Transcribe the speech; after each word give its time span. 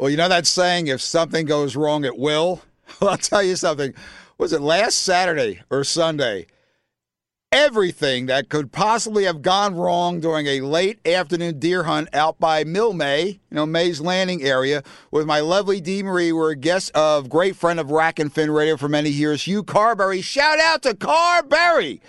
Well, 0.00 0.08
you 0.08 0.16
know 0.16 0.30
that 0.30 0.46
saying, 0.46 0.86
if 0.86 1.02
something 1.02 1.44
goes 1.44 1.76
wrong, 1.76 2.04
it 2.04 2.18
will? 2.18 2.62
Well, 3.00 3.10
I'll 3.10 3.18
tell 3.18 3.42
you 3.42 3.54
something. 3.54 3.94
Was 4.36 4.52
it 4.52 4.60
last 4.60 4.98
Saturday 4.98 5.60
or 5.70 5.84
Sunday? 5.84 6.46
Everything 7.52 8.26
that 8.26 8.48
could 8.48 8.72
possibly 8.72 9.24
have 9.24 9.42
gone 9.42 9.76
wrong 9.76 10.18
during 10.18 10.48
a 10.48 10.60
late 10.62 10.98
afternoon 11.06 11.60
deer 11.60 11.84
hunt 11.84 12.08
out 12.12 12.40
by 12.40 12.64
Milmay, 12.64 13.34
you 13.34 13.40
know, 13.52 13.64
May's 13.64 14.00
Landing 14.00 14.42
area, 14.42 14.82
with 15.12 15.24
my 15.24 15.38
lovely 15.38 15.80
Dee 15.80 16.02
Marie. 16.02 16.32
We're 16.32 16.50
a 16.50 16.56
guest 16.56 16.90
of 16.96 17.28
great 17.28 17.54
friend 17.54 17.78
of 17.78 17.92
Rack 17.92 18.18
and 18.18 18.32
Fin 18.32 18.50
Radio 18.50 18.76
for 18.76 18.88
many 18.88 19.10
years, 19.10 19.44
Hugh 19.44 19.62
Carberry. 19.62 20.20
Shout 20.20 20.58
out 20.58 20.82
to 20.82 20.94
Carberry! 20.94 22.00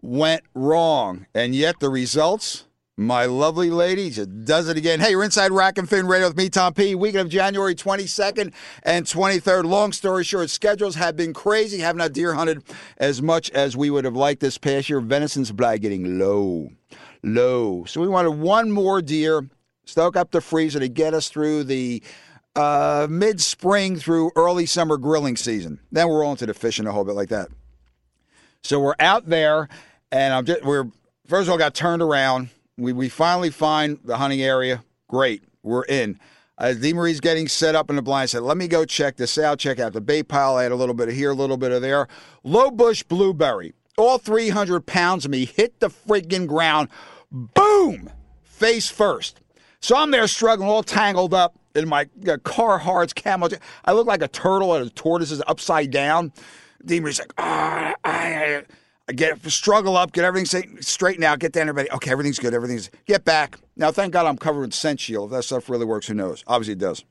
Went 0.00 0.44
wrong. 0.54 1.26
And 1.34 1.54
yet 1.54 1.80
the 1.80 1.90
results 1.90 2.65
my 2.96 3.26
lovely 3.26 3.68
lady 3.68 4.08
just 4.08 4.44
does 4.44 4.68
it 4.68 4.76
again. 4.78 5.00
Hey, 5.00 5.10
you're 5.10 5.22
inside 5.22 5.52
Rack 5.52 5.76
and 5.76 5.88
Fin 5.88 6.06
Radio 6.06 6.28
with 6.28 6.36
me, 6.36 6.48
Tom 6.48 6.72
P. 6.72 6.94
Weekend 6.94 7.26
of 7.26 7.28
January 7.28 7.74
22nd 7.74 8.54
and 8.84 9.04
23rd. 9.04 9.64
Long 9.64 9.92
story 9.92 10.24
short, 10.24 10.48
schedules 10.48 10.94
have 10.94 11.14
been 11.14 11.34
crazy. 11.34 11.80
Have 11.80 11.96
not 11.96 12.14
deer 12.14 12.32
hunted 12.32 12.64
as 12.96 13.20
much 13.20 13.50
as 13.50 13.76
we 13.76 13.90
would 13.90 14.06
have 14.06 14.16
liked 14.16 14.40
this 14.40 14.56
past 14.56 14.88
year. 14.88 15.00
Venison 15.00 15.44
supply 15.44 15.76
getting 15.76 16.18
low, 16.18 16.70
low. 17.22 17.84
So 17.84 18.00
we 18.00 18.08
wanted 18.08 18.30
one 18.30 18.70
more 18.70 19.02
deer, 19.02 19.46
stoke 19.84 20.16
up 20.16 20.30
the 20.30 20.40
freezer 20.40 20.80
to 20.80 20.88
get 20.88 21.12
us 21.12 21.28
through 21.28 21.64
the 21.64 22.02
uh, 22.54 23.06
mid 23.10 23.42
spring 23.42 23.96
through 23.96 24.30
early 24.36 24.64
summer 24.64 24.96
grilling 24.96 25.36
season. 25.36 25.80
Then 25.92 26.08
we're 26.08 26.24
on 26.24 26.38
to 26.38 26.46
the 26.46 26.54
fishing 26.54 26.86
a 26.86 26.92
whole 26.92 27.04
bit 27.04 27.14
like 27.14 27.28
that. 27.28 27.48
So 28.62 28.80
we're 28.80 28.96
out 28.98 29.28
there, 29.28 29.68
and 30.10 30.32
I'm 30.32 30.46
just 30.46 30.64
we're 30.64 30.86
first 31.26 31.46
of 31.46 31.52
all 31.52 31.58
got 31.58 31.74
turned 31.74 32.00
around 32.00 32.48
we, 32.76 32.92
we 32.92 33.08
finally 33.08 33.50
find 33.50 33.98
the 34.04 34.16
hunting 34.16 34.42
area. 34.42 34.84
Great. 35.08 35.42
We're 35.62 35.84
in. 35.84 36.18
As 36.58 36.80
Dee 36.80 36.94
Marie's 36.94 37.20
getting 37.20 37.48
set 37.48 37.74
up 37.74 37.90
in 37.90 37.96
the 37.96 38.02
blind, 38.02 38.30
said, 38.30 38.42
let 38.42 38.56
me 38.56 38.66
go 38.66 38.84
check 38.84 39.16
this 39.16 39.36
out, 39.36 39.58
check 39.58 39.78
out 39.78 39.92
the 39.92 40.00
bait 40.00 40.24
pile. 40.24 40.56
Had 40.56 40.72
a 40.72 40.76
little 40.76 40.94
bit 40.94 41.08
of 41.08 41.14
here, 41.14 41.32
a 41.32 41.34
little 41.34 41.58
bit 41.58 41.70
of 41.70 41.82
there. 41.82 42.08
Low 42.44 42.70
bush 42.70 43.02
blueberry. 43.02 43.74
All 43.98 44.18
300 44.18 44.86
pounds 44.86 45.24
of 45.24 45.30
me 45.30 45.44
hit 45.44 45.80
the 45.80 45.88
friggin' 45.88 46.46
ground. 46.46 46.88
Boom! 47.30 48.10
Face 48.42 48.88
first. 48.88 49.40
So 49.80 49.96
I'm 49.96 50.10
there 50.10 50.26
struggling, 50.26 50.68
all 50.68 50.82
tangled 50.82 51.34
up 51.34 51.58
in 51.74 51.88
my 51.88 52.02
uh, 52.26 52.38
Carhartt's 52.38 53.12
camel. 53.12 53.50
I 53.84 53.92
look 53.92 54.06
like 54.06 54.22
a 54.22 54.28
turtle 54.28 54.74
and 54.74 54.86
a 54.86 54.90
tortoise 54.90 55.30
is 55.30 55.42
upside 55.46 55.90
down. 55.90 56.32
Dee 56.84 57.00
Marie's 57.00 57.18
like, 57.18 57.32
ah, 57.38 57.92
oh, 57.92 57.94
I, 58.04 58.10
I 58.10 58.62
get 59.14 59.44
struggle 59.50 59.96
up, 59.96 60.12
get 60.12 60.24
everything 60.24 60.80
straightened 60.80 61.24
out, 61.24 61.38
get 61.38 61.52
down 61.52 61.68
everybody. 61.68 61.94
Okay, 61.96 62.10
everything's 62.10 62.38
good. 62.38 62.54
Everything's 62.54 62.90
get 63.06 63.24
back. 63.24 63.58
Now, 63.76 63.90
thank 63.92 64.12
God 64.12 64.26
I'm 64.26 64.36
covered 64.36 64.64
in 64.64 64.72
scent 64.72 65.00
shield. 65.00 65.30
If 65.30 65.36
that 65.36 65.42
stuff 65.44 65.68
really 65.68 65.84
works, 65.84 66.06
who 66.06 66.14
knows? 66.14 66.42
Obviously, 66.46 66.72
it 66.72 66.78
does. 66.78 67.04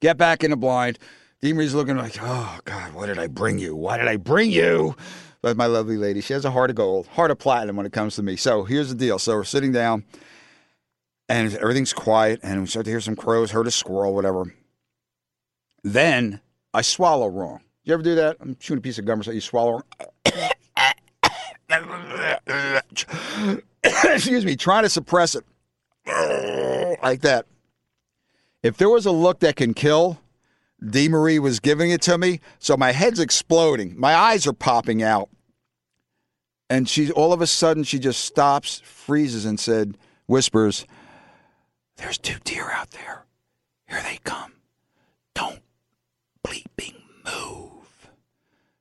Get 0.00 0.16
back 0.16 0.44
in 0.44 0.50
the 0.50 0.56
blind. 0.56 0.98
Dee 1.40 1.52
Marie's 1.52 1.74
looking 1.74 1.96
like, 1.96 2.16
oh 2.20 2.58
God, 2.64 2.92
what 2.92 3.06
did 3.06 3.18
I 3.18 3.26
bring 3.26 3.58
you? 3.58 3.74
Why 3.74 3.96
did 3.96 4.08
I 4.08 4.16
bring 4.16 4.50
you? 4.50 4.94
But 5.42 5.56
my 5.56 5.66
lovely 5.66 5.96
lady, 5.96 6.20
she 6.20 6.34
has 6.34 6.44
a 6.44 6.50
heart 6.50 6.68
of 6.68 6.76
gold, 6.76 7.06
heart 7.06 7.30
of 7.30 7.38
platinum 7.38 7.76
when 7.76 7.86
it 7.86 7.92
comes 7.92 8.16
to 8.16 8.22
me. 8.22 8.36
So 8.36 8.64
here's 8.64 8.90
the 8.90 8.94
deal. 8.94 9.18
So 9.18 9.36
we're 9.36 9.44
sitting 9.44 9.72
down, 9.72 10.04
and 11.30 11.54
everything's 11.56 11.94
quiet, 11.94 12.40
and 12.42 12.60
we 12.60 12.66
start 12.66 12.84
to 12.84 12.90
hear 12.90 13.00
some 13.00 13.16
crows, 13.16 13.52
heard 13.52 13.66
a 13.66 13.70
squirrel, 13.70 14.14
whatever. 14.14 14.54
Then 15.82 16.40
I 16.74 16.82
swallow 16.82 17.28
wrong. 17.28 17.60
You 17.84 17.94
ever 17.94 18.02
do 18.02 18.14
that? 18.16 18.36
I'm 18.40 18.54
chewing 18.56 18.78
a 18.78 18.82
piece 18.82 18.98
of 18.98 19.06
gum 19.06 19.20
or 19.20 19.22
something. 19.22 19.36
You 19.36 19.40
swallow. 19.40 19.80
excuse 23.84 24.44
me, 24.44 24.56
trying 24.56 24.82
to 24.82 24.88
suppress 24.88 25.34
it 25.34 25.44
like 27.02 27.20
that. 27.22 27.46
If 28.62 28.76
there 28.76 28.90
was 28.90 29.06
a 29.06 29.10
look 29.10 29.40
that 29.40 29.56
can 29.56 29.74
kill, 29.74 30.20
Dee 30.84 31.08
Marie 31.08 31.38
was 31.38 31.60
giving 31.60 31.90
it 31.90 32.02
to 32.02 32.18
me. 32.18 32.40
So 32.58 32.76
my 32.76 32.92
head's 32.92 33.20
exploding. 33.20 33.98
My 33.98 34.14
eyes 34.14 34.46
are 34.46 34.52
popping 34.52 35.02
out. 35.02 35.28
And 36.68 36.88
she 36.88 37.10
all 37.10 37.32
of 37.32 37.40
a 37.40 37.46
sudden 37.46 37.84
she 37.84 37.98
just 37.98 38.24
stops, 38.24 38.80
freezes, 38.84 39.44
and 39.44 39.58
said, 39.58 39.98
whispers, 40.26 40.86
There's 41.96 42.18
two 42.18 42.38
deer 42.44 42.70
out 42.70 42.90
there. 42.90 43.24
Here 43.88 44.02
they 44.02 44.18
come. 44.22 44.52
Don't 45.34 45.60
bleeping 46.46 47.02
move. 47.24 48.08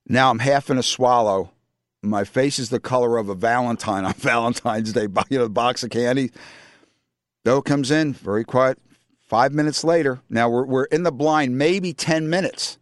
Now 0.07 0.29
I'm 0.29 0.39
half 0.39 0.69
in 0.69 0.77
a 0.77 0.83
swallow 0.83 1.51
my 2.01 2.23
face 2.23 2.59
is 2.59 2.69
the 2.69 2.79
color 2.79 3.17
of 3.17 3.29
a 3.29 3.35
Valentine 3.35 4.05
on 4.05 4.13
Valentine's 4.17 4.93
Day. 4.93 5.07
You 5.29 5.39
know, 5.39 5.45
a 5.45 5.49
box 5.49 5.83
of 5.83 5.89
candy. 5.89 6.31
Doe 7.43 7.61
comes 7.61 7.91
in, 7.91 8.13
very 8.13 8.43
quiet. 8.43 8.77
Five 9.19 9.53
minutes 9.53 9.83
later, 9.83 10.21
now 10.29 10.49
we're, 10.49 10.65
we're 10.65 10.83
in 10.85 11.03
the 11.03 11.11
blind, 11.11 11.57
maybe 11.57 11.93
10 11.93 12.29
minutes. 12.29 12.77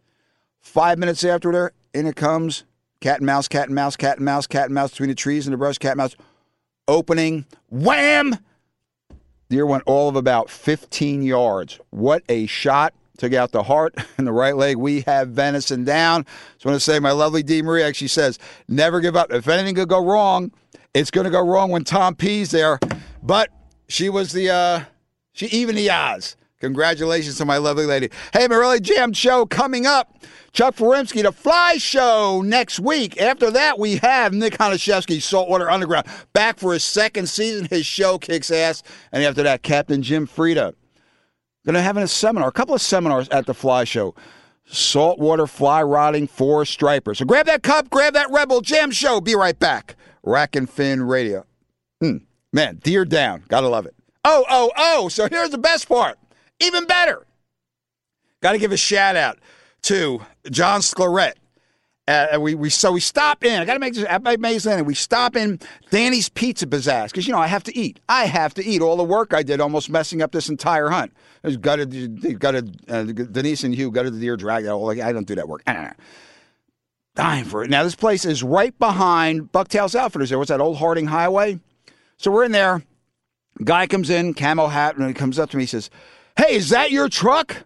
Five 0.60 0.98
minutes 0.98 1.24
after 1.24 1.52
there, 1.52 1.72
in 1.94 2.08
it 2.08 2.16
comes 2.16 2.64
cat 3.02 3.18
and 3.18 3.26
mouse, 3.26 3.48
cat 3.48 3.68
and 3.68 3.76
mouse, 3.76 3.96
cat 3.96 4.18
and 4.18 4.26
mouse, 4.26 4.48
cat 4.48 4.66
and 4.66 4.74
mouse 4.74 4.92
between 4.92 5.10
the 5.10 5.16
trees 5.16 5.46
and 5.46 5.54
the 5.54 5.58
brush, 5.58 5.78
cat 5.78 5.92
and 5.92 5.98
mouse. 5.98 6.16
Opening, 6.88 7.46
wham! 7.70 8.38
Deer 9.50 9.66
went 9.66 9.84
all 9.86 10.10
of 10.10 10.16
about 10.16 10.50
15 10.50 11.22
yards. 11.22 11.80
What 11.90 12.24
a 12.30 12.46
shot 12.46 12.94
took 13.18 13.34
out 13.34 13.52
the 13.52 13.64
heart 13.64 13.96
and 14.18 14.26
the 14.26 14.32
right 14.32 14.56
leg. 14.56 14.78
We 14.78 15.02
have 15.02 15.30
venison 15.30 15.84
down. 15.84 16.26
So 16.58 16.70
I 16.70 16.72
want 16.72 16.82
to 16.82 16.92
say 16.92 17.00
my 17.00 17.12
lovely 17.12 17.44
Dee 17.44 17.62
Marie 17.62 17.84
actually 17.84 18.08
says, 18.08 18.40
never 18.68 19.02
give 19.02 19.16
up. 19.16 19.32
If 19.32 19.48
anything 19.48 19.76
could 19.76 19.90
go 19.90 20.04
wrong, 20.04 20.52
it's 20.94 21.12
going 21.12 21.26
to 21.26 21.32
go 21.32 21.46
wrong 21.46 21.70
when 21.70 21.84
Tom 21.84 22.16
P's 22.16 22.52
there. 22.52 22.80
But 23.22 23.50
she 23.88 24.10
was 24.10 24.32
the, 24.32 24.50
uh, 24.50 24.84
she 25.34 25.48
even 25.48 25.76
the 25.76 25.90
odds. 25.90 26.38
Congratulations 26.60 27.38
to 27.38 27.46
my 27.46 27.58
lovely 27.58 27.86
lady. 27.86 28.10
Hey, 28.34 28.48
my 28.48 28.80
Jam 28.80 29.14
show 29.14 29.46
coming 29.46 29.86
up. 29.86 30.24
Chuck 30.54 30.76
Furimsky, 30.76 31.22
the 31.22 31.32
Fly 31.32 31.78
Show 31.78 32.42
next 32.44 32.80
week. 32.80 33.22
After 33.22 33.52
that, 33.52 33.78
we 33.78 33.98
have 33.98 34.34
Nick 34.34 34.54
Honachefsky, 34.54 35.22
Saltwater 35.22 35.70
Underground, 35.70 36.08
back 36.34 36.58
for 36.58 36.74
his 36.74 36.84
second 36.84 37.30
season. 37.30 37.68
His 37.70 37.86
show 37.86 38.18
kicks 38.18 38.50
ass. 38.50 38.82
And 39.12 39.24
after 39.24 39.44
that, 39.44 39.62
Captain 39.62 40.02
Jim 40.02 40.26
Freda. 40.26 40.74
To 41.68 41.82
have 41.82 41.98
a 41.98 42.08
seminar, 42.08 42.48
a 42.48 42.52
couple 42.52 42.74
of 42.74 42.82
seminars 42.82 43.28
at 43.30 43.46
the 43.46 43.54
Fly 43.54 43.84
Show. 43.84 44.16
Saltwater 44.66 45.48
fly 45.48 45.82
rotting 45.84 46.28
for 46.28 46.66
stripers. 46.66 47.20
So 47.20 47.26
grab 47.26 47.46
that 47.46 47.64
cup, 47.64 47.90
grab 47.90 48.14
that 48.14 48.32
Rebel 48.32 48.62
Jam 48.62 48.92
Show. 48.92 49.22
Be 49.22 49.36
right 49.36 49.58
back. 49.58 49.96
Rack 50.24 50.56
and 50.56 50.70
Fin 50.70 51.04
Radio. 51.04 51.46
Hmm. 52.02 52.18
Man, 52.52 52.78
deer 52.84 53.06
down. 53.06 53.44
Gotta 53.48 53.68
love 53.68 53.86
it. 53.86 53.96
Oh, 54.26 54.46
oh, 54.50 54.72
oh. 54.78 55.10
So 55.10 55.28
here's 55.30 55.52
the 55.52 55.58
best 55.58 55.88
part. 55.88 56.18
Even 56.60 56.86
better. 56.86 57.26
Got 58.42 58.54
to 58.54 58.58
give 58.58 58.72
a 58.72 58.78
shout 58.78 59.16
out 59.16 59.40
to 59.84 60.22
John 60.50 60.82
Sclarette 60.82 61.36
uh, 62.08 62.38
we, 62.40 62.56
we 62.56 62.70
so 62.70 62.92
we 62.92 63.00
stop 63.00 63.44
in. 63.44 63.60
I 63.60 63.66
got 63.66 63.74
to 63.74 63.80
make 63.80 63.94
this 63.94 64.06
at 64.08 64.40
Mays 64.40 64.66
Landing. 64.66 64.86
We 64.86 64.94
stop 64.94 65.36
in 65.36 65.60
Danny's 65.90 66.30
Pizza 66.30 66.66
Bazaar 66.66 67.08
because 67.08 67.28
you 67.28 67.34
know 67.34 67.40
I 67.40 67.48
have 67.48 67.64
to 67.66 67.78
eat. 67.78 68.00
I 68.08 68.26
have 68.26 68.54
to 68.56 68.66
eat. 68.66 68.82
All 68.82 68.96
the 68.96 69.04
work 69.04 69.34
I 69.34 69.44
did, 69.44 69.60
almost 69.60 69.90
messing 69.90 70.22
up 70.22 70.32
this 70.32 70.48
entire 70.48 70.90
hunt. 70.90 71.12
I 71.44 71.48
was 71.48 71.58
gutted, 71.58 72.40
gutted. 72.40 72.90
Uh, 72.90 73.04
Denise 73.04 73.64
and 73.64 73.76
Hugh 73.76 73.92
gutted 73.92 74.14
the 74.14 74.20
deer, 74.20 74.38
dragged 74.38 74.66
it. 74.68 74.74
Like 74.74 75.00
I 75.00 75.12
don't 75.12 75.28
do 75.28 75.36
that 75.36 75.50
work. 75.50 75.64
Ah. 75.68 75.94
Dying 77.16 77.46
for 77.46 77.64
it. 77.64 77.70
Now 77.70 77.84
this 77.84 77.96
place 77.96 78.26
is 78.26 78.44
right 78.44 78.78
behind 78.78 79.52
Bucktails 79.52 79.96
Outfitters. 79.96 80.30
There. 80.30 80.38
What's 80.38 80.50
that 80.50 80.62
old 80.62 80.78
Harding 80.78 81.08
Highway? 81.08 81.60
So 82.18 82.32
we're 82.32 82.44
in 82.46 82.52
there. 82.52 82.84
Guy 83.64 83.88
comes 83.88 84.10
in, 84.10 84.34
camo 84.34 84.68
hat, 84.68 84.98
and 84.98 85.08
he 85.08 85.14
comes 85.14 85.40
up 85.40 85.50
to 85.50 85.58
me. 85.58 85.64
He 85.64 85.68
says, 85.68 85.90
"Hey, 86.38 86.56
is 86.56 86.70
that 86.70 86.92
your 86.92 87.10
truck?" 87.10 87.66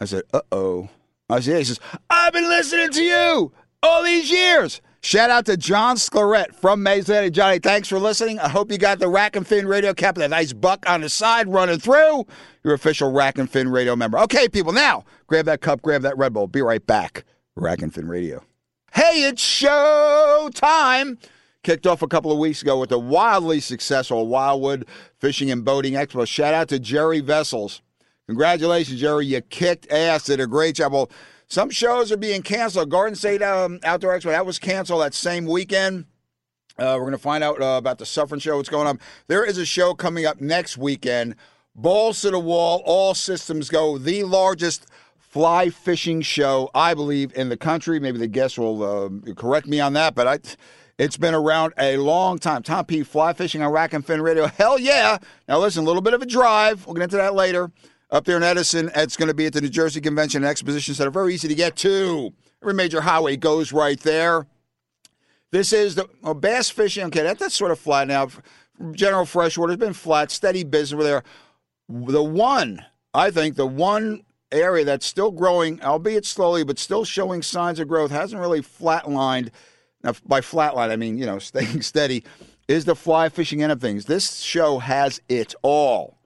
I 0.00 0.04
said, 0.04 0.24
"Uh 0.34 0.40
oh." 0.50 0.88
I 1.30 1.40
said. 1.40 1.58
He 1.58 1.64
says, 1.64 1.80
"I've 2.10 2.32
been 2.32 2.48
listening 2.48 2.90
to 2.90 3.02
you." 3.02 3.52
All 3.82 4.02
these 4.02 4.30
years. 4.30 4.80
Shout 5.04 5.30
out 5.30 5.46
to 5.46 5.56
John 5.56 5.96
Sclarette 5.96 6.54
from 6.54 6.82
Mason. 6.82 7.32
Johnny, 7.32 7.58
thanks 7.58 7.88
for 7.88 7.98
listening. 7.98 8.38
I 8.38 8.48
hope 8.48 8.70
you 8.70 8.78
got 8.78 9.00
the 9.00 9.08
Rack 9.08 9.34
and 9.34 9.44
Fin 9.44 9.66
radio 9.66 9.92
cap 9.92 10.16
with 10.16 10.24
a 10.24 10.28
nice 10.28 10.52
buck 10.52 10.88
on 10.88 11.00
the 11.00 11.08
side 11.08 11.48
running 11.48 11.80
through. 11.80 12.24
Your 12.62 12.74
official 12.74 13.10
Rack 13.10 13.36
and 13.38 13.50
Fin 13.50 13.68
radio 13.68 13.96
member. 13.96 14.18
Okay, 14.20 14.48
people, 14.48 14.72
now 14.72 15.04
grab 15.26 15.46
that 15.46 15.60
cup, 15.60 15.82
grab 15.82 16.02
that 16.02 16.16
Red 16.16 16.32
Bull. 16.32 16.46
Be 16.46 16.62
right 16.62 16.86
back. 16.86 17.24
Rack 17.56 17.82
and 17.82 17.92
Fin 17.92 18.06
radio. 18.06 18.44
Hey, 18.92 19.24
it's 19.24 19.42
show 19.42 20.48
time. 20.54 21.18
Kicked 21.64 21.86
off 21.86 22.02
a 22.02 22.08
couple 22.08 22.30
of 22.30 22.38
weeks 22.38 22.62
ago 22.62 22.78
with 22.78 22.90
the 22.90 22.98
wildly 22.98 23.58
successful 23.58 24.28
Wildwood 24.28 24.86
Fishing 25.18 25.50
and 25.50 25.64
Boating 25.64 25.94
Expo. 25.94 26.26
Shout 26.26 26.54
out 26.54 26.68
to 26.68 26.78
Jerry 26.78 27.20
Vessels. 27.20 27.82
Congratulations, 28.26 29.00
Jerry. 29.00 29.26
You 29.26 29.40
kicked 29.40 29.90
ass. 29.90 30.24
Did 30.24 30.40
a 30.40 30.46
great 30.46 30.76
job. 30.76 30.92
Well, 30.92 31.10
some 31.52 31.68
shows 31.68 32.10
are 32.10 32.16
being 32.16 32.40
canceled. 32.40 32.88
Garden 32.88 33.14
State 33.14 33.42
um, 33.42 33.78
Outdoor 33.84 34.18
Expo, 34.18 34.30
that 34.30 34.46
was 34.46 34.58
canceled 34.58 35.02
that 35.02 35.12
same 35.12 35.44
weekend. 35.44 36.06
Uh, 36.78 36.96
we're 36.96 37.00
going 37.00 37.12
to 37.12 37.18
find 37.18 37.44
out 37.44 37.60
uh, 37.60 37.76
about 37.76 37.98
the 37.98 38.06
Suffering 38.06 38.40
Show, 38.40 38.56
what's 38.56 38.70
going 38.70 38.86
on. 38.86 38.98
There 39.26 39.44
is 39.44 39.58
a 39.58 39.66
show 39.66 39.92
coming 39.92 40.24
up 40.24 40.40
next 40.40 40.78
weekend. 40.78 41.34
Balls 41.74 42.22
to 42.22 42.30
the 42.30 42.38
wall, 42.38 42.82
all 42.86 43.12
systems 43.12 43.68
go. 43.68 43.98
The 43.98 44.22
largest 44.24 44.86
fly 45.18 45.68
fishing 45.68 46.22
show, 46.22 46.70
I 46.74 46.94
believe, 46.94 47.36
in 47.36 47.50
the 47.50 47.58
country. 47.58 48.00
Maybe 48.00 48.16
the 48.16 48.28
guests 48.28 48.56
will 48.56 48.82
uh, 48.82 49.34
correct 49.34 49.66
me 49.66 49.78
on 49.78 49.92
that, 49.92 50.14
but 50.14 50.26
I, 50.26 50.38
it's 50.96 51.18
been 51.18 51.34
around 51.34 51.74
a 51.76 51.98
long 51.98 52.38
time. 52.38 52.62
Tom 52.62 52.86
P. 52.86 53.02
Fly 53.02 53.34
fishing 53.34 53.60
on 53.60 53.70
Rack 53.70 53.92
and 53.92 54.06
Fin 54.06 54.22
Radio. 54.22 54.46
Hell 54.46 54.78
yeah! 54.78 55.18
Now 55.46 55.58
listen, 55.58 55.82
a 55.82 55.86
little 55.86 56.00
bit 56.00 56.14
of 56.14 56.22
a 56.22 56.26
drive. 56.26 56.86
We'll 56.86 56.94
get 56.94 57.02
into 57.02 57.18
that 57.18 57.34
later. 57.34 57.70
Up 58.12 58.26
there 58.26 58.36
in 58.36 58.42
Edison. 58.42 58.90
It's 58.94 59.16
going 59.16 59.28
to 59.28 59.34
be 59.34 59.46
at 59.46 59.54
the 59.54 59.62
New 59.62 59.70
Jersey 59.70 60.00
Convention 60.00 60.42
and 60.42 60.50
Exposition 60.50 60.94
Center. 60.94 61.10
Very 61.10 61.34
easy 61.34 61.48
to 61.48 61.54
get 61.54 61.74
to. 61.76 62.32
Every 62.62 62.74
major 62.74 63.00
highway 63.00 63.36
goes 63.36 63.72
right 63.72 63.98
there. 64.00 64.46
This 65.50 65.72
is 65.72 65.96
the 65.96 66.08
well, 66.22 66.34
bass 66.34 66.70
fishing. 66.70 67.04
Okay, 67.06 67.22
that, 67.22 67.38
that's 67.38 67.56
sort 67.56 67.72
of 67.72 67.78
flat 67.78 68.06
now. 68.06 68.28
General 68.92 69.24
freshwater 69.24 69.72
has 69.72 69.78
been 69.78 69.92
flat, 69.92 70.30
steady 70.30 70.62
business 70.62 70.94
over 70.94 71.02
there. 71.02 71.22
The 71.88 72.22
one, 72.22 72.84
I 73.12 73.30
think, 73.30 73.56
the 73.56 73.66
one 73.66 74.22
area 74.50 74.84
that's 74.84 75.06
still 75.06 75.30
growing, 75.30 75.82
albeit 75.82 76.24
slowly, 76.24 76.64
but 76.64 76.78
still 76.78 77.04
showing 77.04 77.42
signs 77.42 77.80
of 77.80 77.88
growth, 77.88 78.10
hasn't 78.10 78.40
really 78.40 78.60
flatlined. 78.60 79.50
Now, 80.02 80.14
by 80.26 80.40
flatline, 80.40 80.90
I 80.90 80.96
mean, 80.96 81.18
you 81.18 81.26
know, 81.26 81.38
staying 81.40 81.82
steady, 81.82 82.24
is 82.68 82.84
the 82.84 82.96
fly 82.96 83.28
fishing 83.28 83.62
end 83.62 83.72
of 83.72 83.80
things. 83.80 84.06
This 84.06 84.40
show 84.40 84.78
has 84.78 85.20
it 85.28 85.54
all. 85.62 86.18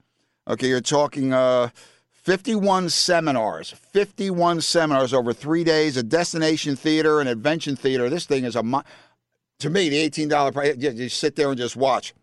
Okay, 0.48 0.68
you're 0.68 0.80
talking 0.80 1.32
uh, 1.32 1.70
51 2.12 2.90
seminars, 2.90 3.70
51 3.92 4.60
seminars 4.60 5.12
over 5.12 5.32
three 5.32 5.64
days, 5.64 5.96
a 5.96 6.04
destination 6.04 6.76
theater, 6.76 7.20
an 7.20 7.26
invention 7.26 7.74
theater. 7.74 8.08
This 8.08 8.26
thing 8.26 8.44
is 8.44 8.54
a, 8.54 8.62
to 9.58 9.70
me, 9.70 9.88
the 9.88 10.08
$18 10.08 10.52
price, 10.52 10.76
you, 10.78 11.08
sit 11.08 11.34
there 11.34 11.48
and 11.48 11.58
just 11.58 11.76
watch. 11.76 12.14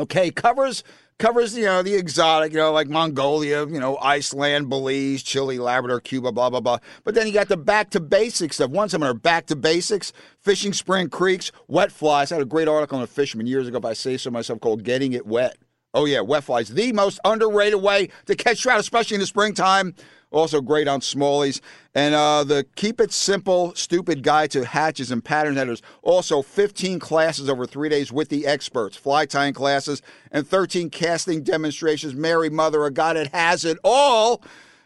Okay, 0.00 0.30
covers 0.30 0.84
covers 1.18 1.56
you 1.56 1.64
know 1.64 1.82
the 1.82 1.94
exotic, 1.94 2.52
you 2.52 2.58
know 2.58 2.72
like 2.72 2.88
Mongolia, 2.88 3.66
you 3.66 3.80
know 3.80 3.98
Iceland, 3.98 4.68
Belize, 4.68 5.22
Chile, 5.24 5.58
Labrador, 5.58 6.00
Cuba, 6.00 6.30
blah 6.30 6.48
blah 6.48 6.60
blah. 6.60 6.78
But 7.02 7.16
then 7.16 7.26
you 7.26 7.32
got 7.32 7.48
the 7.48 7.56
back 7.56 7.90
to 7.90 8.00
basics 8.00 8.56
stuff. 8.56 8.70
One 8.70 8.88
seminar, 8.88 9.12
back 9.12 9.46
to 9.46 9.56
basics, 9.56 10.12
fishing 10.38 10.72
spring 10.72 11.10
creeks, 11.10 11.50
wet 11.66 11.90
flies. 11.90 12.30
I 12.30 12.36
had 12.36 12.42
a 12.42 12.46
great 12.46 12.68
article 12.68 12.98
on 12.98 13.04
a 13.04 13.08
fisherman 13.08 13.48
years 13.48 13.66
ago, 13.66 13.80
I 13.82 13.94
say 13.94 14.16
so 14.16 14.30
myself, 14.30 14.60
called 14.60 14.84
"Getting 14.84 15.12
It 15.12 15.26
Wet." 15.26 15.58
Oh 15.94 16.04
yeah, 16.04 16.20
wet 16.20 16.44
flies, 16.44 16.68
the 16.68 16.92
most 16.92 17.18
underrated 17.24 17.80
way 17.80 18.10
to 18.26 18.34
catch 18.34 18.60
trout, 18.60 18.78
especially 18.78 19.14
in 19.14 19.20
the 19.20 19.26
springtime. 19.26 19.94
Also 20.30 20.60
great 20.60 20.86
on 20.86 21.00
smallies. 21.00 21.62
And 21.94 22.14
uh, 22.14 22.44
the 22.44 22.66
Keep 22.76 23.00
It 23.00 23.12
Simple 23.12 23.74
Stupid 23.74 24.22
Guide 24.22 24.50
to 24.50 24.66
Hatches 24.66 25.10
and 25.10 25.24
Pattern 25.24 25.56
Headers. 25.56 25.80
Also 26.02 26.42
15 26.42 26.98
classes 26.98 27.48
over 27.48 27.64
three 27.64 27.88
days 27.88 28.12
with 28.12 28.28
the 28.28 28.46
experts, 28.46 28.96
fly 28.96 29.24
tying 29.24 29.54
classes, 29.54 30.02
and 30.30 30.46
13 30.46 30.90
casting 30.90 31.42
demonstrations. 31.42 32.14
Mary 32.14 32.50
Mother, 32.50 32.88
guy 32.90 33.14
that 33.14 33.28
has 33.28 33.64
it 33.64 33.78
all. 33.82 34.42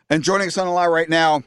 And 0.08 0.22
joining 0.22 0.46
us 0.46 0.58
on 0.58 0.66
the 0.66 0.72
line 0.72 0.90
right 0.90 1.08
now 1.08 1.42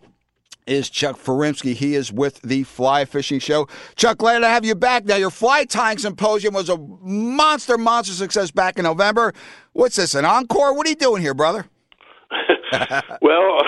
is 0.68 0.90
Chuck 0.90 1.18
Furimsky. 1.18 1.74
He 1.74 1.96
is 1.96 2.12
with 2.12 2.42
the 2.42 2.64
Fly 2.64 3.06
Fishing 3.06 3.40
Show. 3.40 3.68
Chuck, 3.96 4.18
glad 4.18 4.40
to 4.40 4.48
have 4.48 4.66
you 4.66 4.76
back. 4.76 5.06
Now, 5.06 5.16
your 5.16 5.30
fly 5.30 5.66
tying 5.66 5.98
symposium 5.98 6.54
was 6.54 6.70
a 6.70 6.78
monster, 6.78 7.78
monster 7.78 8.14
success 8.14 8.52
back 8.52 8.78
in 8.78 8.84
November. 8.84 9.34
What's 9.74 9.96
this, 9.96 10.16
an 10.16 10.26
encore? 10.26 10.76
What 10.76 10.88
are 10.88 10.90
you 10.90 10.96
doing 10.96 11.22
here, 11.22 11.34
brother? 11.34 11.66
well, 13.22 13.60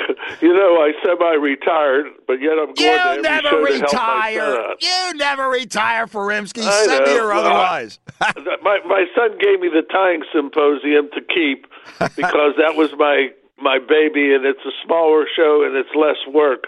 you 0.42 0.54
know, 0.54 0.82
I 0.82 0.92
semi-retired, 1.06 2.08
but 2.26 2.42
yet 2.42 2.54
I'm 2.54 2.74
going 2.74 2.78
you 2.78 3.16
to 3.16 3.22
never 3.22 3.58
retire. 3.58 4.76
You 4.80 5.14
never 5.16 5.50
retire, 5.50 6.08
Furimsky, 6.08 6.64
semi 6.64 7.18
or 7.18 7.28
well, 7.28 7.46
otherwise. 7.46 8.00
Uh, 8.20 8.34
my 8.64 8.80
my 8.88 9.06
son 9.16 9.38
gave 9.40 9.60
me 9.60 9.70
the 9.70 9.84
tying 9.92 10.24
symposium 10.34 11.08
to 11.14 11.22
keep 11.22 11.68
because 12.16 12.54
that 12.58 12.76
was 12.76 12.90
my 12.98 13.30
my 13.60 13.80
baby, 13.80 14.34
and 14.34 14.46
it's 14.46 14.64
a 14.66 14.74
smaller 14.86 15.26
show 15.36 15.64
and 15.66 15.76
it's 15.76 15.90
less 15.96 16.18
work. 16.34 16.66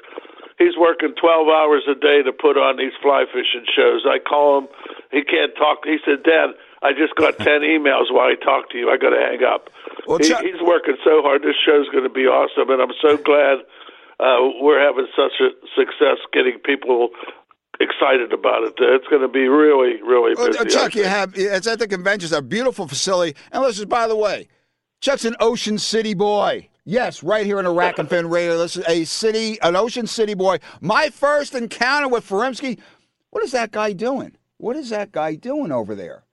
He's 0.57 0.75
working 0.77 1.15
12 1.15 1.47
hours 1.47 1.83
a 1.87 1.95
day 1.95 2.21
to 2.23 2.33
put 2.33 2.57
on 2.57 2.75
these 2.77 2.91
fly 3.01 3.23
fishing 3.31 3.63
shows. 3.73 4.03
I 4.05 4.19
call 4.19 4.59
him. 4.59 4.67
He 5.11 5.23
can't 5.23 5.55
talk. 5.55 5.85
He 5.85 5.97
said, 6.03 6.23
Dad, 6.23 6.51
I 6.83 6.91
just 6.91 7.15
got 7.15 7.37
10 7.39 7.61
emails 7.63 8.11
while 8.11 8.27
I 8.27 8.35
talk 8.35 8.69
to 8.71 8.77
you. 8.77 8.89
I 8.89 8.97
got 8.97 9.11
to 9.11 9.21
hang 9.21 9.43
up. 9.43 9.69
Well, 10.05 10.17
he, 10.17 10.27
Chuck- 10.27 10.43
he's 10.43 10.59
working 10.61 10.97
so 11.03 11.21
hard. 11.21 11.43
This 11.43 11.55
show's 11.65 11.87
going 11.89 12.03
to 12.03 12.09
be 12.11 12.27
awesome, 12.27 12.69
and 12.69 12.81
I'm 12.81 12.91
so 13.01 13.15
glad 13.15 13.59
uh, 14.19 14.51
we're 14.59 14.83
having 14.83 15.07
such 15.15 15.39
a 15.39 15.49
success 15.75 16.19
getting 16.33 16.59
people 16.59 17.09
excited 17.79 18.33
about 18.33 18.63
it. 18.63 18.73
It's 18.77 19.07
going 19.07 19.21
to 19.21 19.27
be 19.27 19.47
really, 19.47 20.01
really 20.01 20.35
busy. 20.35 20.57
Well, 20.59 20.65
Chuck, 20.65 20.95
you 20.95 21.05
have 21.05 21.33
it's 21.35 21.67
at 21.67 21.79
the 21.79 21.87
convention. 21.87 22.25
It's 22.25 22.35
a 22.35 22.41
beautiful 22.41 22.87
facility. 22.87 23.37
And 23.51 23.63
listen, 23.63 23.87
by 23.87 24.07
the 24.07 24.15
way, 24.15 24.47
Chuck's 25.01 25.25
an 25.25 25.35
Ocean 25.39 25.77
City 25.77 26.13
boy. 26.13 26.68
Yes, 26.89 27.21
right 27.21 27.45
here 27.45 27.59
in 27.59 27.67
Rack 27.67 27.99
and 27.99 28.09
Fin 28.09 28.27
Radio. 28.31 28.57
This 28.57 28.75
is 28.75 28.83
a 28.87 29.03
city, 29.03 29.61
an 29.61 29.75
Ocean 29.75 30.07
City 30.07 30.33
boy. 30.33 30.57
My 30.81 31.11
first 31.11 31.53
encounter 31.53 32.07
with 32.07 32.27
Furimsky. 32.27 32.79
What 33.29 33.43
is 33.43 33.51
that 33.51 33.69
guy 33.69 33.93
doing? 33.93 34.35
What 34.57 34.75
is 34.75 34.89
that 34.89 35.11
guy 35.11 35.35
doing 35.35 35.71
over 35.71 35.93
there? 35.93 36.23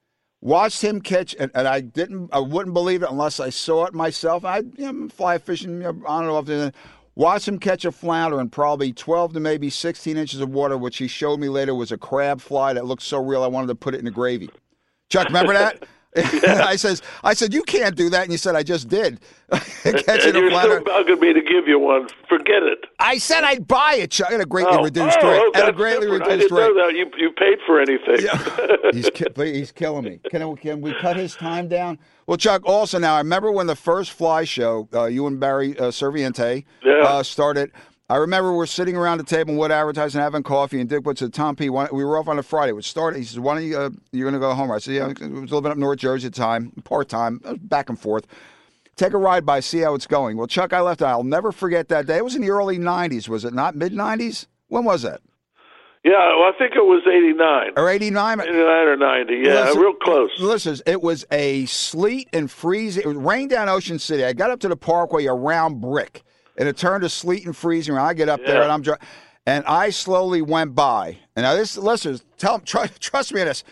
watched 0.40 0.80
him 0.82 1.02
catch, 1.02 1.34
and, 1.38 1.50
and, 1.54 1.68
I 1.68 1.80
didn't, 1.80 2.30
I 2.32 2.38
wouldn't 2.38 2.72
believe 2.72 3.02
it 3.02 3.10
unless 3.10 3.38
I 3.38 3.50
saw 3.50 3.84
it 3.84 3.92
myself. 3.92 4.46
I 4.46 4.58
you 4.78 4.92
know, 4.92 5.08
fly 5.08 5.36
fishing 5.36 5.84
on 5.84 6.24
and 6.24 6.30
off. 6.30 6.72
Watched 7.16 7.48
him 7.48 7.58
catch 7.58 7.84
a 7.84 7.92
flounder 7.92 8.40
in 8.40 8.48
probably 8.48 8.94
12 8.94 9.34
to 9.34 9.40
maybe 9.40 9.68
16 9.68 10.16
inches 10.16 10.40
of 10.40 10.48
water, 10.48 10.78
which 10.78 10.96
he 10.96 11.06
showed 11.06 11.38
me 11.38 11.50
later 11.50 11.74
was 11.74 11.92
a 11.92 11.98
crab 11.98 12.40
fly 12.40 12.72
that 12.72 12.86
looked 12.86 13.02
so 13.02 13.22
real 13.22 13.42
I 13.42 13.48
wanted 13.48 13.66
to 13.66 13.74
put 13.74 13.94
it 13.94 13.98
in 13.98 14.06
the 14.06 14.10
gravy. 14.10 14.48
Chuck, 15.10 15.26
remember 15.26 15.52
that? 15.52 15.86
I 16.46 16.76
says, 16.76 17.02
I 17.22 17.34
said, 17.34 17.52
you 17.52 17.62
can't 17.62 17.96
do 17.96 18.10
that, 18.10 18.22
and 18.22 18.32
you 18.32 18.38
said, 18.38 18.56
I 18.56 18.62
just 18.62 18.88
did. 18.88 19.20
Catching 19.50 20.34
and 20.34 20.36
you're 20.36 20.50
still 20.50 20.80
bugging 20.80 21.20
me 21.20 21.32
to 21.32 21.40
give 21.40 21.68
you 21.68 21.78
one. 21.78 22.08
Forget 22.28 22.64
it. 22.64 22.84
I 22.98 23.18
said 23.18 23.44
I'd 23.44 23.68
buy 23.68 23.94
it. 23.94 24.10
Chuck, 24.10 24.32
at 24.32 24.40
a 24.40 24.46
greatly 24.46 24.76
oh, 24.76 24.82
reduced 24.82 25.18
oh, 25.20 25.30
rate. 25.30 25.52
Oh, 25.54 25.62
at 25.62 25.68
a 25.68 25.72
greatly 25.72 26.06
different. 26.06 26.26
reduced 26.26 26.52
I 26.52 26.56
didn't 26.56 26.56
rate. 26.56 26.74
Know 26.74 26.86
that. 26.86 26.94
You 26.96 27.10
you 27.16 27.30
paid 27.30 27.58
for 27.64 27.80
anything. 27.80 28.24
Yeah. 28.24 28.76
he's 28.92 29.08
he's 29.54 29.70
killing 29.70 30.04
me. 30.04 30.20
Can 30.30 30.56
can 30.56 30.80
we 30.80 30.92
cut 30.94 31.16
his 31.16 31.36
time 31.36 31.68
down? 31.68 31.98
Well, 32.26 32.36
Chuck. 32.36 32.62
Also, 32.64 32.98
now 32.98 33.14
I 33.14 33.18
remember 33.18 33.52
when 33.52 33.68
the 33.68 33.76
first 33.76 34.10
fly 34.10 34.42
show, 34.42 34.88
uh, 34.92 35.04
you 35.04 35.28
and 35.28 35.38
Barry 35.38 35.78
uh, 35.78 35.92
Serviente 35.92 36.64
yeah. 36.84 36.94
uh, 37.04 37.22
started. 37.22 37.70
I 38.08 38.16
remember 38.16 38.52
we're 38.52 38.66
sitting 38.66 38.94
around 38.96 39.18
the 39.18 39.24
table 39.24 39.50
in 39.50 39.56
Wood 39.56 39.72
Advertising 39.72 40.20
having 40.20 40.44
coffee, 40.44 40.78
and 40.80 40.88
Dick 40.88 41.04
Wood 41.04 41.18
said, 41.18 41.34
Tom 41.34 41.56
P., 41.56 41.68
we 41.68 42.04
were 42.04 42.18
off 42.18 42.28
on 42.28 42.38
a 42.38 42.42
Friday. 42.42 42.72
It 42.72 42.84
started. 42.84 43.18
He 43.18 43.24
says, 43.24 43.40
Why 43.40 43.54
don't 43.54 43.64
you, 43.64 43.76
uh, 43.76 43.90
you're 44.12 44.30
going 44.30 44.40
to 44.40 44.46
go 44.46 44.54
home? 44.54 44.70
I 44.70 44.78
said, 44.78 44.94
Yeah, 44.94 45.06
I 45.06 45.26
was 45.26 45.50
living 45.50 45.72
up 45.72 45.76
North 45.76 45.98
Jersey 45.98 46.28
at 46.28 46.34
the 46.34 46.38
time, 46.38 46.70
part 46.84 47.08
time, 47.08 47.40
back 47.62 47.88
and 47.88 47.98
forth. 47.98 48.26
Take 48.94 49.12
a 49.12 49.18
ride 49.18 49.44
by, 49.44 49.58
see 49.58 49.80
how 49.80 49.94
it's 49.94 50.06
going. 50.06 50.36
Well, 50.36 50.46
Chuck, 50.46 50.72
I 50.72 50.80
left. 50.80 51.02
I'll 51.02 51.24
never 51.24 51.50
forget 51.50 51.88
that 51.88 52.06
day. 52.06 52.18
It 52.18 52.24
was 52.24 52.36
in 52.36 52.42
the 52.42 52.50
early 52.50 52.78
90s, 52.78 53.28
was 53.28 53.44
it 53.44 53.52
not? 53.52 53.74
Mid 53.74 53.92
90s? 53.92 54.46
When 54.68 54.84
was 54.84 55.02
that? 55.02 55.20
Yeah, 56.04 56.12
well, 56.12 56.48
I 56.48 56.52
think 56.56 56.76
it 56.76 56.84
was 56.84 57.02
89. 57.04 57.72
Or 57.76 57.90
89? 57.90 58.40
89 58.40 58.56
or 58.56 58.96
90, 58.96 59.34
yeah, 59.34 59.64
listen, 59.64 59.80
real 59.80 59.92
close. 59.94 60.30
Listen, 60.38 60.78
it 60.86 61.02
was 61.02 61.26
a 61.32 61.66
sleet 61.66 62.28
and 62.32 62.48
freezing. 62.48 63.02
It 63.02 63.16
rained 63.16 63.50
down 63.50 63.68
Ocean 63.68 63.98
City. 63.98 64.24
I 64.24 64.32
got 64.32 64.50
up 64.50 64.60
to 64.60 64.68
the 64.68 64.76
parkway 64.76 65.26
around 65.26 65.80
Brick 65.80 66.22
and 66.58 66.68
it 66.68 66.76
turned 66.76 67.02
to 67.02 67.08
sleet 67.08 67.44
and 67.44 67.56
freezing. 67.56 67.96
I 67.96 68.14
get 68.14 68.28
up 68.28 68.40
yeah. 68.40 68.52
there 68.52 68.62
and 68.62 68.72
I'm 68.72 68.82
dry, 68.82 68.96
and 69.46 69.64
I 69.66 69.90
slowly 69.90 70.42
went 70.42 70.74
by. 70.74 71.18
And 71.34 71.44
now 71.44 71.54
this, 71.54 71.76
listeners, 71.76 72.24
tell 72.38 72.58
try, 72.60 72.86
trust 73.00 73.32
me 73.32 73.40
on 73.40 73.46
this. 73.46 73.64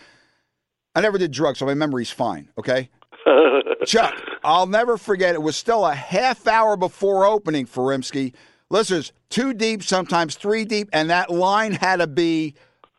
I 0.93 1.01
never 1.01 1.17
did 1.17 1.31
drugs, 1.31 1.59
so 1.59 1.65
my 1.65 1.73
memory's 1.73 2.11
fine. 2.11 2.49
Okay, 2.57 2.89
Chuck, 3.85 4.13
I'll 4.43 4.67
never 4.67 4.97
forget. 4.97 5.35
It 5.35 5.41
was 5.41 5.55
still 5.55 5.85
a 5.85 5.93
half 5.93 6.47
hour 6.47 6.77
before 6.77 7.25
opening 7.25 7.65
Furimsky. 7.65 8.33
Listeners, 8.69 9.11
two 9.29 9.53
deep, 9.53 9.83
sometimes 9.83 10.35
three 10.35 10.65
deep, 10.65 10.89
and 10.93 11.09
that 11.09 11.29
line 11.29 11.73
had 11.73 11.97
to 11.97 12.07
be 12.07 12.55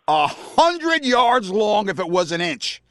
a 0.09 0.26
hundred 0.26 1.05
yards 1.05 1.50
long 1.50 1.88
if 1.88 1.99
it 1.99 2.09
was 2.09 2.33
an 2.33 2.40
inch. 2.40 2.83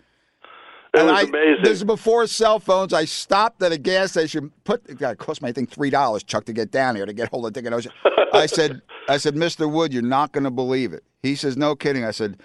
It 0.96 1.00
and 1.00 1.10
was 1.10 1.20
I, 1.20 1.22
amazing. 1.24 1.64
This 1.64 1.78
is 1.78 1.84
before 1.84 2.26
cell 2.28 2.60
phones. 2.60 2.94
I 2.94 3.06
stopped 3.06 3.62
at 3.62 3.72
a 3.72 3.78
gas 3.78 4.12
station. 4.12 4.52
Put 4.64 4.90
it 4.90 5.18
cost 5.18 5.42
me 5.42 5.50
I 5.50 5.52
think 5.52 5.70
three 5.70 5.90
dollars, 5.90 6.24
Chuck, 6.24 6.46
to 6.46 6.54
get 6.54 6.72
down 6.72 6.96
here 6.96 7.06
to 7.06 7.14
get 7.14 7.30
hold 7.30 7.46
of 7.46 7.54
Dick 7.54 7.66
and 7.66 7.76
Ocean. 7.76 7.92
I 8.34 8.46
said, 8.46 8.82
I 9.10 9.18
said, 9.18 9.36
Mister 9.36 9.68
Wood, 9.68 9.94
you're 9.94 10.02
not 10.02 10.32
going 10.32 10.46
to 10.46 10.52
believe 10.52 10.94
it. 10.94 11.04
He 11.22 11.36
says, 11.36 11.58
No 11.58 11.76
kidding. 11.76 12.06
I 12.06 12.12
said, 12.12 12.40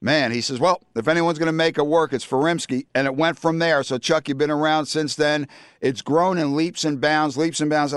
Man, 0.00 0.30
he 0.30 0.40
says, 0.40 0.60
Well, 0.60 0.80
if 0.94 1.08
anyone's 1.08 1.38
going 1.38 1.46
to 1.46 1.52
make 1.52 1.78
it 1.78 1.86
work, 1.86 2.12
it's 2.12 2.26
Furimsky, 2.26 2.86
and 2.94 3.06
it 3.06 3.16
went 3.16 3.38
from 3.38 3.58
there. 3.58 3.82
So 3.82 3.98
Chuck, 3.98 4.28
you've 4.28 4.38
been 4.38 4.50
around 4.50 4.86
since 4.86 5.16
then. 5.16 5.48
It's 5.80 6.02
grown 6.02 6.38
in 6.38 6.54
leaps 6.54 6.84
and 6.84 7.00
bounds, 7.00 7.36
leaps 7.36 7.60
and 7.60 7.68
bounds. 7.70 7.92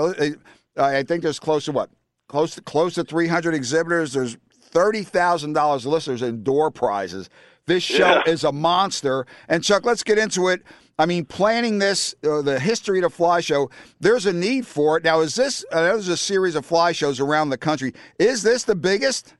I 0.76 1.02
think 1.04 1.22
there's 1.22 1.38
close 1.38 1.66
to 1.66 1.72
what, 1.72 1.90
close 2.26 2.54
to 2.56 2.62
close 2.62 2.94
to 2.94 3.04
300 3.04 3.54
exhibitors. 3.54 4.12
There's 4.12 4.36
thirty 4.70 5.02
thousand 5.02 5.52
dollars 5.52 5.86
listeners 5.86 6.22
and 6.22 6.44
door 6.44 6.70
prizes. 6.70 7.28
This 7.70 7.84
show 7.84 8.16
yeah. 8.16 8.22
is 8.26 8.42
a 8.42 8.50
monster. 8.50 9.26
And 9.48 9.62
Chuck, 9.62 9.84
let's 9.84 10.02
get 10.02 10.18
into 10.18 10.48
it. 10.48 10.64
I 10.98 11.06
mean, 11.06 11.24
planning 11.24 11.78
this, 11.78 12.16
uh, 12.24 12.42
the 12.42 12.58
history 12.58 12.98
of 12.98 13.04
the 13.04 13.10
fly 13.10 13.40
show, 13.40 13.70
there's 14.00 14.26
a 14.26 14.32
need 14.32 14.66
for 14.66 14.96
it. 14.96 15.04
Now, 15.04 15.20
is 15.20 15.36
this, 15.36 15.64
uh, 15.70 15.80
there's 15.82 16.08
a 16.08 16.16
series 16.16 16.56
of 16.56 16.66
fly 16.66 16.90
shows 16.90 17.20
around 17.20 17.50
the 17.50 17.56
country. 17.56 17.94
Is 18.18 18.42
this 18.42 18.64
the 18.64 18.74
biggest? 18.74 19.36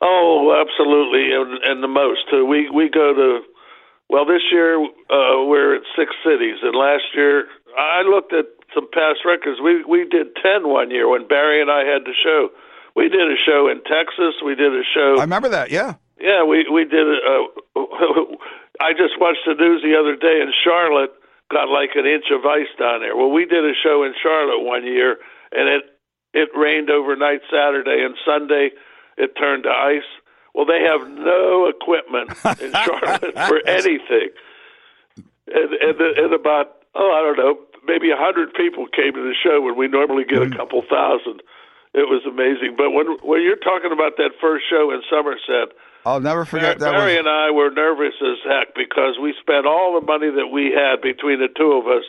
Oh, 0.00 0.56
absolutely, 0.56 1.34
and, 1.34 1.62
and 1.64 1.82
the 1.82 1.88
most. 1.88 2.24
Uh, 2.32 2.46
we 2.46 2.70
we 2.70 2.88
go 2.88 3.12
to, 3.12 3.40
well, 4.08 4.24
this 4.24 4.40
year 4.50 4.82
uh, 4.82 5.44
we're 5.44 5.76
at 5.76 5.82
six 5.94 6.14
cities, 6.24 6.56
and 6.62 6.74
last 6.74 7.04
year 7.14 7.44
I 7.76 8.00
looked 8.08 8.32
at 8.32 8.46
some 8.74 8.88
past 8.90 9.18
records. 9.26 9.60
We 9.62 9.84
we 9.84 10.08
did 10.08 10.28
ten 10.42 10.66
one 10.66 10.90
year 10.90 11.06
when 11.10 11.28
Barry 11.28 11.60
and 11.60 11.70
I 11.70 11.84
had 11.84 12.06
the 12.06 12.14
show. 12.24 12.48
We 12.96 13.10
did 13.10 13.30
a 13.30 13.36
show 13.36 13.68
in 13.68 13.82
Texas. 13.84 14.40
We 14.42 14.54
did 14.54 14.72
a 14.72 14.82
show. 14.94 15.18
I 15.18 15.20
remember 15.20 15.50
that. 15.50 15.70
Yeah. 15.70 15.96
Yeah, 16.20 16.44
we 16.44 16.68
we 16.68 16.84
did. 16.84 17.06
Uh, 17.08 17.80
I 18.80 18.92
just 18.92 19.18
watched 19.18 19.44
the 19.46 19.54
news 19.54 19.82
the 19.82 19.96
other 19.98 20.16
day 20.16 20.40
in 20.40 20.52
Charlotte. 20.64 21.12
got 21.50 21.68
like 21.68 21.90
an 21.96 22.06
inch 22.06 22.30
of 22.30 22.44
ice 22.44 22.70
down 22.78 23.00
there. 23.00 23.16
Well, 23.16 23.30
we 23.30 23.44
did 23.44 23.64
a 23.64 23.72
show 23.82 24.04
in 24.04 24.14
Charlotte 24.22 24.62
one 24.64 24.84
year, 24.84 25.16
and 25.52 25.68
it 25.68 25.84
it 26.32 26.48
rained 26.56 26.90
overnight 26.90 27.40
Saturday 27.50 28.04
and 28.04 28.14
Sunday. 28.24 28.70
It 29.16 29.32
turned 29.36 29.64
to 29.64 29.70
ice. 29.70 30.08
Well, 30.54 30.66
they 30.66 30.82
have 30.84 31.08
no 31.08 31.68
equipment 31.68 32.30
in 32.60 32.72
Charlotte 32.84 33.34
for 33.48 33.60
anything. 33.66 34.30
And, 35.46 35.72
and, 35.72 36.00
and 36.00 36.34
about 36.34 36.80
oh, 36.94 37.10
I 37.12 37.22
don't 37.22 37.38
know, 37.38 37.58
maybe 37.86 38.10
a 38.10 38.16
hundred 38.16 38.52
people 38.54 38.86
came 38.86 39.14
to 39.14 39.22
the 39.22 39.34
show 39.42 39.60
when 39.60 39.76
we 39.76 39.88
normally 39.88 40.24
get 40.24 40.42
a 40.42 40.50
couple 40.50 40.82
thousand. 40.82 41.42
It 41.92 42.06
was 42.08 42.22
amazing. 42.26 42.76
But 42.76 42.90
when 42.90 43.18
when 43.22 43.42
you're 43.42 43.56
talking 43.58 43.90
about 43.92 44.16
that 44.18 44.30
first 44.40 44.64
show 44.70 44.90
in 44.92 45.02
Somerset, 45.10 45.74
I'll 46.06 46.20
never 46.20 46.44
forget 46.44 46.78
that. 46.78 46.92
Barry 46.92 47.12
was- 47.16 47.18
and 47.20 47.28
I 47.28 47.50
were 47.50 47.70
nervous 47.70 48.14
as 48.22 48.38
heck 48.46 48.74
because 48.74 49.18
we 49.20 49.34
spent 49.40 49.66
all 49.66 49.98
the 49.98 50.06
money 50.06 50.30
that 50.30 50.48
we 50.48 50.70
had 50.70 51.00
between 51.02 51.40
the 51.40 51.48
two 51.48 51.72
of 51.72 51.86
us 51.88 52.04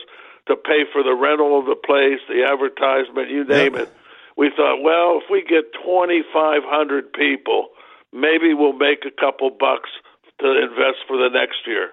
to 0.46 0.56
pay 0.56 0.84
for 0.92 1.02
the 1.02 1.14
rental 1.14 1.58
of 1.58 1.66
the 1.66 1.74
place, 1.76 2.20
the 2.28 2.44
advertisement, 2.44 3.30
you 3.30 3.44
name 3.44 3.74
Yep. 3.74 3.82
it. 3.82 3.88
We 4.36 4.50
thought, 4.56 4.82
well, 4.82 5.18
if 5.22 5.28
we 5.30 5.42
get 5.42 5.72
2,500 5.84 7.12
people, 7.12 7.68
maybe 8.12 8.54
we'll 8.54 8.72
make 8.72 9.04
a 9.04 9.10
couple 9.10 9.50
bucks 9.50 9.90
to 10.40 10.46
invest 10.62 11.04
for 11.06 11.16
the 11.16 11.28
next 11.28 11.66
year. 11.66 11.90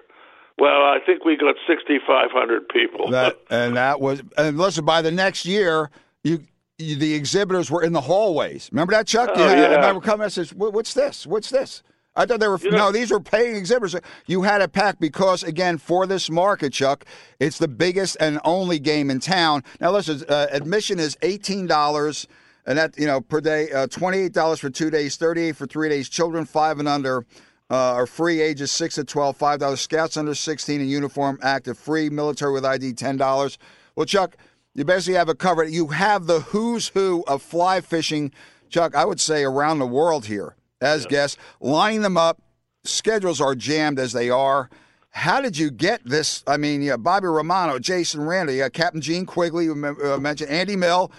Well, 0.58 0.82
I 0.82 0.98
think 1.04 1.24
we 1.24 1.36
got 1.36 1.54
6,500 1.66 2.68
people. 2.68 3.10
That, 3.10 3.36
and 3.50 3.76
that 3.76 4.00
was 4.00 4.22
and 4.36 4.58
listen. 4.58 4.84
By 4.84 5.00
the 5.02 5.10
next 5.12 5.44
year, 5.46 5.90
you 6.24 6.40
the 6.80 7.14
exhibitors 7.14 7.70
were 7.70 7.82
in 7.82 7.92
the 7.92 8.00
hallways. 8.00 8.68
Remember 8.72 8.92
that, 8.92 9.06
Chuck? 9.06 9.30
Oh, 9.34 9.44
I 9.44 9.54
yeah. 9.56 9.74
remember 9.76 10.00
coming. 10.00 10.24
I 10.24 10.28
says, 10.28 10.52
"What's 10.54 10.94
this? 10.94 11.26
What's 11.26 11.50
this?" 11.50 11.82
I 12.16 12.26
thought 12.26 12.40
they 12.40 12.48
were 12.48 12.58
know- 12.64 12.70
no. 12.70 12.92
These 12.92 13.10
were 13.10 13.20
paying 13.20 13.54
exhibitors. 13.56 13.94
You 14.26 14.42
had 14.42 14.60
a 14.62 14.68
pack 14.68 14.98
because 14.98 15.42
again, 15.42 15.78
for 15.78 16.06
this 16.06 16.28
market, 16.30 16.72
Chuck, 16.72 17.04
it's 17.38 17.58
the 17.58 17.68
biggest 17.68 18.16
and 18.18 18.40
only 18.44 18.78
game 18.78 19.10
in 19.10 19.20
town. 19.20 19.62
Now, 19.80 19.92
listen, 19.92 20.22
uh, 20.28 20.46
admission 20.50 20.98
is 20.98 21.16
eighteen 21.22 21.66
dollars. 21.66 22.26
And 22.66 22.76
that 22.78 22.98
you 22.98 23.06
know 23.06 23.20
per 23.20 23.40
day, 23.40 23.70
uh, 23.72 23.86
twenty 23.86 24.18
eight 24.18 24.32
dollars 24.32 24.60
for 24.60 24.70
two 24.70 24.90
days, 24.90 25.16
thirty 25.16 25.42
eight 25.42 25.56
for 25.56 25.66
three 25.66 25.88
days. 25.88 26.08
Children 26.08 26.44
five 26.44 26.78
and 26.78 26.86
under 26.86 27.24
uh, 27.70 27.74
are 27.94 28.06
free, 28.06 28.40
ages 28.40 28.70
six 28.70 28.96
to 28.96 29.04
twelve, 29.04 29.36
five 29.36 29.58
dollars. 29.60 29.80
Scouts 29.80 30.16
under 30.16 30.34
sixteen 30.34 30.80
in 30.80 30.88
uniform, 30.88 31.38
active, 31.42 31.78
free. 31.78 32.10
Military 32.10 32.52
with 32.52 32.64
ID, 32.64 32.92
ten 32.92 33.16
dollars. 33.16 33.56
Well, 33.96 34.06
Chuck, 34.06 34.36
you 34.74 34.84
basically 34.84 35.14
have 35.14 35.28
it 35.28 35.38
covered. 35.38 35.70
You 35.70 35.88
have 35.88 36.26
the 36.26 36.40
who's 36.40 36.88
who 36.88 37.24
of 37.26 37.42
fly 37.42 37.80
fishing, 37.80 38.32
Chuck. 38.68 38.94
I 38.94 39.04
would 39.04 39.20
say 39.20 39.44
around 39.44 39.78
the 39.78 39.86
world 39.86 40.26
here 40.26 40.54
as 40.80 41.06
guests, 41.06 41.36
lining 41.60 42.02
them 42.02 42.16
up. 42.16 42.40
Schedules 42.84 43.40
are 43.40 43.54
jammed 43.54 43.98
as 43.98 44.12
they 44.12 44.30
are. 44.30 44.70
How 45.10 45.40
did 45.40 45.58
you 45.58 45.70
get 45.70 46.00
this? 46.04 46.42
I 46.46 46.56
mean, 46.56 46.80
yeah, 46.82 46.96
Bobby 46.96 47.26
Romano, 47.26 47.78
Jason 47.78 48.22
Randy, 48.24 48.58
got 48.58 48.72
Captain 48.72 49.00
Gene 49.00 49.26
Quigley, 49.26 49.64
you 49.64 49.72
uh, 50.04 50.18
mentioned 50.18 50.50
Andy 50.50 50.76
Mill, 50.76 51.10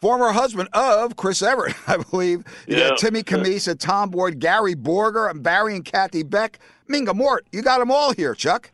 former 0.00 0.30
husband 0.32 0.68
of 0.72 1.16
Chris 1.16 1.42
Evert, 1.42 1.74
I 1.88 1.96
believe. 1.98 2.44
You 2.68 2.76
Yeah. 2.78 2.88
got 2.90 2.98
Timmy 2.98 3.22
Camisa, 3.24 3.74
Tom 3.74 4.10
Boyd, 4.10 4.38
Gary 4.38 4.74
Borger, 4.76 5.28
and 5.28 5.42
Barry 5.42 5.74
and 5.74 5.84
Kathy 5.84 6.22
Beck, 6.22 6.60
Minga 6.88 7.14
Mort. 7.14 7.44
You 7.52 7.62
got 7.62 7.80
them 7.80 7.90
all 7.90 8.12
here, 8.14 8.34
Chuck. 8.34 8.70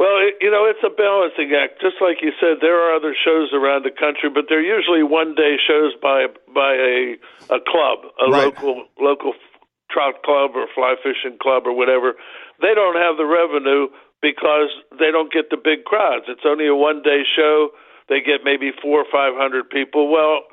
Well, 0.00 0.16
it, 0.24 0.40
you 0.40 0.48
know, 0.48 0.64
it's 0.64 0.80
a 0.80 0.88
balancing 0.88 1.52
act. 1.52 1.84
Just 1.84 2.00
like 2.00 2.24
you 2.24 2.32
said, 2.40 2.64
there 2.64 2.80
are 2.80 2.96
other 2.96 3.12
shows 3.12 3.52
around 3.52 3.84
the 3.84 3.92
country, 3.92 4.32
but 4.32 4.48
they're 4.48 4.64
usually 4.64 5.04
one-day 5.04 5.60
shows 5.60 5.92
by 6.00 6.24
by 6.48 6.72
a 6.72 7.20
a 7.52 7.60
club, 7.60 8.08
a 8.16 8.32
Right. 8.32 8.48
local 8.48 8.88
local 8.96 9.36
trout 9.92 10.22
club 10.24 10.56
or 10.56 10.64
fly 10.72 10.96
fishing 11.04 11.36
club 11.36 11.68
or 11.68 11.76
whatever. 11.76 12.16
They 12.64 12.72
don't 12.72 12.96
have 12.96 13.20
the 13.20 13.28
revenue 13.28 13.92
because 14.24 14.72
they 14.96 15.12
don't 15.12 15.28
get 15.32 15.50
the 15.52 15.60
big 15.60 15.84
crowds. 15.84 16.24
It's 16.32 16.48
only 16.48 16.64
a 16.66 16.74
one-day 16.74 17.24
show. 17.36 17.68
They 18.08 18.20
get 18.24 18.40
maybe 18.42 18.72
four 18.80 19.04
or 19.04 19.08
five 19.12 19.36
hundred 19.36 19.68
people. 19.68 20.08
Well, 20.08 20.48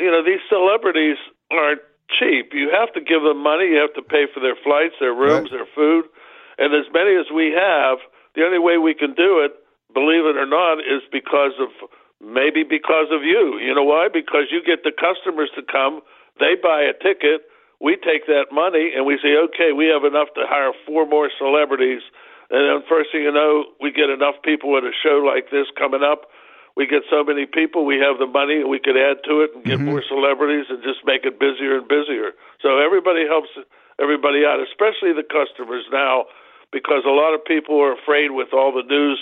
you 0.00 0.08
know, 0.10 0.24
these 0.24 0.40
celebrities 0.48 1.20
aren't 1.52 1.84
cheap. 2.16 2.54
You 2.56 2.70
have 2.72 2.92
to 2.96 3.00
give 3.04 3.20
them 3.28 3.44
money. 3.44 3.76
You 3.76 3.80
have 3.84 3.92
to 4.00 4.02
pay 4.02 4.24
for 4.32 4.40
their 4.40 4.56
flights, 4.56 4.96
their 5.04 5.12
rooms, 5.12 5.52
Right. 5.52 5.60
their 5.60 5.68
food, 5.76 6.08
and 6.56 6.72
as 6.72 6.88
many 6.96 7.12
as 7.20 7.28
we 7.28 7.52
have, 7.52 7.98
the 8.36 8.44
only 8.44 8.60
way 8.60 8.76
we 8.76 8.92
can 8.94 9.16
do 9.16 9.40
it, 9.40 9.56
believe 9.96 10.28
it 10.28 10.36
or 10.36 10.46
not, 10.46 10.78
is 10.84 11.00
because 11.10 11.56
of 11.58 11.72
maybe 12.20 12.62
because 12.62 13.08
of 13.10 13.24
you. 13.24 13.58
You 13.58 13.74
know 13.74 13.84
why? 13.84 14.08
Because 14.12 14.52
you 14.52 14.60
get 14.60 14.84
the 14.84 14.92
customers 14.92 15.50
to 15.56 15.64
come, 15.64 16.04
they 16.38 16.54
buy 16.60 16.84
a 16.84 16.92
ticket, 16.92 17.48
we 17.80 17.96
take 17.96 18.28
that 18.28 18.52
money, 18.52 18.92
and 18.94 19.04
we 19.04 19.18
say, 19.20 19.36
okay, 19.48 19.72
we 19.72 19.88
have 19.88 20.04
enough 20.04 20.28
to 20.36 20.44
hire 20.44 20.72
four 20.86 21.08
more 21.08 21.32
celebrities, 21.36 22.04
and 22.48 22.60
then 22.60 22.88
first 22.88 23.10
thing 23.10 23.24
you 23.24 23.32
know, 23.32 23.72
we 23.80 23.90
get 23.90 24.08
enough 24.08 24.36
people 24.44 24.76
at 24.76 24.84
a 24.84 24.92
show 24.92 25.24
like 25.24 25.50
this 25.50 25.66
coming 25.76 26.04
up. 26.04 26.28
We 26.76 26.86
get 26.86 27.08
so 27.08 27.24
many 27.24 27.48
people, 27.48 27.88
we 27.88 27.96
have 28.04 28.20
the 28.20 28.28
money, 28.28 28.60
and 28.60 28.68
we 28.68 28.78
could 28.78 29.00
add 29.00 29.24
to 29.24 29.40
it 29.40 29.56
and 29.56 29.64
get 29.64 29.80
mm-hmm. 29.80 29.96
more 29.96 30.04
celebrities 30.04 30.68
and 30.68 30.84
just 30.84 31.00
make 31.08 31.24
it 31.24 31.40
busier 31.40 31.80
and 31.80 31.88
busier. 31.88 32.36
So 32.60 32.78
everybody 32.78 33.24
helps 33.24 33.48
everybody 33.96 34.44
out, 34.44 34.60
especially 34.60 35.16
the 35.16 35.24
customers 35.24 35.88
now 35.88 36.28
because 36.76 37.08
a 37.08 37.16
lot 37.16 37.32
of 37.32 37.40
people 37.40 37.80
are 37.80 37.96
afraid 37.96 38.36
with 38.36 38.52
all 38.52 38.68
the 38.68 38.84
news. 38.84 39.16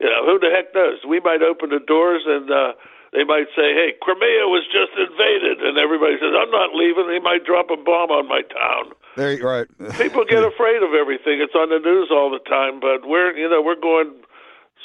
You 0.00 0.08
know, 0.08 0.24
who 0.24 0.40
the 0.40 0.48
heck 0.48 0.72
knows? 0.72 1.04
We 1.04 1.20
might 1.20 1.44
open 1.44 1.68
the 1.68 1.84
doors 1.84 2.24
and 2.24 2.48
uh, 2.48 2.72
they 3.12 3.28
might 3.28 3.52
say, 3.52 3.76
"Hey, 3.76 3.92
Crimea 4.00 4.48
was 4.48 4.64
just 4.72 4.96
invaded," 4.96 5.60
and 5.60 5.76
everybody 5.76 6.16
says, 6.16 6.32
"I'm 6.32 6.48
not 6.48 6.72
leaving." 6.72 7.12
They 7.12 7.20
might 7.20 7.44
drop 7.44 7.68
a 7.68 7.76
bomb 7.76 8.08
on 8.08 8.24
my 8.24 8.40
town. 8.48 8.96
There, 9.20 9.36
right. 9.44 9.68
People 10.00 10.24
get 10.24 10.40
afraid 10.40 10.80
of 10.80 10.96
everything. 10.96 11.44
It's 11.44 11.54
on 11.54 11.68
the 11.68 11.78
news 11.78 12.08
all 12.08 12.32
the 12.32 12.42
time, 12.48 12.80
but 12.80 13.04
we're 13.04 13.36
you 13.36 13.46
know 13.46 13.60
we're 13.60 13.78
going 13.78 14.16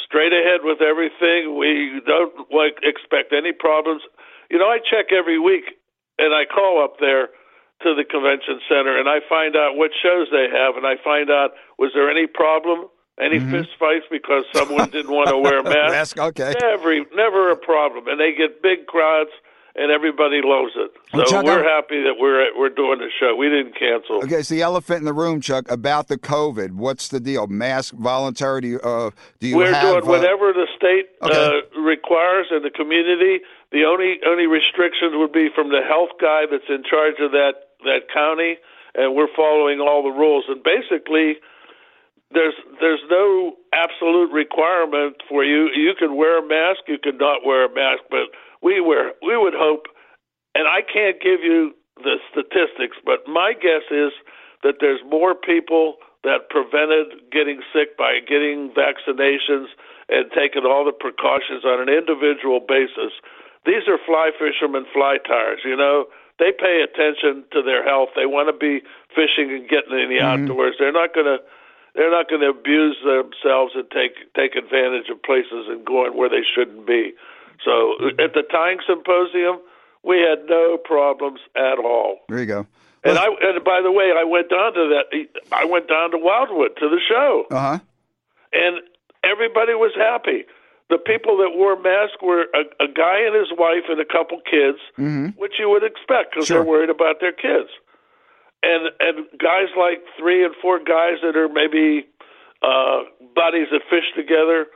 straight 0.04 0.36
ahead 0.36 0.68
with 0.68 0.84
everything. 0.84 1.56
We 1.56 2.04
don't 2.04 2.36
like 2.52 2.84
expect 2.84 3.32
any 3.32 3.56
problems. 3.56 4.04
You 4.52 4.60
know, 4.60 4.68
I 4.68 4.84
check 4.84 5.16
every 5.16 5.40
week 5.40 5.80
and 6.20 6.36
I 6.36 6.44
call 6.44 6.84
up 6.84 7.00
there 7.00 7.32
to 7.84 7.96
the 7.96 8.04
convention 8.04 8.60
center 8.68 9.00
and 9.00 9.08
I 9.08 9.20
find 9.30 9.56
out 9.56 9.76
what 9.76 9.92
shows 10.04 10.28
they 10.32 10.48
have 10.52 10.76
and 10.76 10.86
I 10.86 10.96
find 11.04 11.30
out 11.32 11.52
was 11.78 11.92
there 11.94 12.10
any 12.12 12.28
problem, 12.28 12.88
any 13.20 13.40
fist 13.40 13.70
fights 13.80 14.06
because 14.12 14.44
someone 14.54 14.90
didn't 14.90 15.12
want 15.12 15.30
to 15.30 15.38
wear 15.38 15.60
a 15.60 15.64
mask. 15.76 16.16
Mask, 16.16 16.18
okay. 16.20 16.54
Never, 16.62 16.96
never 17.16 17.52
a 17.52 17.56
problem, 17.56 18.08
and 18.08 18.20
they 18.20 18.34
get 18.34 18.62
big 18.62 18.86
crowds. 18.88 19.32
And 19.76 19.92
everybody 19.94 20.42
loves 20.44 20.74
it, 20.76 20.92
so 21.12 21.18
Well, 21.20 21.26
Chuck, 21.28 21.46
we're 21.46 21.64
I'm- 21.64 21.64
happy 21.64 22.02
that 22.04 22.16
we're 22.20 22.50
we're 22.58 22.74
doing 22.74 23.00
the 23.00 23.08
show. 23.18 23.36
We 23.36 23.48
didn't 23.50 23.78
cancel. 23.80 24.18
Okay, 24.26 24.38
it's 24.42 24.50
the 24.50 24.62
elephant 24.64 25.00
in 25.00 25.06
the 25.06 25.14
room, 25.14 25.40
Chuck. 25.40 25.70
About 25.72 26.08
the 26.10 26.18
COVID, 26.18 26.72
what's 26.72 27.08
the 27.08 27.20
deal? 27.22 27.46
Mask 27.48 27.94
voluntary? 27.94 28.62
Do 28.62 28.68
you, 28.68 28.80
uh, 28.82 29.12
do 29.40 29.48
you 29.48 29.56
We're 29.56 29.72
have? 29.72 29.82
doing 29.84 30.04
uh, 30.04 30.08
whatever 30.08 30.52
the 30.52 30.68
state 30.76 31.06
Okay. 31.22 31.62
uh, 31.78 31.80
requires 31.80 32.48
in 32.52 32.64
the 32.64 32.72
community. 32.72 33.40
The 33.72 33.86
only 33.86 34.20
only 34.28 34.48
restrictions 34.48 35.14
would 35.14 35.32
be 35.32 35.48
from 35.54 35.70
the 35.70 35.82
health 35.88 36.18
guy 36.20 36.44
that's 36.50 36.68
in 36.68 36.84
charge 36.84 37.20
of 37.22 37.32
that 37.32 37.69
that 37.84 38.10
county, 38.14 38.58
and 38.96 39.16
we're 39.16 39.32
following 39.36 39.80
all 39.80 40.04
the 40.04 40.16
rules. 40.16 40.46
And 40.48 40.64
basically, 40.64 41.38
there's 42.32 42.56
there's 42.80 43.02
no 43.10 43.56
absolute 43.74 44.32
requirement 44.32 45.18
for 45.28 45.44
you. 45.44 45.70
You 45.74 45.94
can 45.98 46.16
wear 46.16 46.40
a 46.40 46.46
mask, 46.46 46.88
you 46.88 46.98
can 47.02 47.18
not 47.18 47.46
wear 47.46 47.66
a 47.66 47.74
mask, 47.74 48.04
but 48.10 48.30
we 48.62 48.82
wear 48.82 49.14
we 49.22 49.38
would 49.38 49.56
hope, 49.56 49.88
and 50.56 50.68
I 50.68 50.82
can't 50.82 51.22
give 51.22 51.42
you 51.42 51.74
the 52.04 52.18
statistics, 52.32 52.98
but 53.04 53.28
my 53.28 53.54
guess 53.54 53.84
is 53.92 54.12
that 54.64 54.80
there's 54.80 55.02
more 55.08 55.36
people 55.36 55.96
that 56.24 56.50
prevented 56.50 57.32
getting 57.32 57.62
sick 57.72 57.96
by 57.98 58.20
getting 58.20 58.72
vaccinations 58.76 59.72
and 60.10 60.28
taking 60.36 60.64
all 60.68 60.84
the 60.84 60.96
precautions 60.96 61.64
on 61.64 61.80
an 61.80 61.88
individual 61.88 62.60
basis. 62.60 63.16
These 63.66 63.88
are 63.88 64.00
fly 64.06 64.32
fishermen, 64.36 64.86
fly 64.92 65.18
tires, 65.24 65.62
you 65.64 65.76
know. 65.76 66.06
They 66.40 66.52
pay 66.52 66.82
attention 66.82 67.44
to 67.52 67.62
their 67.62 67.84
health. 67.84 68.10
They 68.16 68.26
want 68.26 68.48
to 68.48 68.58
be 68.58 68.82
fishing 69.14 69.52
and 69.52 69.68
getting 69.70 70.00
in 70.00 70.10
the 70.10 70.22
outdoors. 70.22 70.76
They're 70.80 70.92
not 70.96 71.14
going 71.14 71.26
to 71.28 71.38
they're 71.96 72.12
not 72.12 72.30
going 72.30 72.42
to 72.42 72.50
abuse 72.50 72.98
themselves 73.04 73.74
and 73.76 73.84
take 73.92 74.16
take 74.34 74.56
advantage 74.56 75.10
of 75.12 75.22
places 75.22 75.68
and 75.68 75.84
going 75.86 76.16
where 76.16 76.30
they 76.30 76.44
shouldn't 76.56 76.88
be. 76.88 77.14
So 77.66 77.96
at 78.24 78.34
the 78.34 78.44
tying 78.50 78.80
symposium, 78.88 79.60
we 80.04 80.20
had 80.24 80.48
no 80.48 80.78
problems 80.78 81.42
at 81.58 81.78
all. 81.78 82.20
There 82.30 82.40
you 82.40 82.46
go. 82.46 82.66
And 83.04 83.18
I 83.18 83.26
and 83.42 83.64
by 83.64 83.82
the 83.82 83.92
way, 83.92 84.14
I 84.16 84.24
went 84.24 84.50
down 84.50 84.74
to 84.74 84.88
that. 84.96 85.28
I 85.52 85.66
went 85.66 85.88
down 85.90 86.12
to 86.12 86.18
Wildwood 86.18 86.78
to 86.80 86.88
the 86.90 87.00
show, 87.08 87.46
Uh 87.52 87.60
huh. 87.60 87.80
and 88.54 88.80
everybody 89.24 89.74
was 89.74 89.92
happy. 89.96 90.46
The 90.90 90.98
people 90.98 91.38
that 91.38 91.52
wore 91.54 91.76
masks 91.80 92.18
were 92.22 92.46
a, 92.54 92.66
a 92.84 92.88
guy 92.88 93.22
and 93.22 93.36
his 93.36 93.54
wife 93.58 93.86
and 93.90 94.00
a 94.02 94.06
couple 94.06 94.42
kids, 94.42 94.80
which 95.38 95.54
you 95.60 95.70
would 95.70 95.84
expect 95.84 96.34
because 96.34 96.48
Sure. 96.48 96.58
they're 96.60 96.66
worried 96.68 96.90
about 96.90 97.20
their 97.22 97.32
kids. 97.34 97.70
And 98.64 98.90
and 99.00 99.26
guys 99.40 99.70
like 99.78 100.02
three 100.18 100.44
and 100.44 100.54
four 100.62 100.80
guys 100.80 101.22
that 101.24 101.38
are 101.38 101.48
maybe 101.48 102.06
uh, 102.62 103.04
buddies 103.36 103.68
that 103.72 103.82
fish 103.90 104.10
together, 104.16 104.68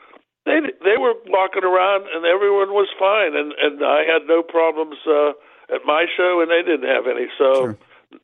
they 0.45 0.61
they 0.85 0.95
were 1.01 1.15
walking 1.27 1.63
around 1.65 2.05
and 2.13 2.23
everyone 2.25 2.71
was 2.71 2.87
fine, 2.97 3.35
and 3.35 3.51
and 3.59 3.83
I 3.83 4.03
had 4.07 4.27
no 4.27 4.41
problems 4.43 4.95
uh, 5.07 5.31
at 5.73 5.81
my 5.85 6.05
show, 6.15 6.39
and 6.41 6.49
they 6.51 6.61
didn't 6.61 6.87
have 6.87 7.07
any. 7.07 7.27
So 7.37 7.53
Sure. 7.53 7.77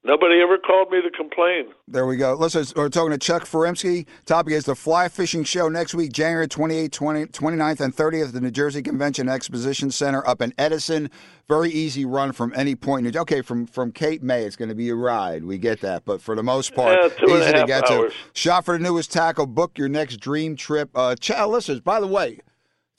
Nobody 0.03 0.41
ever 0.41 0.57
called 0.57 0.91
me 0.91 1.01
to 1.01 1.09
complain. 1.09 1.65
There 1.87 2.05
we 2.05 2.17
go. 2.17 2.33
Listen, 2.33 2.65
we're 2.75 2.89
talking 2.89 3.11
to 3.11 3.17
Chuck 3.17 3.43
Furimsky. 3.43 4.05
Topic 4.25 4.53
is 4.53 4.65
the 4.65 4.75
Fly 4.75 5.07
Fishing 5.09 5.43
Show 5.43 5.67
next 5.69 5.93
week, 5.93 6.11
January 6.11 6.47
28th, 6.47 6.91
20, 6.91 7.25
29th, 7.27 7.79
and 7.81 7.95
30th 7.95 8.27
at 8.29 8.33
the 8.33 8.41
New 8.41 8.51
Jersey 8.51 8.81
Convention 8.81 9.27
Exposition 9.29 9.91
Center 9.91 10.25
up 10.27 10.41
in 10.41 10.53
Edison. 10.57 11.09
Very 11.47 11.69
easy 11.69 12.05
run 12.05 12.31
from 12.31 12.53
any 12.55 12.75
point. 12.75 13.07
In, 13.07 13.17
okay, 13.17 13.41
from, 13.41 13.65
from 13.65 13.91
Cape 13.91 14.21
May, 14.21 14.43
it's 14.43 14.55
going 14.55 14.69
to 14.69 14.75
be 14.75 14.89
a 14.89 14.95
ride. 14.95 15.43
We 15.43 15.57
get 15.57 15.81
that. 15.81 16.05
But 16.05 16.21
for 16.21 16.35
the 16.35 16.43
most 16.43 16.75
part, 16.75 16.97
Yeah, 17.01 17.09
two 17.09 17.33
and 17.33 17.41
a 17.41 17.43
easy 17.43 17.53
to 17.53 17.65
get 17.65 17.89
hours. 17.91 18.13
to. 18.13 18.39
Shop 18.39 18.65
for 18.65 18.77
the 18.77 18.83
newest 18.83 19.11
tackle. 19.11 19.47
Book 19.47 19.77
your 19.77 19.89
next 19.89 20.17
dream 20.17 20.55
trip. 20.55 20.89
Uh, 20.95 21.15
Chad, 21.15 21.47
listeners, 21.49 21.79
by 21.79 21.99
the 21.99 22.07
way, 22.07 22.39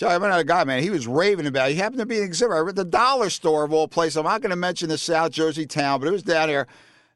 Chuck, 0.01 0.13
I 0.13 0.17
met 0.17 0.41
a 0.41 0.45
guy, 0.45 0.65
man. 0.65 0.83
He 0.83 0.89
was 0.89 1.07
raving 1.07 1.47
about 1.47 1.69
it. 1.69 1.75
He 1.75 1.79
happened 1.79 1.99
to 1.99 2.07
be 2.07 2.17
an 2.17 2.25
exhibitor 2.25 2.67
at 2.67 2.75
the 2.75 2.87
dollar 2.87 3.29
store 3.29 3.65
of 3.65 3.73
all 3.75 3.87
places. 3.87 4.17
I'm 4.17 4.25
not 4.25 4.41
going 4.41 4.49
to 4.49 4.57
mention 4.57 4.89
the 4.89 4.97
South 4.97 5.31
Jersey 5.31 5.67
town, 5.67 6.01
but 6.01 6.09
it 6.09 6.11
was 6.11 6.23
down 6.23 6.49
here. 6.49 6.67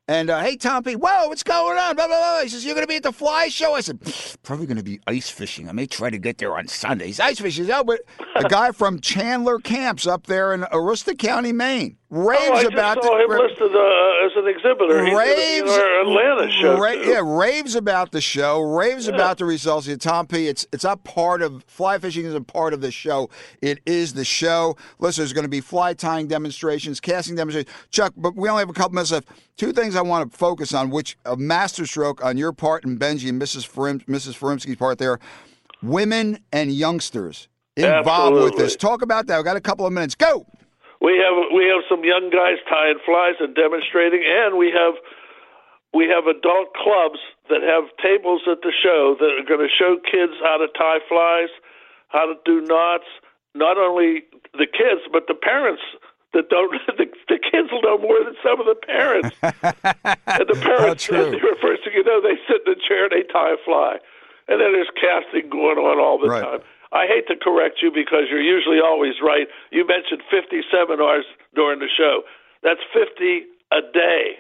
And 0.07 0.29
uh, 0.29 0.43
hey, 0.43 0.57
Tom 0.57 0.83
P. 0.83 0.95
Whoa, 0.95 1.29
what's 1.29 1.43
going 1.43 1.79
on? 1.79 1.97
Blah, 1.97 2.07
blah, 2.09 2.19
blah. 2.19 2.43
He 2.43 2.51
says, 2.51 2.63
You're 2.63 2.75
going 2.75 2.85
to 2.85 2.89
be 2.89 2.97
at 2.97 3.03
the 3.03 3.11
fly 3.11 3.49
show? 3.49 3.73
I 3.73 3.81
said, 3.81 4.01
Probably 4.43 4.67
going 4.67 4.77
to 4.77 4.83
be 4.83 5.01
ice 5.07 5.31
fishing. 5.31 5.67
I 5.67 5.73
may 5.73 5.87
try 5.87 6.11
to 6.11 6.19
get 6.19 6.37
there 6.37 6.55
on 6.59 6.69
Sundays. 6.69 7.21
Ice 7.21 7.39
fishing. 7.39 7.71
Oh, 7.71 7.85
but 7.85 8.03
a 8.37 8.47
guy 8.51 8.71
from 8.71 9.01
Chandler 9.01 9.61
Camps 9.61 10.07
up 10.07 10.27
there 10.27 10.53
in 10.53 10.61
Aroostook 10.65 11.19
County, 11.19 11.53
Maine, 11.53 11.97
raves 12.15 12.43
Oh, 12.47 12.55
I 12.55 12.63
just 12.63 12.73
about 12.75 13.03
saw 13.03 13.19
him 13.21 13.29
the. 13.31 13.39
listed 13.39 13.75
uh, 13.75 14.27
as 14.27 14.33
an 14.37 14.49
exhibitor. 14.49 15.17
Raves, 15.17 15.71
Atlanta 15.71 16.51
show. 16.53 16.79
ra- 16.79 16.91
yeah, 16.93 17.21
raves 17.25 17.75
about 17.75 18.13
the 18.13 18.21
show, 18.21 18.61
raves 18.61 19.09
about 19.09 19.39
the 19.39 19.45
results. 19.45 19.87
Yeah, 19.87 19.97
Tom 19.97 20.27
P. 20.27 20.47
It's 20.49 20.67
it's 20.73 20.85
a 20.85 20.97
part 20.97 21.43
of 21.43 21.65
fly 21.65 21.99
fishing 21.99 22.25
is 22.25 22.35
a 22.35 22.41
part 22.41 22.73
of 22.73 22.81
the 22.81 22.91
show. 22.91 23.31
It 23.61 23.81
is 23.85 24.15
the 24.15 24.25
show. 24.25 24.77
Listen, 24.99 25.23
there's 25.23 25.33
going 25.33 25.45
to 25.45 25.49
be 25.49 25.61
fly 25.61 25.93
tying 25.95 26.29
demonstrations, 26.29 27.01
casting 27.01 27.35
demonstrations. 27.37 27.75
Chuck, 27.91 28.13
but 28.17 28.37
we 28.37 28.49
only 28.49 28.61
have 28.61 28.71
a 28.71 28.75
couple 28.75 28.95
minutes 28.95 29.11
left. 29.13 29.29
Two 29.57 29.73
things 29.73 29.97
I 29.97 30.03
want 30.03 30.31
to 30.31 30.37
focus 30.39 30.73
on, 30.75 30.91
which 30.91 31.17
a 31.25 31.37
masterstroke 31.37 32.25
on 32.25 32.37
your 32.37 32.53
part 32.53 32.85
and 32.85 32.99
Benji 32.99 33.29
and 33.29 33.41
Mrs. 33.41 33.69
Furim, 33.69 34.05
Mrs. 34.07 34.37
Furimsky's 34.39 34.77
part 34.77 34.99
there. 34.99 35.19
Women 35.83 36.39
and 36.53 36.73
youngsters 36.73 37.49
involved 37.77 38.37
with 38.37 38.57
this. 38.57 38.77
Talk 38.77 39.03
about 39.03 39.27
that. 39.27 39.39
We 39.39 39.45
got 39.45 39.57
a 39.57 39.61
couple 39.61 39.87
of 39.87 39.93
minutes. 39.93 40.15
Go. 40.15 40.47
We 41.05 41.21
have 41.21 41.37
we 41.53 41.69
have 41.69 41.85
some 41.85 42.01
young 42.01 42.33
guys 42.33 42.57
tying 42.65 42.97
flies 43.05 43.37
and 43.39 43.53
demonstrating, 43.55 44.25
and 44.25 44.57
we 44.57 44.73
have 44.73 44.97
we 45.93 46.09
have 46.09 46.25
adult 46.27 46.73
clubs 46.73 47.21
that 47.53 47.61
have 47.61 47.93
tables 48.01 48.49
at 48.49 48.65
the 48.65 48.73
show 48.73 49.13
that 49.21 49.31
are 49.37 49.45
going 49.45 49.61
to 49.61 49.69
show 49.69 50.01
kids 50.01 50.33
how 50.41 50.57
to 50.57 50.67
tie 50.73 51.05
flies, 51.05 51.53
how 52.09 52.25
to 52.25 52.35
do 52.49 52.65
knots. 52.65 53.05
Not 53.55 53.77
only 53.77 54.25
the 54.57 54.67
kids, 54.67 55.05
but 55.13 55.29
the 55.29 55.37
parents 55.37 55.83
that 56.33 56.49
don't. 56.49 56.73
The, 56.97 57.07
the 57.29 57.39
kids 57.43 57.69
will 57.73 57.83
know 57.83 57.99
more 57.99 58.23
than 58.23 58.37
some 58.41 58.61
of 58.61 58.67
the 58.67 58.79
parents. 58.79 59.35
and 59.43 60.47
the 60.47 60.57
parents, 60.63 61.07
the 61.09 61.37
first 61.63 61.83
thing 61.85 61.93
you 61.95 62.05
know, 62.05 62.23
they 62.23 62.39
sit 62.47 62.63
in 62.65 62.75
the 62.75 62.81
chair 62.81 63.11
and 63.11 63.13
they 63.13 63.27
tie 63.33 63.51
a 63.53 63.57
fly, 63.65 63.99
and 64.49 64.61
then 64.63 64.73
there's 64.73 64.91
casting 64.95 65.51
going 65.51 65.77
on 65.77 65.99
all 65.99 66.19
the 66.23 66.29
Right. 66.31 66.43
time. 66.43 66.61
I 66.95 67.07
hate 67.07 67.27
to 67.27 67.35
correct 67.37 67.83
you 67.83 67.91
because 67.91 68.31
you're 68.31 68.41
usually 68.41 68.79
always 68.79 69.15
right. 69.23 69.49
You 69.73 69.85
mentioned 69.87 70.23
50 70.31 70.63
seminars 70.71 71.25
during 71.55 71.81
the 71.81 71.89
show. 71.91 72.23
That's 72.63 72.81
50 72.95 73.43
a 73.73 73.83
day, 73.93 74.39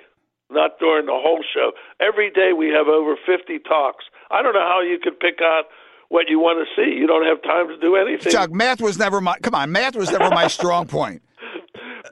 not 0.51 0.79
during 0.79 1.07
the 1.07 1.19
whole 1.19 1.43
show. 1.53 1.73
Every 2.01 2.31
day 2.31 2.53
we 2.57 2.69
have 2.69 2.87
over 2.87 3.17
50 3.27 3.59
talks. 3.67 4.05
I 4.31 4.41
don't 4.43 4.55
know 4.55 4.61
how 4.67 4.81
you 4.81 4.99
could 5.03 5.19
pick 5.19 5.41
out 5.43 5.65
what 6.11 6.29
you 6.29 6.39
want 6.39 6.65
to 6.65 6.69
see. 6.79 6.95
You 6.97 7.07
don't 7.09 7.27
have 7.27 7.43
time 7.43 7.67
to 7.69 7.77
do 7.79 7.97
anything. 7.97 8.31
Chuck, 8.33 8.53
math 8.53 8.81
was 8.81 8.99
never 8.99 9.21
my. 9.21 9.37
Come 9.43 9.55
on, 9.57 9.73
math 9.73 9.97
was 9.97 10.13
never 10.13 10.31
my 10.31 10.47
strong 10.47 10.87
point. 10.87 11.23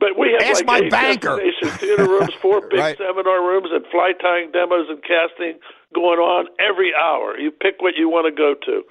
But 0.00 0.18
we 0.18 0.32
have 0.32 0.42
Ask 0.50 0.64
like 0.64 0.66
my 0.66 0.78
eight 0.87 0.90
banker. 0.90 1.38
theater 1.78 2.08
rooms, 2.08 2.32
four 2.40 2.61
big 2.62 2.80
Right. 2.80 2.99
seminar 2.99 3.40
rooms, 3.46 3.68
and 3.70 3.84
fly 3.92 4.12
tying 4.20 4.50
demos 4.50 4.87
and 4.88 5.00
casting 5.02 5.61
going 5.94 6.18
on 6.18 6.49
every 6.58 6.92
hour. 6.99 7.38
You 7.38 7.52
pick 7.52 7.76
what 7.80 7.94
you 7.96 8.08
want 8.08 8.26
to 8.26 8.32
go 8.34 8.54
to. 8.66 8.82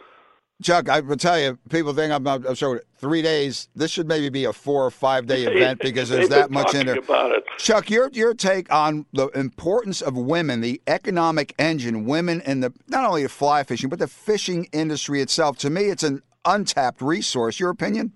Chuck, 0.61 0.89
I 0.89 0.99
will 0.99 1.17
tell 1.17 1.39
you, 1.39 1.57
people 1.69 1.93
think 1.93 2.13
I'm, 2.13 2.25
I'm 2.27 2.55
sorry, 2.55 2.81
three 2.97 3.21
days. 3.21 3.67
This 3.75 3.91
should 3.91 4.07
maybe 4.07 4.29
be 4.29 4.45
a 4.45 4.53
four 4.53 4.85
or 4.85 4.91
five 4.91 5.25
day 5.25 5.43
event 5.47 5.79
because 5.81 6.09
there's 6.09 6.29
that 6.29 6.51
much 6.51 6.73
in 6.75 6.85
there. 6.85 6.99
about 6.99 7.31
it. 7.31 7.43
Chuck, 7.57 7.89
your 7.89 8.09
your 8.13 8.33
take 8.33 8.71
on 8.71 9.05
the 9.13 9.27
importance 9.29 10.01
of 10.01 10.15
women, 10.15 10.61
the 10.61 10.81
economic 10.87 11.53
engine, 11.57 12.05
women 12.05 12.41
in 12.41 12.61
the 12.61 12.73
not 12.87 13.05
only 13.05 13.23
the 13.23 13.29
fly 13.29 13.63
fishing 13.63 13.89
but 13.89 13.99
the 13.99 14.07
fishing 14.07 14.67
industry 14.71 15.21
itself. 15.21 15.57
To 15.59 15.69
me, 15.69 15.85
it's 15.85 16.03
an 16.03 16.21
untapped 16.45 17.01
resource. 17.01 17.59
Your 17.59 17.69
opinion? 17.69 18.13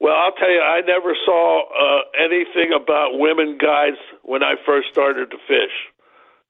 Well, 0.00 0.14
I'll 0.14 0.32
tell 0.32 0.50
you, 0.50 0.60
I 0.60 0.80
never 0.86 1.16
saw 1.24 1.62
uh, 1.62 2.02
anything 2.22 2.72
about 2.74 3.18
women 3.18 3.56
guides 3.58 3.96
when 4.22 4.42
I 4.42 4.54
first 4.66 4.88
started 4.92 5.30
to 5.30 5.36
fish. 5.48 5.72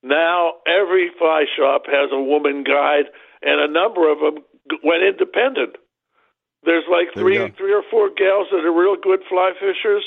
Now 0.02 0.54
every 0.66 1.10
fly 1.18 1.44
shop 1.56 1.84
has 1.86 2.10
a 2.12 2.20
woman 2.20 2.64
guide, 2.64 3.04
and 3.42 3.60
a 3.60 3.72
number 3.72 4.10
of 4.10 4.18
them 4.18 4.44
went 4.82 5.02
independent. 5.02 5.76
There's 6.64 6.88
like 6.88 7.12
There 7.14 7.22
three, 7.22 7.38
three 7.56 7.74
or 7.74 7.84
four 7.90 8.08
gals 8.08 8.48
that 8.50 8.64
are 8.64 8.72
real 8.72 8.96
good 8.96 9.20
fly 9.28 9.52
fishers. 9.60 10.04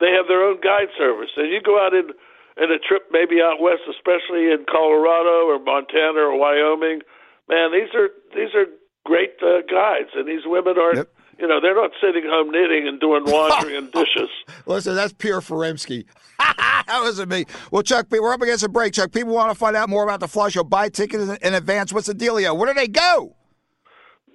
They 0.00 0.10
have 0.16 0.26
their 0.26 0.42
own 0.42 0.58
guide 0.60 0.90
service, 0.98 1.30
and 1.36 1.50
you 1.50 1.60
go 1.62 1.78
out 1.78 1.94
in 1.94 2.10
in 2.58 2.70
a 2.70 2.78
trip 2.78 3.08
maybe 3.10 3.40
out 3.40 3.60
west, 3.60 3.86
especially 3.88 4.50
in 4.50 4.66
Colorado 4.68 5.46
or 5.46 5.58
Montana 5.58 6.18
or 6.18 6.36
Wyoming. 6.36 7.00
Man, 7.48 7.70
these 7.72 7.94
are 7.94 8.10
these 8.34 8.54
are 8.54 8.66
great 9.06 9.38
uh, 9.42 9.62
guides, 9.70 10.10
and 10.14 10.26
these 10.26 10.42
women 10.44 10.78
aren't. 10.78 10.96
Yep. 10.96 11.08
You 11.38 11.48
know, 11.48 11.58
they're 11.58 11.74
not 11.74 11.92
sitting 12.02 12.24
home 12.26 12.50
knitting 12.50 12.86
and 12.86 13.00
doing 13.00 13.24
laundry 13.24 13.74
and 13.74 13.90
dishes. 13.92 14.28
Listen, 14.66 14.94
that's 14.94 15.14
pure 15.14 15.40
Furimsky. 15.40 16.04
that 16.38 17.00
wasn't 17.00 17.30
me. 17.30 17.46
Well, 17.70 17.82
Chuck, 17.82 18.08
we're 18.10 18.30
up 18.30 18.42
against 18.42 18.62
a 18.62 18.68
break. 18.68 18.92
Chuck, 18.92 19.10
people 19.10 19.32
want 19.32 19.50
to 19.50 19.54
find 19.54 19.74
out 19.74 19.88
more 19.88 20.04
about 20.04 20.20
the 20.20 20.28
fly 20.28 20.50
show. 20.50 20.64
Buy 20.64 20.90
tickets 20.90 21.38
in 21.40 21.54
advance. 21.54 21.94
What's 21.94 22.08
the 22.08 22.14
dealio? 22.14 22.54
Where 22.54 22.70
do 22.70 22.78
they 22.78 22.88
go? 22.88 23.36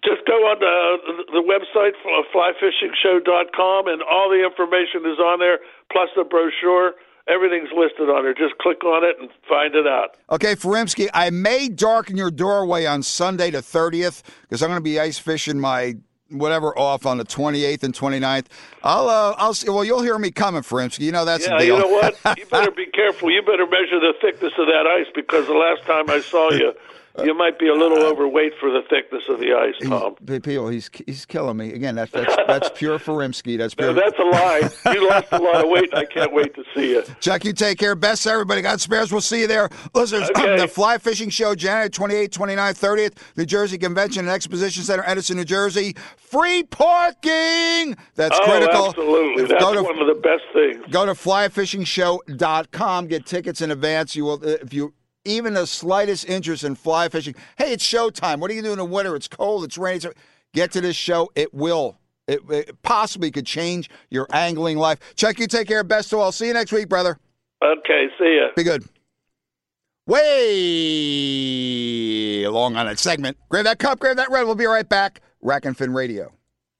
Just 0.05 0.21
go 0.27 0.33
on 0.45 0.59
the, 0.61 1.23
the 1.33 1.41
website, 1.41 1.93
flyfishingshow.com, 2.33 3.87
and 3.87 4.01
all 4.03 4.29
the 4.29 4.43
information 4.45 5.01
is 5.11 5.19
on 5.19 5.39
there, 5.39 5.59
plus 5.91 6.09
the 6.15 6.23
brochure. 6.23 6.93
Everything's 7.27 7.69
listed 7.75 8.07
on 8.07 8.23
there. 8.23 8.35
Just 8.35 8.55
click 8.59 8.83
on 8.83 9.03
it 9.03 9.15
and 9.19 9.31
find 9.49 9.73
it 9.73 9.87
out. 9.87 10.15
Okay, 10.29 10.53
Furimsky, 10.55 11.09
I 11.11 11.31
may 11.31 11.69
darken 11.69 12.17
your 12.17 12.29
doorway 12.29 12.85
on 12.85 13.01
Sunday 13.01 13.49
the 13.49 13.59
30th 13.63 14.21
because 14.43 14.61
I'm 14.61 14.69
going 14.69 14.77
to 14.77 14.83
be 14.83 14.99
ice 14.99 15.17
fishing 15.17 15.59
my 15.59 15.95
whatever 16.29 16.77
off 16.77 17.05
on 17.07 17.17
the 17.17 17.23
28th 17.25 17.81
and 17.83 17.95
29th. 17.95 18.45
I'll, 18.83 19.09
uh, 19.09 19.33
I'll 19.39 19.55
see. 19.55 19.69
Well, 19.69 19.83
you'll 19.83 20.03
hear 20.03 20.19
me 20.19 20.29
coming, 20.29 20.61
Furimsky. 20.61 20.99
You 20.99 21.11
know 21.13 21.25
that's 21.25 21.47
Yeah, 21.47 21.57
the 21.57 21.65
deal. 21.65 21.75
you 21.77 21.81
know 21.81 21.87
what? 21.87 22.37
You 22.37 22.45
better 22.45 22.69
be 22.71 22.85
careful. 22.93 23.31
You 23.31 23.41
better 23.41 23.65
measure 23.65 23.99
the 23.99 24.13
thickness 24.21 24.53
of 24.59 24.67
that 24.67 24.85
ice 24.85 25.07
because 25.15 25.47
the 25.47 25.53
last 25.53 25.81
time 25.87 26.07
I 26.11 26.19
saw 26.21 26.51
you, 26.51 26.73
you 27.23 27.33
might 27.33 27.57
be 27.59 27.67
a 27.67 27.73
little 27.73 27.99
uh, 27.99 28.09
overweight 28.11 28.53
for 28.59 28.69
the 28.69 28.81
thickness 28.89 29.23
of 29.29 29.39
the 29.39 29.53
ice, 29.53 29.75
Tom. 29.87 30.15
He's, 30.27 30.39
people, 30.41 30.67
he's 30.69 30.89
he's 31.05 31.25
killing 31.25 31.57
me 31.57 31.73
again. 31.73 31.95
That's 31.95 32.11
that's 32.11 32.35
that's 32.47 32.69
pure 32.75 32.99
Furimsky. 32.99 33.57
That's 33.57 33.73
pure. 33.73 33.93
No, 33.93 34.01
that's 34.01 34.17
a 34.19 34.23
lie. 34.23 34.69
You 34.93 35.07
lost 35.09 35.27
a 35.31 35.37
lot 35.39 35.63
of 35.63 35.69
weight, 35.69 35.93
I 35.93 36.05
can't 36.05 36.33
wait 36.33 36.53
to 36.55 36.63
see 36.75 36.91
you. 36.91 37.03
Chuck, 37.19 37.45
you 37.45 37.53
take 37.53 37.77
care. 37.77 37.95
Best 37.95 38.25
everybody. 38.27 38.61
God 38.61 38.81
spares. 38.81 39.11
We'll 39.11 39.21
see 39.21 39.41
you 39.41 39.47
there. 39.47 39.69
Listeners, 39.93 40.29
Okay. 40.31 40.57
the 40.57 40.67
Fly 40.67 40.97
Fishing 40.97 41.29
Show, 41.29 41.55
January 41.55 41.89
28th, 41.89 42.29
29th, 42.29 42.79
30th, 42.79 43.17
New 43.37 43.45
Jersey 43.45 43.77
Convention 43.77 44.25
and 44.25 44.29
Exposition 44.29 44.83
Center, 44.83 45.03
Edison, 45.05 45.37
New 45.37 45.45
Jersey. 45.45 45.95
Free 46.17 46.63
parking. 46.63 47.95
That's 48.15 48.37
Oh, 48.39 48.43
critical. 48.45 48.87
absolutely. 48.87 49.43
If- 49.43 49.49
That's 49.49 49.63
go 49.63 49.73
to, 49.73 49.83
one 49.83 49.99
of 49.99 50.07
the 50.07 50.15
best 50.21 50.43
things. 50.53 50.83
Go 50.91 51.05
to 51.05 51.13
flyfishingshow.com. 51.13 53.07
Get 53.07 53.25
tickets 53.25 53.61
in 53.61 53.71
advance. 53.71 54.15
You 54.15 54.25
will, 54.25 54.33
uh, 54.43 54.57
if 54.61 54.73
you 54.73 54.93
even 55.25 55.53
the 55.55 55.67
slightest 55.67 56.29
interest 56.29 56.63
in 56.63 56.75
fly 56.75 57.09
fishing. 57.09 57.35
Hey, 57.57 57.73
it's 57.73 57.85
showtime. 57.85 58.39
What 58.39 58.49
are 58.51 58.53
you 58.53 58.61
doing 58.61 58.73
in 58.73 58.79
the 58.79 58.85
winter? 58.85 59.15
It's 59.15 59.27
cold. 59.27 59.63
It's 59.63 59.77
rainy. 59.77 59.97
It's, 59.97 60.07
get 60.53 60.71
to 60.73 60.81
this 60.81 60.95
show. 60.95 61.31
It 61.35 61.53
will. 61.53 61.97
It, 62.27 62.41
it 62.49 62.81
possibly 62.81 63.29
could 63.31 63.45
change 63.45 63.89
your 64.09 64.27
angling 64.31 64.77
life. 64.77 64.99
Chuck, 65.15 65.37
you 65.39 65.47
take 65.47 65.67
care. 65.67 65.83
Best 65.83 66.13
of 66.13 66.19
all. 66.19 66.31
See 66.31 66.47
you 66.47 66.53
next 66.53 66.71
week, 66.71 66.87
brother. 66.89 67.19
Okay, 67.63 68.07
see 68.17 68.37
ya. 68.37 68.47
Be 68.55 68.63
good. 68.63 68.83
Way 70.07 70.85
long 72.47 72.75
on 72.75 72.85
that 72.85 72.99
segment. 72.99 73.37
Grab 73.49 73.65
that 73.65 73.79
cup, 73.79 73.99
grab 73.99 74.17
that 74.17 74.29
red. 74.29 74.43
We'll 74.43 74.53
be 74.53 74.65
right 74.65 74.87
back. 74.87 75.21
Rack 75.41 75.65
and 75.65 75.75
Fin 75.75 75.93
Radio. 75.93 76.34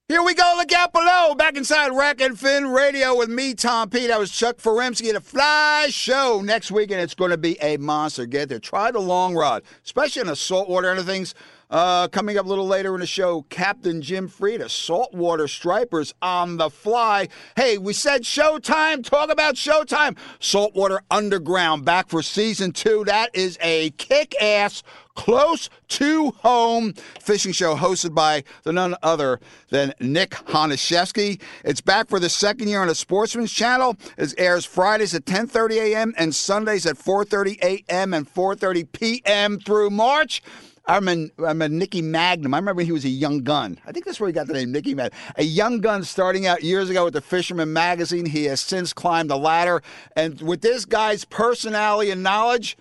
Here 0.07 0.21
we 0.21 0.35
go, 0.35 0.53
look 0.57 0.71
out 0.71 0.93
below. 0.93 1.33
Back 1.33 1.57
inside 1.57 1.87
Rack 1.87 2.21
and 2.21 2.39
Fin 2.39 2.67
Radio 2.67 3.17
with 3.17 3.27
me, 3.27 3.55
Tom 3.55 3.89
P. 3.89 4.05
That 4.05 4.19
was 4.19 4.29
Chuck 4.29 4.57
Furimsky 4.57 5.09
at 5.09 5.15
a 5.15 5.19
Fly 5.19 5.87
Show 5.89 6.43
next 6.45 6.69
week, 6.69 6.91
and 6.91 7.01
it's 7.01 7.15
going 7.15 7.31
to 7.31 7.37
be 7.37 7.57
a 7.59 7.77
monster. 7.77 8.27
Get 8.27 8.49
there. 8.49 8.59
Try 8.59 8.91
the 8.91 8.99
long 8.99 9.33
rod, 9.33 9.63
especially 9.83 10.21
in 10.21 10.27
the 10.27 10.35
saltwater 10.35 10.91
and 10.91 11.03
things. 11.07 11.33
Uh, 11.69 12.08
coming 12.08 12.38
up 12.38 12.45
a 12.45 12.49
little 12.49 12.67
later 12.67 12.93
in 12.93 12.99
the 12.99 13.08
show, 13.08 13.43
Captain 13.49 14.01
Jim 14.01 14.30
Freda, 14.30 14.69
saltwater 14.69 15.47
stripers 15.47 16.13
on 16.21 16.58
the 16.58 16.69
fly. 16.69 17.28
Hey, 17.56 17.78
we 17.78 17.93
said 17.93 18.21
Showtime. 18.21 19.04
Talk 19.04 19.32
about 19.32 19.56
Showtime. 19.56 20.17
Saltwater 20.39 21.01
Underground 21.10 21.84
back 21.84 22.10
for 22.10 22.21
season 22.21 22.71
two. 22.71 23.04
That 23.06 23.36
is 23.36 23.58
a 23.62 23.89
kick 23.91 24.36
ass 24.41 24.84
close 25.15 25.69
to 25.88 26.32
home 26.32 26.93
fishing 27.21 27.51
show 27.54 27.75
hosted 27.75 28.13
by 28.13 28.43
the 28.63 28.73
none 28.73 28.95
other 29.01 29.39
than 29.69 29.93
Nick 29.99 30.32
Honachefsky. 30.32 31.41
It's 31.63 31.82
back 31.82 32.10
for 32.10 32.19
the 32.19 32.30
second 32.30 32.67
year 32.67 32.82
on 32.82 32.88
the 32.88 32.95
Sportsman's 32.95 33.51
Channel. 33.51 33.97
It 34.17 34.34
airs 34.38 34.65
Fridays 34.65 35.15
at 35.15 35.25
10:30 35.25 35.78
a.m. 35.78 36.13
and 36.17 36.36
Sundays 36.36 36.86
at 36.86 36.97
4:30 36.97 37.58
a.m. 37.63 38.13
and 38.13 38.32
4:30 38.32 38.91
p.m. 38.91 39.60
through 39.60 39.89
March. 39.89 40.43
I'm 40.88 41.08
a, 41.08 41.30
a 41.39 41.69
Nicky 41.69 42.02
Magnum. 42.02 42.54
I 42.54 42.58
remember 42.58 42.84
he 42.84 42.91
was 42.91 43.06
a 43.06 43.10
young 43.10 43.43
gun. 43.43 43.80
I 43.86 43.91
think 43.91 44.06
that's 44.06 44.19
where 44.19 44.28
he 44.28 44.34
got 44.34 44.48
the 44.48 44.54
name 44.54 44.71
Nicky 44.71 44.93
Magnum. 44.93 45.17
A 45.36 45.43
young 45.43 45.82
gun 45.82 46.04
starting 46.04 46.45
out 46.45 46.63
years 46.63 46.89
ago 46.89 47.06
with 47.06 47.13
the 47.13 47.21
Fisherman 47.21 47.74
magazine. 47.74 48.26
He 48.26 48.45
has 48.45 48.62
since 48.62 48.93
climbed 48.93 49.30
the 49.30 49.38
ladder. 49.38 49.82
And 50.15 50.39
with 50.41 50.62
this 50.62 50.86
guy's 50.86 51.26
personality 51.26 52.12
and 52.12 52.21
knowledge, 52.21 52.78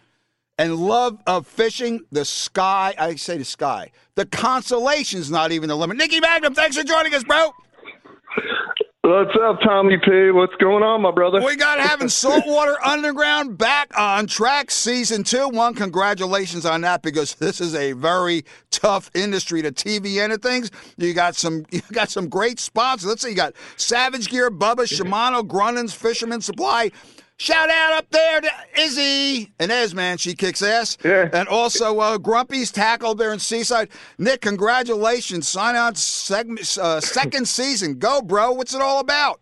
and 0.58 0.76
love 0.76 1.18
of 1.26 1.46
fishing, 1.46 2.04
the 2.12 2.24
sky, 2.24 2.94
I 2.98 3.16
say 3.16 3.38
the 3.38 3.44
sky, 3.44 3.90
the 4.14 4.26
consolation's 4.26 5.30
not 5.30 5.50
even 5.52 5.68
the 5.68 5.76
limit. 5.76 5.96
Nicky 5.96 6.20
Magnum, 6.20 6.54
thanks 6.54 6.76
for 6.76 6.84
joining 6.84 7.14
us, 7.14 7.24
bro. 7.24 7.52
What's 9.04 9.36
up, 9.36 9.60
Tommy 9.60 9.98
P? 9.98 10.30
What's 10.30 10.54
going 10.54 10.82
on, 10.82 11.02
my 11.02 11.10
brother? 11.10 11.44
We 11.44 11.56
got 11.56 11.78
having 11.78 12.08
Saltwater 12.08 12.82
Underground 12.82 13.58
back 13.58 13.92
on 13.98 14.26
track, 14.26 14.70
season 14.70 15.24
two. 15.24 15.46
One, 15.46 15.74
congratulations 15.74 16.64
on 16.64 16.80
that 16.80 17.02
because 17.02 17.34
this 17.34 17.60
is 17.60 17.74
a 17.74 17.92
very 17.92 18.46
tough 18.70 19.10
industry 19.14 19.60
to 19.60 19.72
TV 19.72 20.24
into 20.24 20.38
things. 20.38 20.70
You 20.96 21.12
got 21.12 21.36
some, 21.36 21.66
you 21.70 21.82
got 21.92 22.08
some 22.08 22.30
great 22.30 22.58
sponsors. 22.58 23.06
Let's 23.06 23.20
say 23.20 23.28
you 23.28 23.34
got 23.34 23.52
Savage 23.76 24.30
Gear, 24.30 24.50
Bubba, 24.50 24.86
Shimano, 24.86 25.46
Grunin's, 25.46 25.92
Fisherman 25.92 26.40
Supply. 26.40 26.90
Shout 27.36 27.68
out 27.68 27.92
up 27.94 28.10
there 28.10 28.40
to 28.40 28.50
Izzy 28.78 29.52
and 29.58 29.72
Ez, 29.72 29.92
man. 29.94 30.18
She 30.18 30.34
kicks 30.34 30.62
ass. 30.62 30.96
Yeah. 31.04 31.28
And 31.32 31.48
also 31.48 31.98
uh, 31.98 32.16
Grumpy's 32.18 32.70
tackle 32.70 33.14
there 33.16 33.32
in 33.32 33.40
Seaside. 33.40 33.88
Nick, 34.18 34.40
congratulations. 34.42 35.48
Sign 35.48 35.74
on 35.74 35.96
segment, 35.96 36.78
uh, 36.80 37.00
second 37.00 37.48
season. 37.48 37.98
Go, 37.98 38.22
bro. 38.22 38.52
What's 38.52 38.72
it 38.74 38.80
all 38.80 39.00
about? 39.00 39.40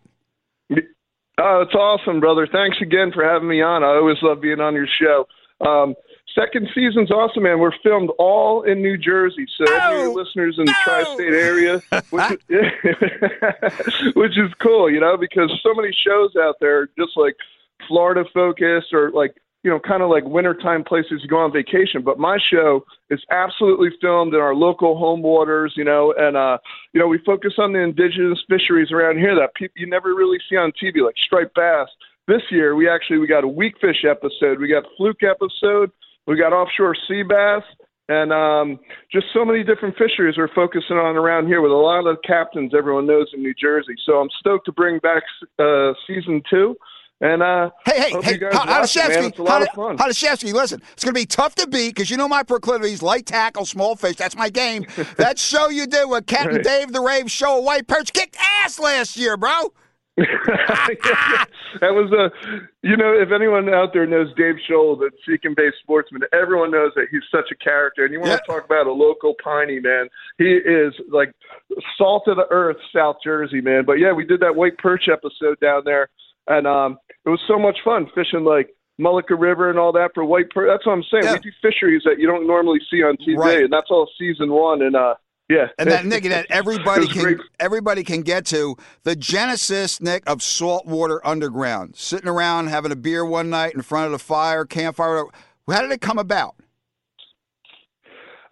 Oh, 1.39 1.61
it's 1.61 1.73
awesome, 1.75 2.19
brother. 2.19 2.47
Thanks 2.51 2.77
again 2.81 3.11
for 3.13 3.23
having 3.23 3.47
me 3.47 3.61
on. 3.61 3.83
I 3.83 3.87
always 3.87 4.17
love 4.21 4.41
being 4.41 4.59
on 4.59 4.73
your 4.75 4.87
show. 4.87 5.25
Um, 5.65 5.95
second 6.35 6.69
season's 6.75 7.09
awesome, 7.11 7.43
man. 7.43 7.59
We're 7.59 7.71
filmed 7.83 8.09
all 8.19 8.63
in 8.63 8.81
New 8.81 8.97
Jersey, 8.97 9.45
so 9.57 9.65
any 9.65 9.75
of 9.75 9.81
Oh, 9.91 10.03
your 10.03 10.13
listeners 10.23 10.55
in 10.59 10.65
the 10.65 10.75
tri-state 10.83 11.33
area, 11.33 11.81
which 12.11 12.39
is, 12.49 14.13
which 14.15 14.37
is 14.37 14.51
cool, 14.61 14.91
you 14.91 14.99
know, 14.99 15.17
because 15.17 15.51
so 15.63 15.73
many 15.75 15.91
shows 16.05 16.35
out 16.39 16.55
there 16.59 16.81
are 16.81 16.89
just 16.99 17.15
like 17.15 17.35
Florida 17.87 18.23
focused 18.33 18.93
or 18.93 19.11
like 19.11 19.35
you 19.63 19.71
know, 19.71 19.79
kind 19.79 20.03
of 20.03 20.09
like 20.09 20.25
wintertime 20.25 20.83
places 20.83 21.21
to 21.21 21.27
go 21.27 21.37
on 21.37 21.51
vacation. 21.51 22.03
But 22.03 22.19
my 22.19 22.37
show 22.51 22.83
is 23.09 23.21
absolutely 23.31 23.89
filmed 24.01 24.33
in 24.33 24.41
our 24.41 24.53
local 24.53 24.97
home 24.97 25.21
waters, 25.21 25.73
you 25.77 25.85
know, 25.85 26.13
and 26.17 26.35
uh, 26.35 26.57
you 26.91 26.99
know, 26.99 27.07
we 27.07 27.17
focus 27.25 27.53
on 27.57 27.71
the 27.71 27.79
indigenous 27.79 28.39
fisheries 28.49 28.91
around 28.91 29.17
here 29.17 29.35
that 29.35 29.55
people 29.55 29.75
you 29.77 29.87
never 29.87 30.13
really 30.13 30.37
see 30.49 30.57
on 30.57 30.71
TV, 30.71 31.03
like 31.03 31.15
striped 31.25 31.55
bass. 31.55 31.87
This 32.27 32.41
year, 32.51 32.75
we 32.75 32.89
actually 32.89 33.17
we 33.19 33.27
got 33.27 33.43
a 33.43 33.47
weak 33.47 33.75
fish 33.79 34.05
episode, 34.09 34.59
we 34.59 34.67
got 34.67 34.83
fluke 34.97 35.23
episode, 35.23 35.91
we 36.27 36.37
got 36.37 36.53
offshore 36.53 36.95
sea 37.07 37.23
bass, 37.23 37.63
and 38.09 38.33
um, 38.33 38.79
just 39.11 39.27
so 39.33 39.45
many 39.45 39.63
different 39.63 39.95
fisheries 39.97 40.35
we're 40.37 40.53
focusing 40.53 40.97
on 40.97 41.15
around 41.15 41.47
here 41.47 41.61
with 41.61 41.71
a 41.71 41.75
lot 41.75 42.05
of 42.05 42.17
captains 42.25 42.73
everyone 42.77 43.07
knows 43.07 43.27
in 43.33 43.41
New 43.41 43.53
Jersey. 43.53 43.95
So 44.05 44.19
I'm 44.19 44.29
stoked 44.39 44.65
to 44.65 44.73
bring 44.73 44.99
back 44.99 45.23
uh, 45.57 45.93
season 46.05 46.41
two. 46.49 46.75
And 47.23 47.41
uh, 47.41 47.69
Hey, 47.85 47.99
hey, 48.11 48.21
hey, 48.21 48.31
you 48.33 48.37
guys 48.37 48.53
Ho- 48.53 48.65
watch 48.67 48.95
it, 48.97 48.99
man. 48.99 49.09
Honachefsky, 49.23 49.29
It's 49.29 49.39
a 49.39 49.43
lot 49.43 49.61
of 49.61 49.67
Hon- 49.69 49.97
fun. 49.97 50.09
Honachefsky, 50.09 50.53
listen, 50.53 50.81
it's 50.91 51.05
going 51.05 51.13
to 51.15 51.19
be 51.19 51.25
tough 51.25 51.55
to 51.55 51.67
beat 51.67 51.95
because 51.95 52.09
you 52.11 52.17
know 52.17 52.27
my 52.27 52.43
proclivities, 52.43 53.01
light 53.01 53.25
tackle, 53.25 53.65
small 53.65 53.95
fish. 53.95 54.17
That's 54.17 54.35
my 54.35 54.49
game. 54.49 54.85
that 55.17 55.39
show 55.39 55.69
you 55.69 55.87
did 55.87 56.09
with 56.09 56.25
Captain 56.27 56.55
Right. 56.55 56.63
Dave 56.63 56.91
the 56.91 56.99
Rave 56.99 57.31
show 57.31 57.59
White 57.59 57.87
Perch 57.87 58.11
kicked 58.11 58.35
ass 58.61 58.77
last 58.77 59.15
year, 59.15 59.37
bro. 59.37 59.71
that 60.17 61.47
was 61.81 62.11
a, 62.11 62.29
you 62.87 62.95
know, 62.97 63.13
if 63.13 63.31
anyone 63.31 63.73
out 63.73 63.93
there 63.93 64.05
knows 64.05 64.27
Dave 64.35 64.55
Scholl, 64.69 64.97
the 64.99 65.09
Seeking 65.25 65.53
Based 65.55 65.77
Sportsman, 65.81 66.21
everyone 66.33 66.71
knows 66.71 66.91
that 66.95 67.07
he's 67.09 67.23
such 67.31 67.45
a 67.51 67.55
character. 67.55 68.03
And 68.05 68.13
you 68.13 68.19
want 68.19 68.31
Yeah. 68.31 68.37
to 68.37 68.43
talk 68.45 68.65
about 68.65 68.85
a 68.87 68.91
local 68.91 69.33
piney 69.43 69.79
man? 69.79 70.07
He 70.37 70.45
is 70.55 70.93
like 71.09 71.31
salt 71.97 72.27
of 72.27 72.35
the 72.37 72.45
earth, 72.51 72.77
South 72.95 73.17
Jersey 73.23 73.61
man. 73.61 73.85
But 73.85 73.93
yeah, 73.93 74.11
we 74.11 74.25
did 74.25 74.39
that 74.41 74.55
white 74.55 74.77
perch 74.77 75.07
episode 75.11 75.59
down 75.61 75.81
there, 75.85 76.09
and 76.47 76.67
um, 76.67 76.97
it 77.25 77.29
was 77.29 77.41
so 77.47 77.57
much 77.57 77.77
fun 77.83 78.07
fishing 78.15 78.43
like 78.43 78.69
Mullica 78.99 79.39
River 79.39 79.69
and 79.69 79.79
all 79.79 79.91
that 79.93 80.11
for 80.13 80.23
white 80.25 80.49
perch. 80.51 80.67
That's 80.69 80.85
what 80.85 80.93
I'm 80.93 81.03
saying. 81.11 81.23
Yeah. 81.23 81.33
We 81.33 81.39
do 81.39 81.51
fisheries 81.61 82.01
that 82.05 82.19
you 82.19 82.27
don't 82.27 82.45
normally 82.47 82.79
see 82.91 83.01
on 83.03 83.17
TV, 83.17 83.37
Right. 83.37 83.63
and 83.63 83.73
that's 83.73 83.89
all 83.89 84.09
season 84.19 84.51
one. 84.51 84.81
And 84.81 84.95
uh, 84.95 85.15
yeah, 85.49 85.67
And 85.79 85.89
that 85.89 86.05
Nick, 86.05 86.23
that 86.25 86.45
everybody 86.49 87.07
can 87.13 87.21
great. 87.21 87.37
everybody 87.59 88.03
can 88.03 88.21
get 88.21 88.45
to 88.47 88.75
the 89.03 89.15
genesis, 89.15 89.99
Nick, 90.01 90.23
of 90.29 90.41
saltwater 90.41 91.25
underground. 91.25 91.95
Sitting 91.95 92.29
around 92.29 92.67
having 92.67 92.91
a 92.91 92.95
beer 92.95 93.25
one 93.25 93.49
night 93.49 93.73
in 93.73 93.81
front 93.81 94.05
of 94.05 94.11
the 94.11 94.19
fire, 94.19 94.63
campfire. 94.65 95.25
How 95.69 95.81
did 95.81 95.91
it 95.91 96.01
come 96.01 96.17
about? 96.19 96.55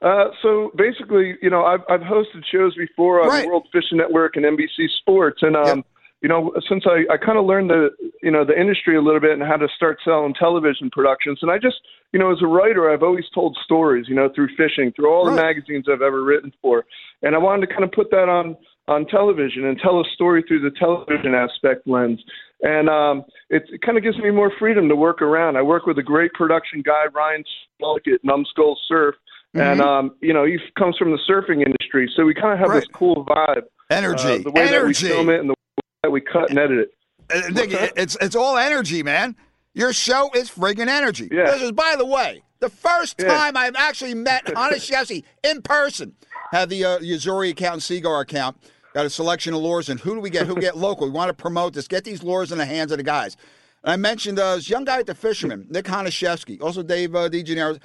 Uh, 0.01 0.29
so 0.41 0.71
basically, 0.75 1.35
you 1.43 1.49
know, 1.51 1.63
I've 1.63 1.81
I've 1.87 2.01
hosted 2.01 2.43
shows 2.51 2.75
before 2.75 3.21
on 3.21 3.27
Right. 3.27 3.45
World 3.45 3.67
Fishing 3.71 3.99
Network 3.99 4.35
and 4.35 4.43
NBC 4.45 4.87
Sports, 4.99 5.43
and 5.43 5.55
um, 5.55 5.65
Yep. 5.77 5.85
You 6.21 6.29
know, 6.29 6.53
since 6.69 6.83
I 6.85 7.11
I 7.11 7.17
kind 7.17 7.37
of 7.37 7.45
learned 7.45 7.69
the 7.69 7.89
you 8.21 8.31
know 8.31 8.45
the 8.45 8.59
industry 8.59 8.95
a 8.95 9.01
little 9.01 9.19
bit 9.19 9.31
and 9.31 9.41
how 9.41 9.57
to 9.57 9.67
start 9.75 9.99
selling 10.03 10.33
television 10.33 10.89
productions, 10.91 11.39
and 11.41 11.49
I 11.49 11.57
just 11.57 11.77
you 12.13 12.19
know 12.19 12.31
as 12.31 12.37
a 12.41 12.47
writer, 12.47 12.91
I've 12.91 13.03
always 13.03 13.25
told 13.33 13.57
stories, 13.63 14.05
you 14.07 14.15
know, 14.15 14.29
through 14.33 14.49
fishing, 14.55 14.91
through 14.95 15.11
all 15.11 15.25
the 15.25 15.31
magazines 15.31 15.85
I've 15.91 16.01
ever 16.01 16.23
written 16.23 16.53
for, 16.61 16.85
and 17.23 17.35
I 17.35 17.39
wanted 17.39 17.67
to 17.67 17.73
kind 17.73 17.83
of 17.83 17.91
put 17.91 18.11
that 18.11 18.29
on 18.29 18.55
on 18.87 19.05
television 19.05 19.65
and 19.65 19.79
tell 19.79 19.99
a 19.99 20.03
story 20.13 20.43
through 20.47 20.61
the 20.61 20.71
television 20.77 21.33
aspect 21.33 21.87
lens. 21.87 22.21
And 22.61 22.89
um, 22.89 23.23
it, 23.49 23.63
it 23.71 23.81
kind 23.81 23.97
of 23.97 24.03
gives 24.03 24.17
me 24.17 24.31
more 24.31 24.51
freedom 24.59 24.89
to 24.89 24.95
work 24.95 25.21
around. 25.21 25.55
I 25.55 25.61
work 25.61 25.85
with 25.85 25.97
a 25.97 26.03
great 26.03 26.33
production 26.33 26.81
guy, 26.81 27.05
Ryan 27.13 27.43
Smolk 27.81 28.07
at 28.13 28.23
Numbskull 28.23 28.77
Surf. 28.87 29.15
And 29.53 29.81
um, 29.81 30.15
you 30.21 30.33
know, 30.33 30.45
he 30.45 30.57
comes 30.77 30.97
from 30.97 31.11
the 31.11 31.19
surfing 31.29 31.65
industry, 31.65 32.09
so 32.15 32.23
we 32.23 32.33
kind 32.33 32.53
of 32.53 32.59
have 32.59 32.73
this 32.73 32.87
cool 32.93 33.25
vibe. 33.25 33.63
Energy. 33.89 34.23
uh, 34.23 34.37
the 34.37 34.51
way 34.51 34.67
that 34.69 34.85
we 34.85 34.93
film 34.93 35.29
it 35.29 35.41
and 35.41 35.49
the 35.49 35.55
that 36.03 36.11
we 36.11 36.21
cut 36.21 36.49
and 36.49 36.59
edit 36.59 36.79
it. 36.79 36.91
Uh, 37.33 37.49
Nick, 37.49 37.69
it's 37.95 38.17
it's 38.21 38.35
all 38.35 38.57
energy, 38.57 39.03
man. 39.03 39.35
Your 39.73 39.93
show 39.93 40.29
is 40.35 40.49
friggin' 40.49 40.87
energy. 40.87 41.29
Yeah. 41.31 41.45
This 41.45 41.61
is, 41.61 41.71
by 41.71 41.95
the 41.97 42.05
way, 42.05 42.43
the 42.59 42.69
first 42.69 43.15
Yeah. 43.19 43.27
time 43.29 43.55
I've 43.55 43.75
actually 43.75 44.13
met 44.15 44.45
Honachefsky 44.47 45.23
in 45.43 45.61
person. 45.61 46.13
Had 46.51 46.69
the 46.69 46.83
uh, 46.83 46.99
Yo-Zuri 46.99 47.51
account 47.51 47.73
and 47.75 47.83
Seaguar 47.83 48.19
account. 48.21 48.57
Got 48.93 49.05
a 49.05 49.09
selection 49.09 49.53
of 49.53 49.61
lures, 49.61 49.87
and 49.87 50.01
who 50.01 50.15
do 50.15 50.19
we 50.19 50.29
get? 50.29 50.47
Who 50.47 50.55
get 50.55 50.75
local? 50.87 51.07
We 51.07 51.13
want 51.13 51.29
to 51.29 51.33
promote 51.33 51.73
this. 51.73 51.87
Get 51.87 52.03
these 52.03 52.23
lures 52.23 52.51
in 52.51 52.57
the 52.57 52.65
hands 52.65 52.91
of 52.91 52.97
the 52.97 53.03
guys. 53.03 53.37
And 53.83 53.93
I 53.93 53.95
mentioned 53.95 54.37
uh, 54.37 54.55
this 54.57 54.69
young 54.69 54.83
guy 54.83 54.99
at 54.99 55.05
the 55.05 55.15
Fisherman, 55.15 55.65
Nick 55.69 55.85
Honachefsky, 55.85 56.61
also 56.61 56.83
Dave 56.83 57.15
uh, 57.15 57.29
DeGennaro. 57.29 57.79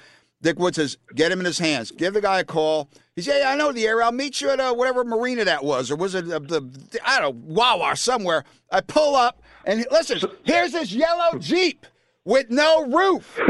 Dick 0.47 0.61
Wood 0.61 0.77
says, 0.77 0.97
get 1.17 1.33
him 1.33 1.41
in 1.41 1.45
his 1.45 1.59
hands. 1.59 1.91
Give 1.91 2.15
the 2.15 2.21
guy 2.21 2.39
a 2.39 2.45
call. 2.45 2.89
He 3.17 3.23
said, 3.23 3.41
yeah, 3.41 3.51
I 3.51 3.57
know 3.57 3.73
the 3.73 3.85
area. 3.85 4.05
I'll 4.05 4.13
meet 4.13 4.41
you 4.41 4.49
at 4.51 4.61
uh, 4.61 4.73
whatever 4.75 5.03
marina 5.03 5.45
that 5.45 5.65
was, 5.65 5.91
or 5.91 5.97
was 5.97 6.15
it 6.15 6.31
uh, 6.31 6.39
the, 6.39 6.71
I 7.05 7.21
don't 7.21 7.35
know, 7.35 7.53
Wawa 7.53 7.97
somewhere. 7.97 8.45
I 8.71 8.81
pull 8.81 9.17
up, 9.17 9.43
and 9.65 9.85
listen, 9.91 10.21
here's 10.45 10.71
this 10.71 10.93
yellow 10.93 11.37
Jeep 11.41 11.85
with 12.25 12.49
no 12.49 12.87
roof, 12.87 13.41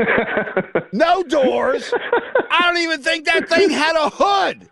no 0.95 1.23
doors. 1.23 1.93
I 2.51 2.63
don't 2.63 2.79
even 2.79 3.03
think 3.03 3.27
that 3.27 3.47
thing 3.47 3.69
had 3.69 3.95
a 3.97 4.09
hood. 4.09 4.67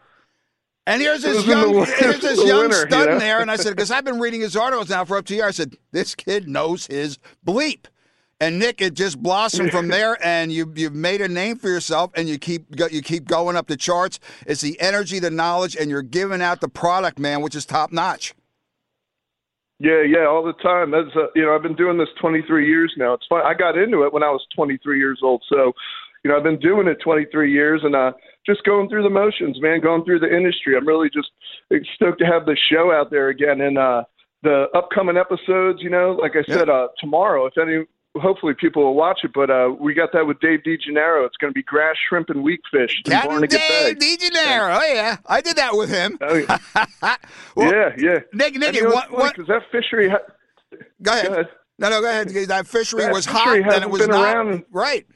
And 0.87 1.03
here's 1.03 1.21
this 1.21 1.45
in 1.45 1.51
the 1.51 1.57
young, 1.57 1.75
here's 1.99 2.21
this 2.21 2.43
young 2.43 2.61
winter, 2.61 2.87
stud 2.89 3.01
you 3.01 3.07
know? 3.07 3.19
there, 3.19 3.41
and 3.41 3.51
I 3.51 3.57
said, 3.57 3.77
because 3.77 3.91
I've 3.91 4.07
been 4.07 4.19
reading 4.19 4.41
his 4.41 4.57
articles 4.57 4.89
now 4.89 5.05
for 5.05 5.19
up 5.19 5.27
to 5.27 5.35
a 5.35 5.37
year. 5.37 5.47
I 5.47 5.51
said, 5.51 5.77
this 5.93 6.15
kid 6.15 6.49
knows 6.49 6.87
his 6.87 7.19
bleep. 7.47 7.85
And 8.41 8.59
Nick, 8.59 8.81
it 8.81 8.95
just 8.95 9.23
blossomed 9.23 9.71
from 9.71 9.89
there, 9.97 10.19
and 10.25 10.53
you 10.53 10.73
you've 10.75 10.95
made 10.95 11.21
a 11.21 11.29
name 11.29 11.57
for 11.57 11.69
yourself, 11.69 12.11
and 12.15 12.29
you 12.29 12.39
keep 12.39 12.67
you 12.91 13.03
keep 13.03 13.27
going 13.27 13.57
up 13.57 13.67
the 13.67 13.77
charts. 13.77 14.19
It's 14.47 14.61
the 14.61 14.81
energy, 14.81 15.19
the 15.19 15.31
knowledge, 15.31 15.77
and 15.77 15.91
you're 15.91 16.03
giving 16.03 16.43
out 16.43 16.61
the 16.61 16.69
product, 16.69 17.19
man, 17.19 17.43
which 17.43 17.55
is 17.55 17.65
top 17.65 17.93
notch. 17.93 18.35
Yeah, 19.81 20.03
yeah, 20.03 20.27
all 20.27 20.45
the 20.45 20.53
time. 20.55 20.91
That's 20.91 21.15
uh, 21.17 21.27
you 21.35 21.45
know, 21.45 21.55
I've 21.55 21.63
been 21.63 21.77
doing 21.77 21.99
this 21.99 22.09
23 22.21 22.67
years 22.67 22.93
now. 22.97 23.13
It's 23.15 23.27
fun. 23.29 23.43
I 23.45 23.55
got 23.55 23.77
into 23.77 24.05
it 24.05 24.13
when 24.13 24.23
I 24.23 24.31
was 24.31 24.45
23 24.55 24.99
years 24.99 25.21
old, 25.23 25.43
so 25.49 25.73
you 26.23 26.31
know, 26.31 26.37
I've 26.37 26.43
been 26.43 26.59
doing 26.59 26.89
it 26.89 26.99
23 27.05 27.53
years, 27.53 27.83
and 27.85 27.95
uh, 27.95 28.13
just 28.47 28.65
going 28.65 28.89
through 28.89 29.03
the 29.03 29.11
motions, 29.11 29.61
man, 29.61 29.81
going 29.81 30.05
through 30.05 30.21
the 30.21 30.35
industry. 30.35 30.77
I'm 30.77 30.89
really 30.89 31.11
just 31.11 31.29
stoked 31.95 32.19
to 32.21 32.27
have 32.27 32.47
the 32.47 32.57
show 32.73 32.93
out 32.93 33.11
there 33.11 33.29
again, 33.29 33.61
and 33.61 33.77
uh, 33.77 34.05
the 34.43 34.67
upcoming 34.75 35.17
episodes. 35.17 35.83
You 35.83 35.91
know, 35.91 36.19
like 36.21 36.33
I 36.35 36.45
said, 36.51 36.69
uh, 36.69 36.89
tomorrow, 36.99 37.47
if 37.47 37.59
any 37.59 37.85
hopefully 38.17 38.55
people 38.59 38.83
will 38.85 38.95
watch 38.95 39.21
it. 39.25 39.33
But 39.35 39.51
uh, 39.51 39.75
we 39.79 39.95
got 39.95 40.11
that 40.13 40.27
with 40.27 40.41
Dave 40.41 40.61
DeGennaro. 40.61 41.27
It's 41.27 41.37
going 41.37 41.53
to 41.53 41.55
be 41.55 41.63
grass, 41.63 41.97
shrimp, 42.09 42.31
and 42.31 42.43
weakfish 42.45 43.03
in 43.05 43.13
Captain 43.13 43.41
Dave 43.49 43.97
DeGennaro. 43.99 44.79
Oh 44.81 44.93
yeah, 44.95 45.17
I 45.27 45.41
did 45.41 45.57
that 45.57 45.77
with 45.77 45.91
him. 45.91 46.19
Oh, 46.21 46.35
yeah, 46.35 46.59
Well, 47.57 47.73
yeah, 47.73 47.91
yeah. 47.99 48.19
Nick, 48.33 48.55
Nick, 48.57 48.75
you 48.75 48.83
know, 48.85 48.91
what, 48.91 49.05
it's 49.05 49.13
funny 49.13 49.23
what, 49.23 49.37
'cause 49.37 49.47
that 49.49 49.63
fishery. 49.71 50.09
Ha- 50.09 50.79
go 51.03 51.13
ahead. 51.13 51.27
go 51.27 51.33
ahead. 51.35 51.49
No, 51.79 51.89
no, 51.91 52.01
go 52.01 52.09
ahead. 52.09 52.29
That 52.29 52.67
fishery 52.67 53.03
That 53.03 53.13
was 53.13 53.27
fishery 53.27 53.63
hot, 53.63 53.75
and 53.75 53.83
it 53.85 53.91
was 53.91 54.01
been 54.03 54.11
not 54.11 54.35
around- 54.35 54.65
right. 54.71 55.07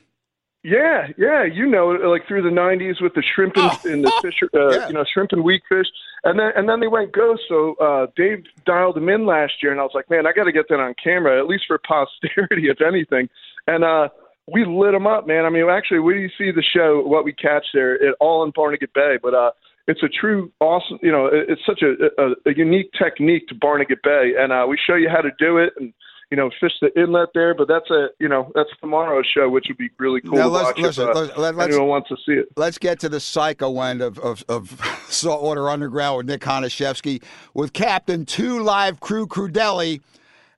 Yeah, 0.68 1.06
yeah, 1.16 1.44
you 1.44 1.66
know, 1.66 1.88
like 1.88 2.26
through 2.26 2.42
the 2.42 2.50
'90s 2.50 3.00
with 3.00 3.14
the 3.14 3.22
shrimp 3.22 3.56
and, 3.56 3.70
Oh. 3.72 3.90
and 3.90 4.04
the 4.04 4.12
fisher, 4.20 4.48
uh, 4.54 4.70
Yeah. 4.72 4.88
you 4.88 4.94
know, 4.94 5.04
shrimp 5.10 5.32
and 5.32 5.42
weak 5.42 5.62
fish, 5.68 5.86
and 6.24 6.38
then 6.38 6.52
and 6.56 6.68
then 6.68 6.80
they 6.80 6.88
went 6.88 7.12
ghost. 7.12 7.42
So 7.48 7.74
uh, 7.76 8.06
Dave 8.16 8.44
dialed 8.66 8.96
them 8.96 9.08
in 9.08 9.24
last 9.24 9.54
year, 9.62 9.72
and 9.72 9.80
I 9.80 9.84
was 9.84 9.92
like, 9.94 10.10
man, 10.10 10.26
I 10.26 10.32
got 10.32 10.44
to 10.44 10.52
get 10.52 10.68
that 10.68 10.80
on 10.80 10.94
camera, 11.02 11.38
at 11.38 11.46
least 11.46 11.64
for 11.66 11.78
posterity, 11.88 12.68
if 12.68 12.80
anything. 12.82 13.28
And 13.66 13.82
uh, 13.82 14.08
we 14.52 14.64
lit 14.66 14.92
them 14.92 15.06
up, 15.06 15.26
man. 15.26 15.46
I 15.46 15.50
mean, 15.50 15.68
actually, 15.70 16.00
we 16.00 16.30
see 16.36 16.50
the 16.50 16.62
show, 16.62 17.00
what 17.06 17.24
we 17.24 17.32
catch 17.32 17.66
there, 17.72 17.94
it, 17.94 18.14
all 18.20 18.44
in 18.44 18.50
Barnegat 18.50 18.92
Bay, 18.94 19.18
but 19.22 19.32
uh, 19.34 19.52
it's 19.86 20.02
a 20.02 20.08
true 20.08 20.52
awesome, 20.60 20.98
you 21.02 21.12
know, 21.12 21.26
it, 21.26 21.46
it's 21.48 21.62
such 21.64 21.82
a, 21.82 21.92
a, 22.22 22.30
a 22.50 22.54
unique 22.54 22.90
technique 22.92 23.46
to 23.48 23.54
Barnegat 23.54 24.02
Bay, 24.02 24.32
and 24.38 24.52
uh, 24.52 24.66
we 24.68 24.76
show 24.86 24.94
you 24.96 25.08
how 25.08 25.22
to 25.22 25.30
do 25.38 25.56
it 25.58 25.72
and. 25.78 25.94
You 26.30 26.36
know, 26.36 26.50
fish 26.60 26.72
the 26.82 26.90
inlet 27.00 27.30
there, 27.32 27.54
but 27.54 27.68
that's 27.68 27.88
a 27.90 28.08
you 28.18 28.28
know 28.28 28.52
that's 28.54 28.68
tomorrow's 28.82 29.24
show, 29.26 29.48
which 29.48 29.64
would 29.68 29.78
be 29.78 29.88
really 29.98 30.20
cool 30.20 30.34
Now, 30.34 30.42
to 30.44 30.48
let's- 30.50 30.64
watch 30.66 30.78
listen, 30.78 31.08
if 31.08 31.16
uh, 31.16 31.20
let- 31.40 31.54
let's- 31.56 31.72
anyone 31.72 31.88
wants 31.88 32.08
to 32.10 32.16
see 32.26 32.32
it. 32.32 32.48
Let's 32.56 32.76
get 32.76 33.00
to 33.00 33.08
the 33.08 33.18
psycho 33.18 33.80
end 33.80 34.02
of, 34.02 34.18
of, 34.18 34.44
of 34.46 34.78
Saltwater 35.08 35.70
Underground 35.70 36.18
with 36.18 36.26
Nick 36.26 36.42
Honachefsky 36.42 37.22
with 37.54 37.72
Captain 37.72 38.26
Two 38.26 38.62
Live 38.62 39.00
Crew 39.00 39.26
Crudelli. 39.26 40.02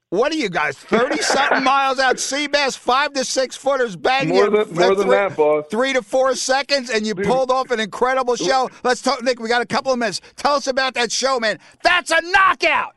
What 0.08 0.32
are 0.32 0.36
you 0.36 0.48
guys, 0.48 0.76
30 0.76 1.18
something 1.18 1.62
miles 1.64 2.00
out, 2.00 2.18
sea 2.18 2.48
bass, 2.48 2.74
five 2.74 3.12
to 3.12 3.24
six 3.24 3.54
footers, 3.54 3.94
banging 3.94 4.34
More 4.34 4.50
than- 4.50 4.74
more 4.74 4.96
than 4.96 5.06
three, 5.06 5.10
that, 5.16 5.36
boss. 5.36 5.66
Three 5.70 5.92
to 5.92 6.02
four 6.02 6.34
seconds, 6.34 6.90
and 6.90 7.06
you 7.06 7.14
pulled 7.14 7.52
off 7.52 7.70
an 7.70 7.78
incredible 7.78 8.34
show. 8.34 8.68
Let's 8.82 9.02
talk, 9.02 9.22
Nick. 9.22 9.38
We 9.38 9.48
got 9.48 9.62
a 9.62 9.66
couple 9.66 9.92
of 9.92 10.00
minutes. 10.00 10.20
Tell 10.34 10.54
us 10.56 10.66
about 10.66 10.94
that 10.94 11.12
show, 11.12 11.38
man. 11.38 11.60
That's 11.84 12.10
a 12.10 12.20
knockout. 12.32 12.96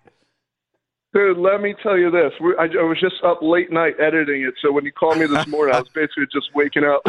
Dude, 1.13 1.37
let 1.37 1.61
me 1.61 1.75
tell 1.83 1.97
you 1.97 2.09
this. 2.09 2.31
We, 2.41 2.55
I, 2.57 2.63
I 2.63 2.83
was 2.83 2.99
just 2.99 3.15
up 3.23 3.39
late 3.41 3.71
night 3.71 3.93
editing 3.99 4.41
it, 4.43 4.55
so 4.61 4.71
when 4.71 4.83
you 4.85 4.91
called 4.91 5.17
me 5.19 5.27
this 5.27 5.45
morning, 5.47 5.75
I 5.75 5.79
was 5.79 5.89
basically 5.89 6.25
just 6.33 6.49
waking 6.55 6.83
up. 6.85 7.01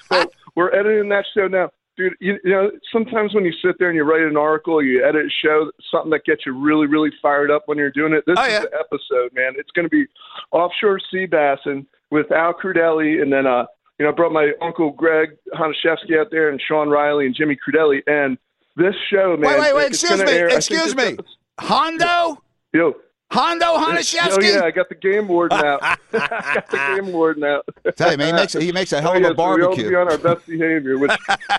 so 0.12 0.30
we're 0.56 0.72
editing 0.74 1.08
that 1.10 1.24
show 1.36 1.46
now. 1.46 1.70
Dude, 1.96 2.14
you, 2.20 2.38
you 2.44 2.50
know, 2.52 2.70
sometimes 2.92 3.34
when 3.34 3.44
you 3.44 3.52
sit 3.62 3.76
there 3.78 3.88
and 3.90 3.96
you 3.96 4.04
write 4.04 4.22
an 4.22 4.36
article, 4.36 4.82
you 4.82 5.04
edit 5.04 5.26
a 5.26 5.30
show, 5.30 5.70
something 5.90 6.10
that 6.10 6.24
gets 6.24 6.46
you 6.46 6.52
really, 6.56 6.86
really 6.86 7.10
fired 7.20 7.50
up 7.50 7.62
when 7.66 7.76
you're 7.78 7.90
doing 7.90 8.12
it. 8.12 8.24
This 8.26 8.36
Oh, 8.38 8.44
is 8.44 8.52
yeah. 8.52 8.60
the 8.60 8.70
episode, 8.78 9.32
man. 9.34 9.54
It's 9.56 9.70
going 9.72 9.84
to 9.86 9.90
be 9.90 10.06
offshore 10.52 11.00
sea 11.10 11.26
bass 11.26 11.58
and 11.64 11.86
with 12.10 12.30
Al 12.32 12.54
Crudelli, 12.54 13.20
and 13.20 13.32
then 13.32 13.46
uh, 13.46 13.66
you 13.98 14.04
know, 14.06 14.12
I 14.12 14.14
brought 14.14 14.32
my 14.32 14.52
uncle 14.62 14.92
Greg 14.92 15.30
Honachefsky 15.54 16.18
out 16.18 16.28
there, 16.30 16.50
and 16.50 16.60
Sean 16.60 16.88
Riley 16.88 17.26
and 17.26 17.34
Jimmy 17.34 17.56
Crudelli, 17.56 18.00
and 18.06 18.38
this 18.76 18.94
show, 19.12 19.36
man. 19.36 19.50
wait, 19.52 19.60
wait, 19.60 19.74
wait. 19.74 19.86
Excuse 19.88 20.22
me. 20.22 20.32
air- 20.32 20.48
Excuse 20.48 20.94
me. 20.96 21.16
Hondo? 21.58 22.40
Yo, 22.72 22.94
Hondo 23.30 23.66
Oh 23.68 23.86
Honachefsky? 23.92 24.54
yeah, 24.54 24.62
I 24.64 24.70
got 24.70 24.88
the 24.88 24.94
game 24.94 25.28
warden 25.28 25.58
out. 25.64 25.80
I 25.82 25.96
got 26.12 26.70
the 26.70 26.76
game 27.02 27.12
warden 27.12 27.44
out. 27.44 27.66
Tell 27.96 28.10
you, 28.12 28.16
man, 28.18 28.28
he 28.28 28.32
makes, 28.40 28.52
he 28.54 28.72
makes 28.72 28.92
a 28.92 29.00
hell 29.00 29.12
Oh, 29.12 29.16
of 29.16 29.22
yeah, 29.22 29.28
a 29.28 29.30
so 29.30 29.34
we 29.34 29.42
all 29.42 29.56
barbecue. 29.58 29.88
be 29.90 29.94
on 29.94 30.10
our 30.10 30.18
best 30.18 30.46
behavior. 30.46 30.98
Which, 30.98 31.10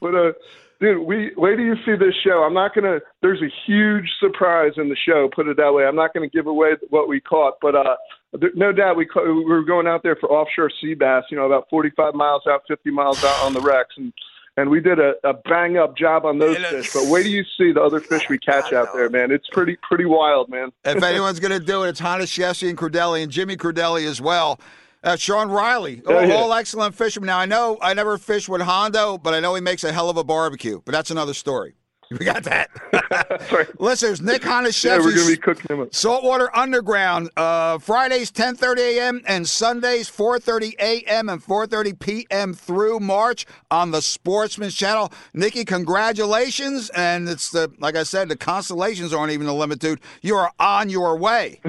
but 0.00 0.14
uh, 0.14 0.32
dude, 0.80 1.06
we 1.06 1.32
wait 1.36 1.56
till 1.56 1.64
you 1.66 1.76
see 1.84 1.96
this 1.96 2.14
show. 2.22 2.42
I'm 2.42 2.54
not 2.54 2.74
gonna. 2.74 3.00
There's 3.22 3.42
a 3.42 3.50
huge 3.66 4.08
surprise 4.20 4.72
in 4.76 4.88
the 4.88 4.96
show. 4.96 5.28
Put 5.34 5.48
it 5.48 5.56
that 5.58 5.72
way. 5.72 5.84
I'm 5.84 5.96
not 5.96 6.14
gonna 6.14 6.28
give 6.28 6.46
away 6.46 6.70
what 6.90 7.08
we 7.08 7.20
caught, 7.20 7.54
but 7.60 7.74
uh, 7.74 7.96
there, 8.32 8.50
no 8.54 8.72
doubt 8.72 8.96
we 8.96 9.06
caught, 9.06 9.24
we 9.26 9.44
were 9.44 9.62
going 9.64 9.86
out 9.86 10.02
there 10.02 10.16
for 10.16 10.30
offshore 10.30 10.70
sea 10.80 10.94
bass. 10.94 11.24
You 11.30 11.36
know, 11.36 11.44
about 11.46 11.68
45 11.70 12.14
miles 12.14 12.42
out, 12.48 12.62
50 12.68 12.90
miles 12.90 13.22
out 13.22 13.44
on 13.44 13.52
the 13.52 13.60
wrecks, 13.60 13.94
and 13.98 14.12
and 14.56 14.70
we 14.70 14.80
did 14.80 14.98
a, 15.00 15.14
a 15.24 15.32
bang 15.34 15.76
up 15.76 15.96
job 15.96 16.24
on 16.24 16.38
those 16.38 16.56
fish. 16.56 16.92
But 16.92 17.06
wait 17.08 17.24
do 17.24 17.30
you 17.30 17.44
see 17.58 17.72
the 17.72 17.82
other 17.82 18.00
fish 18.00 18.28
we 18.28 18.38
catch 18.38 18.72
out 18.78 18.88
there, 18.94 19.08
man. 19.10 19.30
It's 19.30 19.48
pretty 19.48 19.76
pretty 19.82 20.04
wild, 20.04 20.48
man. 20.48 20.70
if 20.84 21.02
anyone's 21.02 21.40
going 21.40 21.58
to 21.58 21.64
do 21.64 21.82
it, 21.84 21.88
it's 21.90 22.00
Honachefsky 22.00 22.68
and 22.68 22.78
Crudelli 22.78 23.22
and 23.22 23.32
Jimmy 23.32 23.56
Crudelli 23.56 24.06
as 24.06 24.20
well. 24.20 24.60
Uh, 25.02 25.16
Sean 25.16 25.50
Riley, 25.50 26.00
Oh, 26.06 26.16
all, 26.16 26.26
yeah. 26.26 26.34
all 26.34 26.52
excellent 26.54 26.94
fishermen. 26.94 27.26
Now 27.26 27.38
I 27.38 27.44
know 27.46 27.76
I 27.82 27.92
never 27.92 28.16
fished 28.16 28.48
with 28.48 28.62
Hondo, 28.62 29.18
but 29.18 29.34
I 29.34 29.40
know 29.40 29.54
he 29.54 29.60
makes 29.60 29.84
a 29.84 29.92
hell 29.92 30.08
of 30.08 30.16
a 30.16 30.24
barbecue. 30.24 30.80
But 30.84 30.92
that's 30.92 31.10
another 31.10 31.34
story. 31.34 31.74
We 32.18 32.24
got 32.24 32.44
that. 32.44 32.70
Sorry. 33.48 33.66
Listeners, 33.78 34.20
Nick 34.20 34.42
Yeah, 34.44 34.98
we're 34.98 35.14
gonna 35.14 35.26
be 35.26 35.36
cooking 35.36 35.66
them 35.68 35.80
up. 35.80 35.94
Saltwater 35.94 36.54
Underground, 36.54 37.30
uh, 37.36 37.78
Fridays 37.78 38.30
10:30 38.30 38.78
a.m. 38.78 39.22
and 39.26 39.48
Sundays 39.48 40.10
4:30 40.10 40.74
a.m. 40.78 41.28
and 41.28 41.42
4:30 41.42 41.98
p.m. 41.98 42.54
through 42.54 43.00
March 43.00 43.46
on 43.70 43.90
the 43.90 44.00
Sportsman's 44.00 44.74
Channel. 44.74 45.12
Nikki, 45.32 45.64
congratulations! 45.64 46.90
And 46.90 47.28
it's 47.28 47.50
the 47.50 47.72
like 47.78 47.96
I 47.96 48.02
said, 48.04 48.28
the 48.28 48.36
constellations 48.36 49.12
aren't 49.12 49.32
even 49.32 49.46
the 49.46 49.54
limit, 49.54 49.80
dude. 49.80 50.00
You 50.22 50.36
are 50.36 50.52
on 50.60 50.90
your 50.90 51.16
way. 51.16 51.60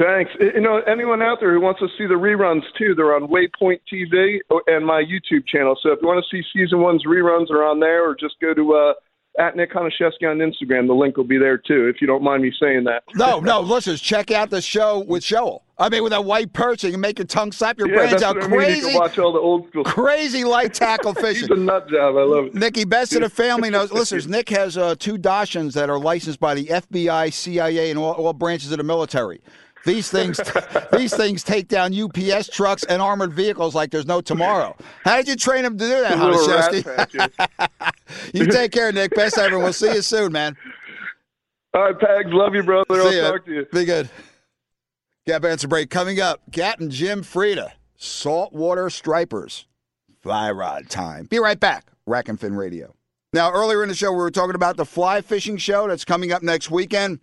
Thanks. 0.00 0.30
You 0.40 0.60
know, 0.62 0.80
anyone 0.86 1.20
out 1.20 1.38
there 1.40 1.52
who 1.52 1.60
wants 1.60 1.80
to 1.80 1.88
see 1.98 2.06
the 2.06 2.14
reruns 2.14 2.62
too, 2.78 2.94
they're 2.94 3.14
on 3.14 3.28
Waypoint 3.28 3.80
TV 3.92 4.38
and 4.66 4.86
my 4.86 5.02
YouTube 5.02 5.46
channel. 5.46 5.76
So 5.82 5.92
if 5.92 5.98
you 6.00 6.08
want 6.08 6.24
to 6.24 6.36
see 6.36 6.42
season 6.56 6.80
one's 6.80 7.04
reruns, 7.04 7.48
they're 7.48 7.64
on 7.64 7.80
there, 7.80 8.08
or 8.08 8.14
just 8.14 8.36
go 8.40 8.54
to 8.54 8.74
uh, 8.74 8.92
at 9.38 9.56
Nick 9.56 9.72
Honachefsky 9.74 10.24
on 10.24 10.38
Instagram. 10.38 10.86
The 10.86 10.94
link 10.94 11.18
will 11.18 11.24
be 11.24 11.36
there 11.38 11.58
too, 11.58 11.86
if 11.88 12.00
you 12.00 12.06
don't 12.06 12.22
mind 12.22 12.42
me 12.42 12.50
saying 12.58 12.84
that. 12.84 13.02
No, 13.14 13.40
no, 13.40 13.60
listeners, 13.60 14.00
check 14.00 14.30
out 14.30 14.48
the 14.48 14.62
show 14.62 15.00
with 15.00 15.22
Shoal. 15.22 15.64
I 15.78 15.88
mean, 15.88 16.02
with 16.02 16.10
that 16.12 16.24
white 16.24 16.52
perch, 16.52 16.82
you 16.84 16.90
can 16.90 17.00
make 17.00 17.18
your 17.18 17.26
tongue 17.26 17.52
slap 17.52 17.78
your 17.78 17.88
Yeah, 17.88 17.96
brains 17.96 18.22
out. 18.22 18.36
what 18.36 18.44
I 18.44 18.48
mean. 18.48 18.60
You 18.60 18.66
Crazy, 18.66 18.90
can 18.90 18.94
watch 19.00 19.18
all 19.18 19.32
the 19.32 19.38
old 19.38 19.68
school. 19.68 19.84
crazy 19.84 20.44
light 20.44 20.74
tackle 20.74 21.12
He's 21.20 21.22
fishing. 21.40 21.52
a 21.52 21.56
nut 21.56 21.88
job. 21.88 22.16
I 22.16 22.22
love 22.22 22.46
it. 22.46 22.54
Nikki, 22.54 22.84
best 22.84 23.14
of 23.14 23.20
the 23.22 23.30
family 23.30 23.68
knows. 23.70 23.92
Listeners, 23.92 24.26
Nick 24.28 24.48
has 24.50 24.76
uh, 24.76 24.94
two 24.98 25.16
Dachshunds 25.16 25.72
that 25.74 25.88
are 25.90 25.98
licensed 25.98 26.38
by 26.40 26.54
the 26.54 26.66
FBI, 26.66 27.32
CIA, 27.32 27.90
and 27.90 27.98
all, 27.98 28.12
all 28.12 28.32
branches 28.34 28.72
of 28.72 28.78
the 28.78 28.84
military. 28.84 29.40
These 29.84 30.10
things, 30.10 30.38
these 30.92 31.16
things 31.16 31.42
take 31.42 31.68
down 31.68 31.94
UPS 31.98 32.48
trucks 32.48 32.84
and 32.84 33.00
armored 33.00 33.32
vehicles 33.32 33.74
like 33.74 33.90
there's 33.90 34.06
no 34.06 34.20
tomorrow. 34.20 34.76
How 35.04 35.16
did 35.16 35.28
you 35.28 35.36
train 35.36 35.62
them 35.62 35.78
to 35.78 35.84
do 35.84 36.00
that, 36.02 36.18
Little 36.18 36.46
rat 36.48 36.72
Honachefsky? 36.72 36.96
patches. 36.96 37.92
You 38.34 38.46
take 38.46 38.72
care, 38.72 38.90
Nick. 38.92 39.14
Best 39.14 39.38
ever. 39.38 39.58
We'll 39.58 39.72
see 39.72 39.92
you 39.94 40.02
soon, 40.02 40.32
man. 40.32 40.56
All 41.72 41.82
right, 41.84 41.96
Pags. 41.96 42.32
Love 42.32 42.54
you, 42.54 42.62
brother. 42.64 42.84
I'll 42.90 43.12
ya. 43.14 43.30
talk 43.30 43.44
to 43.46 43.52
you. 43.52 43.66
Be 43.72 43.84
good. 43.84 44.10
Gap 45.26 45.44
answer 45.44 45.68
break 45.68 45.90
coming 45.90 46.20
up. 46.20 46.40
Captain 46.50 46.90
Jim 46.90 47.22
Freda, 47.22 47.70
saltwater 47.96 48.90
stripers, 48.90 49.66
fly 50.22 50.50
rod 50.50 50.90
time. 50.90 51.26
Be 51.26 51.38
right 51.38 51.60
back. 51.60 51.86
Rack 52.06 52.28
and 52.28 52.40
Fin 52.40 52.54
Radio. 52.56 52.94
Now, 53.32 53.52
earlier 53.52 53.84
in 53.84 53.88
the 53.88 53.94
show, 53.94 54.10
we 54.10 54.18
were 54.18 54.32
talking 54.32 54.56
about 54.56 54.76
the 54.76 54.84
fly 54.84 55.20
fishing 55.20 55.56
show 55.56 55.86
that's 55.86 56.04
coming 56.04 56.32
up 56.32 56.42
next 56.42 56.68
weekend. 56.70 57.20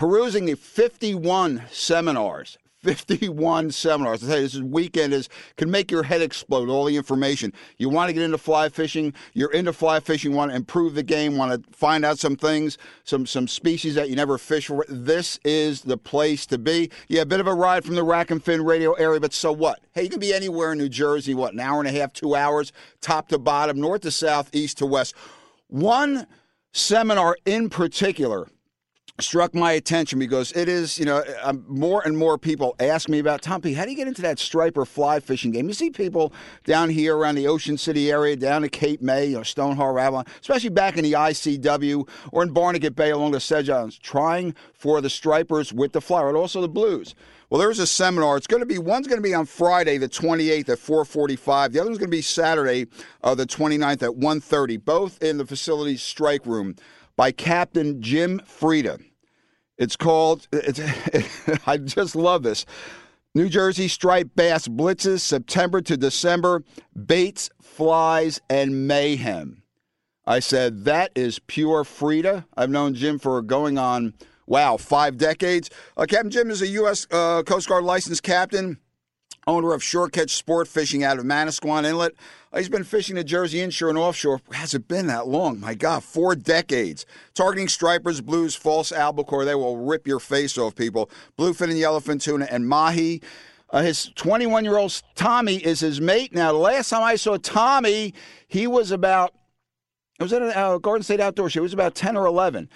Perusing 0.00 0.46
the 0.46 0.54
51 0.54 1.64
seminars. 1.70 2.56
51 2.78 3.70
seminars. 3.70 4.24
I 4.24 4.28
tell 4.28 4.36
you, 4.36 4.42
this 4.44 4.54
is 4.54 4.62
weekend 4.62 5.12
is 5.12 5.28
can 5.58 5.70
make 5.70 5.90
your 5.90 6.04
head 6.04 6.22
explode. 6.22 6.70
All 6.70 6.86
the 6.86 6.96
information 6.96 7.52
you 7.76 7.90
want 7.90 8.08
to 8.08 8.14
get 8.14 8.22
into 8.22 8.38
fly 8.38 8.70
fishing. 8.70 9.12
You're 9.34 9.52
into 9.52 9.74
fly 9.74 10.00
fishing. 10.00 10.32
Want 10.32 10.52
to 10.52 10.56
improve 10.56 10.94
the 10.94 11.02
game. 11.02 11.36
Want 11.36 11.52
to 11.52 11.70
find 11.76 12.06
out 12.06 12.18
some 12.18 12.34
things, 12.34 12.78
some 13.04 13.26
some 13.26 13.46
species 13.46 13.94
that 13.96 14.08
you 14.08 14.16
never 14.16 14.38
fish 14.38 14.68
for. 14.68 14.86
This 14.88 15.38
is 15.44 15.82
the 15.82 15.98
place 15.98 16.46
to 16.46 16.56
be. 16.56 16.90
Yeah, 17.08 17.20
a 17.20 17.26
bit 17.26 17.40
of 17.40 17.46
a 17.46 17.52
ride 17.52 17.84
from 17.84 17.94
the 17.94 18.02
Rack 18.02 18.30
and 18.30 18.42
Fin 18.42 18.64
radio 18.64 18.94
area, 18.94 19.20
but 19.20 19.34
so 19.34 19.52
what? 19.52 19.80
Hey, 19.92 20.04
you 20.04 20.08
can 20.08 20.18
be 20.18 20.32
anywhere 20.32 20.72
in 20.72 20.78
New 20.78 20.88
Jersey. 20.88 21.34
What 21.34 21.52
an 21.52 21.60
hour 21.60 21.78
and 21.78 21.86
a 21.86 21.92
half, 21.92 22.14
two 22.14 22.34
hours, 22.34 22.72
top 23.02 23.28
to 23.28 23.38
bottom, 23.38 23.78
north 23.78 24.00
to 24.00 24.10
south, 24.10 24.48
east 24.54 24.78
to 24.78 24.86
west. 24.86 25.14
One 25.66 26.26
seminar 26.72 27.36
in 27.44 27.68
particular 27.68 28.48
struck 29.18 29.54
my 29.54 29.72
attention 29.72 30.18
because 30.18 30.52
it 30.52 30.68
is, 30.68 30.98
you 30.98 31.04
know, 31.04 31.22
um, 31.42 31.64
more 31.68 32.02
and 32.04 32.16
more 32.16 32.38
people 32.38 32.74
ask 32.80 33.08
me 33.08 33.18
about 33.18 33.42
Tom 33.42 33.60
P. 33.60 33.72
How 33.74 33.84
do 33.84 33.90
you 33.90 33.96
get 33.96 34.08
into 34.08 34.22
that 34.22 34.38
striper 34.38 34.84
fly 34.84 35.20
fishing 35.20 35.50
game? 35.50 35.68
You 35.68 35.74
see 35.74 35.90
people 35.90 36.32
down 36.64 36.90
here 36.90 37.16
around 37.16 37.34
the 37.34 37.46
Ocean 37.46 37.76
City 37.76 38.10
area, 38.10 38.36
down 38.36 38.62
to 38.62 38.68
Cape 38.68 39.02
May, 39.02 39.26
you 39.26 39.36
know, 39.36 39.42
Stone 39.42 39.76
Harbor, 39.76 39.98
Avalon, 39.98 40.26
especially 40.40 40.70
back 40.70 40.96
in 40.96 41.04
the 41.04 41.12
ICW 41.12 42.08
or 42.32 42.42
in 42.42 42.52
Barnegat 42.52 42.94
Bay 42.94 43.10
along 43.10 43.32
the 43.32 43.40
Sedge 43.40 43.68
Islands, 43.68 43.98
trying 43.98 44.54
for 44.72 45.00
the 45.00 45.10
stripers 45.10 45.72
with 45.72 45.92
the 45.92 46.00
fly, 46.00 46.26
and 46.26 46.36
also 46.36 46.60
the 46.60 46.68
blues. 46.68 47.14
Well, 47.50 47.60
there's 47.60 47.80
a 47.80 47.86
seminar. 47.86 48.36
It's 48.36 48.46
going 48.46 48.60
to 48.60 48.66
be 48.66 48.78
one's 48.78 49.08
going 49.08 49.18
to 49.18 49.28
be 49.28 49.34
on 49.34 49.44
Friday, 49.44 49.98
the 49.98 50.08
28th 50.08 50.68
at 50.68 50.78
4:45. 50.78 51.72
The 51.72 51.80
other 51.80 51.90
one's 51.90 51.98
going 51.98 52.10
to 52.10 52.16
be 52.16 52.22
Saturday, 52.22 52.86
uh, 53.24 53.34
the 53.34 53.44
29th 53.44 54.04
at 54.04 54.10
1:30. 54.10 54.84
Both 54.84 55.20
in 55.20 55.36
the 55.36 55.44
facility's 55.44 56.00
strike 56.00 56.46
room 56.46 56.76
by 57.20 57.30
Captain 57.30 58.00
Jim 58.00 58.40
Freda. 58.46 58.98
It's 59.76 59.94
called. 59.94 60.48
It's, 60.52 60.80
I 61.66 61.76
just 61.76 62.16
love 62.16 62.42
this. 62.42 62.64
New 63.34 63.50
Jersey 63.50 63.88
striped 63.88 64.34
bass 64.36 64.66
blitzes 64.66 65.20
September 65.20 65.82
to 65.82 65.98
December, 65.98 66.64
baits, 67.04 67.50
flies, 67.60 68.40
and 68.48 68.88
mayhem. 68.88 69.62
I 70.26 70.40
said 70.40 70.86
that 70.86 71.12
is 71.14 71.38
pure 71.40 71.84
Freda. 71.84 72.46
I've 72.56 72.70
known 72.70 72.94
Jim 72.94 73.18
for 73.18 73.42
going 73.42 73.76
on 73.76 74.14
Wow, 74.46 74.78
five 74.78 75.18
decades. 75.18 75.68
Uh, 75.98 76.06
captain 76.08 76.30
Jim 76.30 76.50
is 76.50 76.62
a 76.62 76.68
U.S. 76.68 77.06
Uh, 77.10 77.42
Coast 77.42 77.68
Guard 77.68 77.84
licensed 77.84 78.22
captain 78.22 78.78
owner 79.46 79.72
of 79.72 79.82
Shore 79.82 80.08
Catch 80.08 80.30
Sport 80.30 80.68
Fishing 80.68 81.04
out 81.04 81.18
of 81.18 81.24
Manasquan 81.24 81.84
Inlet. 81.84 82.12
He's 82.54 82.68
been 82.68 82.84
fishing 82.84 83.16
the 83.16 83.24
Jersey 83.24 83.60
inshore 83.60 83.90
and 83.90 83.98
offshore. 83.98 84.40
Has 84.52 84.74
it 84.74 84.88
been 84.88 85.06
that 85.06 85.28
long? 85.28 85.60
My 85.60 85.74
God, 85.74 86.02
four 86.02 86.34
decades. 86.34 87.06
Targeting 87.34 87.68
stripers, 87.68 88.20
blues, 88.20 88.56
false 88.56 88.90
albacore. 88.90 89.44
They 89.44 89.54
will 89.54 89.76
rip 89.76 90.06
your 90.06 90.18
face 90.18 90.58
off, 90.58 90.74
people. 90.74 91.10
Bluefin 91.38 91.70
and 91.70 91.74
yellowfin 91.74 92.20
tuna 92.20 92.48
and 92.50 92.68
mahi. 92.68 93.22
Uh, 93.70 93.82
his 93.82 94.10
21 94.16 94.64
year 94.64 94.76
old 94.76 95.00
Tommy 95.14 95.56
is 95.56 95.80
his 95.80 96.00
mate. 96.00 96.34
Now, 96.34 96.52
the 96.52 96.58
last 96.58 96.90
time 96.90 97.04
I 97.04 97.14
saw 97.14 97.36
Tommy, 97.36 98.14
he 98.48 98.66
was 98.66 98.90
about, 98.90 99.32
it 100.18 100.22
was 100.24 100.32
at 100.32 100.42
a 100.42 100.58
uh, 100.58 100.78
Garden 100.78 101.04
State 101.04 101.20
Outdoor 101.20 101.48
Show. 101.48 101.60
He 101.60 101.62
was 101.62 101.72
about 101.72 101.94
10 101.94 102.16
or 102.16 102.26
11. 102.26 102.68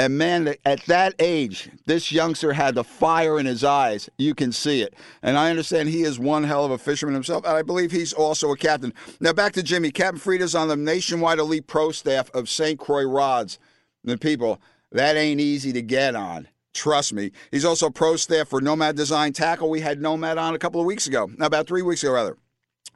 And 0.00 0.16
man, 0.16 0.54
at 0.64 0.80
that 0.86 1.14
age, 1.18 1.68
this 1.84 2.10
youngster 2.10 2.54
had 2.54 2.74
the 2.74 2.82
fire 2.82 3.38
in 3.38 3.44
his 3.44 3.62
eyes. 3.62 4.08
You 4.16 4.34
can 4.34 4.50
see 4.50 4.80
it. 4.80 4.94
And 5.20 5.36
I 5.36 5.50
understand 5.50 5.90
he 5.90 6.04
is 6.04 6.18
one 6.18 6.44
hell 6.44 6.64
of 6.64 6.70
a 6.70 6.78
fisherman 6.78 7.12
himself. 7.12 7.44
And 7.44 7.54
I 7.54 7.60
believe 7.60 7.92
he's 7.92 8.14
also 8.14 8.50
a 8.50 8.56
captain. 8.56 8.94
Now, 9.20 9.34
back 9.34 9.52
to 9.52 9.62
Jimmy. 9.62 9.90
Captain 9.90 10.18
Freda's 10.18 10.54
on 10.54 10.68
the 10.68 10.76
nationwide 10.76 11.38
elite 11.38 11.66
pro 11.66 11.90
staff 11.90 12.30
of 12.30 12.48
St. 12.48 12.78
Croix 12.78 13.04
Rods. 13.04 13.58
The 14.02 14.16
people, 14.16 14.58
that 14.90 15.16
ain't 15.18 15.38
easy 15.38 15.70
to 15.74 15.82
get 15.82 16.16
on. 16.16 16.48
Trust 16.72 17.12
me. 17.12 17.32
He's 17.50 17.66
also 17.66 17.90
pro 17.90 18.16
staff 18.16 18.48
for 18.48 18.62
Nomad 18.62 18.96
Design 18.96 19.34
Tackle. 19.34 19.68
We 19.68 19.80
had 19.80 20.00
Nomad 20.00 20.38
on 20.38 20.54
a 20.54 20.58
couple 20.58 20.80
of 20.80 20.86
weeks 20.86 21.08
ago, 21.08 21.30
about 21.40 21.66
three 21.66 21.82
weeks 21.82 22.02
ago, 22.02 22.14
rather. 22.14 22.38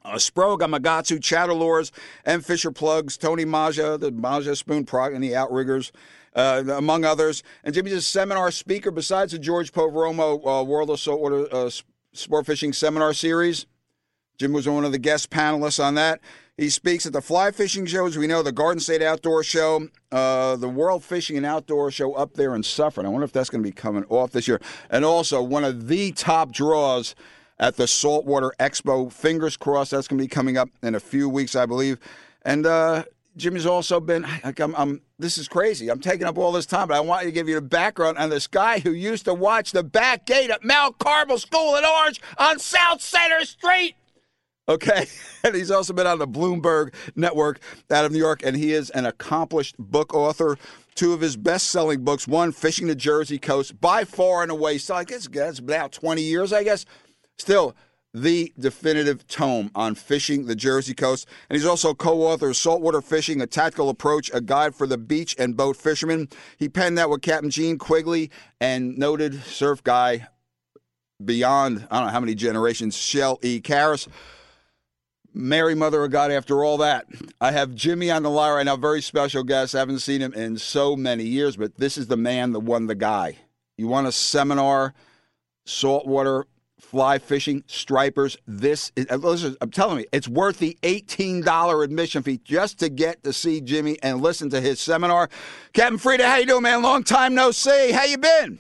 Uh, 0.07 0.15
Sprog, 0.15 0.61
Gamakatsu, 0.61 1.19
Chatterlures, 1.19 1.91
and 2.25 2.45
Fisher 2.45 2.71
Plugs, 2.71 3.19
Tony 3.19 3.45
Maja, 3.45 3.99
the 3.99 4.11
Maja 4.11 4.57
Spoon 4.57 4.87
Prog, 4.87 5.13
and 5.13 5.23
the 5.23 5.37
Outriggers 5.37 5.93
uh, 6.35 6.65
among 6.73 7.05
others. 7.05 7.43
And 7.63 7.75
Jimmy's 7.75 7.93
a 7.93 8.03
seminar 8.03 8.51
speaker 8.51 8.91
besides 8.91 9.33
the 9.33 9.39
George 9.39 9.73
Poveromo 9.73 10.61
uh, 10.61 10.65
World 10.65 10.91
of 10.91 11.01
Saltwater 11.01 11.47
uh, 11.55 11.71
Sport 12.13 12.47
Fishing 12.47 12.73
Seminar 12.73 13.13
Series. 13.13 13.67
Jim 14.39 14.53
was 14.53 14.69
one 14.69 14.85
of 14.85 14.93
the 14.93 14.99
guest 14.99 15.31
panelists 15.31 15.83
on 15.83 15.95
that. 15.95 16.21
He 16.57 16.69
speaks 16.69 17.05
at 17.05 17.13
the 17.13 17.21
fly 17.21 17.51
fishing 17.51 17.85
shows. 17.87 18.17
We 18.17 18.29
know 18.29 18.43
the 18.43 18.53
Garden 18.53 18.79
State 18.79 19.03
Outdoor 19.03 19.43
Show, 19.43 19.89
uh, 20.13 20.55
the 20.57 20.69
World 20.69 21.03
Fishing 21.03 21.37
and 21.37 21.45
Outdoor 21.45 21.91
Show 21.91 22.15
up 22.15 22.35
there 22.35 22.55
in 22.55 22.63
Suffern. 22.63 23.07
I 23.07 23.09
wonder 23.09 23.25
if 23.25 23.33
that's 23.33 23.51
going 23.51 23.63
to 23.63 23.69
be 23.69 23.73
coming 23.73 24.05
off 24.09 24.31
this 24.31 24.47
year. 24.47 24.61
And 24.89 25.05
also 25.05 25.43
one 25.43 25.65
of 25.65 25.89
the 25.89 26.13
top 26.13 26.53
draws 26.53 27.17
at 27.59 27.77
the 27.77 27.89
Saltwater 27.89 28.53
Expo. 28.61 29.13
Fingers 29.13 29.57
crossed 29.57 29.91
that's 29.91 30.07
going 30.07 30.19
to 30.19 30.25
be 30.25 30.29
coming 30.29 30.57
up 30.57 30.69
in 30.81 30.95
a 30.95 31.01
few 31.01 31.29
weeks, 31.29 31.57
I 31.57 31.67
believe. 31.67 31.99
And 32.43 32.67
uh, 32.67 33.05
Jimmy's 33.37 33.67
also 33.67 34.01
been. 34.01 34.23
Like, 34.45 34.61
I'm, 34.61 34.75
I'm, 34.77 35.01
this 35.19 35.39
is 35.39 35.49
crazy. 35.49 35.91
I'm 35.91 36.01
taking 36.01 36.27
up 36.27 36.39
all 36.39 36.53
this 36.53 36.67
time, 36.67 36.89
but 36.89 36.97
I 36.97 37.01
want 37.01 37.25
to 37.25 37.33
give 37.33 37.49
you 37.49 37.57
the 37.57 37.63
background 37.63 38.19
on 38.19 38.31
this 38.31 38.47
guy 38.47 38.79
who 38.79 38.93
used 38.93 39.25
to 39.25 39.35
watch 39.35 39.73
the 39.73 39.83
back 39.83 40.27
gate 40.27 40.51
at 40.51 40.65
Mount 40.65 40.99
Carmel 40.99 41.39
School 41.39 41.77
in 41.77 41.85
Orange 41.85 42.21
on 42.39 42.59
South 42.59 43.01
Center 43.01 43.45
Street. 43.45 43.97
Okay. 44.69 45.07
And 45.45 45.55
he's 45.55 45.71
also 45.71 45.93
been 45.93 46.07
on 46.07 46.19
the 46.19 46.27
Bloomberg 46.27 46.95
Network 47.17 47.61
out 47.91 48.07
of 48.07 48.13
New 48.13 48.19
York, 48.19 48.43
and 48.43 48.57
he 48.57 48.73
is 48.73 48.89
an 48.89 49.05
accomplished 49.05 49.77
book 49.79 50.15
author. 50.15 50.57
Two 50.95 51.13
of 51.13 51.21
his 51.21 51.37
best 51.37 51.67
selling 51.67 52.03
books 52.03 52.27
one, 52.27 52.51
Fishing 52.51 52.87
the 52.87 52.95
Jersey 52.95 53.39
Coast, 53.39 53.79
by 53.79 54.05
far 54.05 54.41
and 54.41 54.51
away. 54.51 54.79
So 54.79 54.95
I 54.95 55.05
guess 55.05 55.29
that's 55.29 55.59
about 55.59 55.93
20 55.93 56.23
years, 56.23 56.51
I 56.51 56.65
guess. 56.65 56.87
Still, 57.37 57.77
the 58.15 58.53
definitive 58.59 59.27
tome 59.27 59.73
on 59.75 59.97
fishing 59.97 60.47
the 60.47 60.55
Jersey 60.55 60.95
coast. 60.95 61.29
And 61.51 61.57
he's 61.57 61.67
also 61.67 61.93
co 61.93 62.23
author 62.23 62.51
of 62.51 62.57
Saltwater 62.57 63.03
Fishing, 63.03 63.41
a 63.41 63.47
Tactical 63.47 63.91
Approach, 63.91 64.31
a 64.33 64.41
guide 64.41 64.75
for 64.75 64.87
the 64.87 64.97
beach 64.97 65.35
and 65.37 65.57
boat 65.57 65.77
fishermen. 65.77 66.29
He 66.57 66.69
penned 66.69 66.97
that 66.97 67.11
with 67.11 67.23
Captain 67.23 67.51
Gene 67.51 67.77
Quigley 67.77 68.31
and 68.61 68.97
noted 68.97 69.43
surf 69.43 69.83
guy 69.83 70.29
beyond, 71.23 71.89
I 71.91 71.99
don't 71.99 72.07
know 72.07 72.13
how 72.13 72.21
many 72.21 72.37
generations, 72.37 72.97
Shell 72.97 73.41
E. 73.43 73.61
Caris. 73.61 74.07
Mary, 75.37 75.75
Mother 75.75 76.05
of 76.05 76.13
God, 76.13 76.31
after 76.31 76.65
all 76.65 76.79
that. 76.79 77.07
I 77.41 77.51
have 77.51 77.75
Jimmy 77.75 78.09
on 78.09 78.23
the 78.23 78.31
line 78.31 78.55
right 78.55 78.63
now, 78.63 78.77
very 78.77 79.03
special 79.03 79.43
guest. 79.43 79.75
I 79.75 79.81
haven't 79.81 79.99
seen 79.99 80.21
him 80.21 80.33
in 80.33 80.57
so 80.59 80.95
many 80.95 81.25
years, 81.25 81.57
but 81.57 81.77
this 81.77 81.99
is 81.99 82.07
the 82.07 82.17
man 82.17 82.53
that 82.53 82.61
won 82.61 82.87
the 82.87 82.95
guy. 82.95 83.39
You 83.77 83.89
want 83.89 84.07
a 84.07 84.13
seminar, 84.13 84.95
saltwater 85.67 86.47
fly 86.85 87.19
fishing, 87.19 87.65
stripers. 87.67 88.37
This 88.47 88.93
is, 88.95 89.07
uh, 89.11 89.17
listen, 89.17 89.57
I'm 89.61 89.71
telling 89.71 90.01
you, 90.01 90.05
it's 90.13 90.29
worth 90.29 90.59
the 90.59 90.79
$18 90.83 91.85
admission 91.85 92.23
fee 92.23 92.41
just 92.45 92.79
to 92.81 92.89
get 92.89 93.25
to 93.25 93.33
see 93.33 93.61
Jimmy 93.61 93.99
and 94.03 94.21
listen 94.21 94.51
to 94.51 94.61
his 94.61 94.79
seminar. 94.79 95.29
Captain 95.73 95.99
Freda, 95.99 96.25
how 96.25 96.37
you 96.37 96.47
doing, 96.47 96.63
man? 96.63 96.83
Long 96.83 97.03
time 97.03 97.35
no 97.35 97.51
see. 97.51 97.91
How 97.93 98.05
you 98.05 98.19
been? 98.19 98.59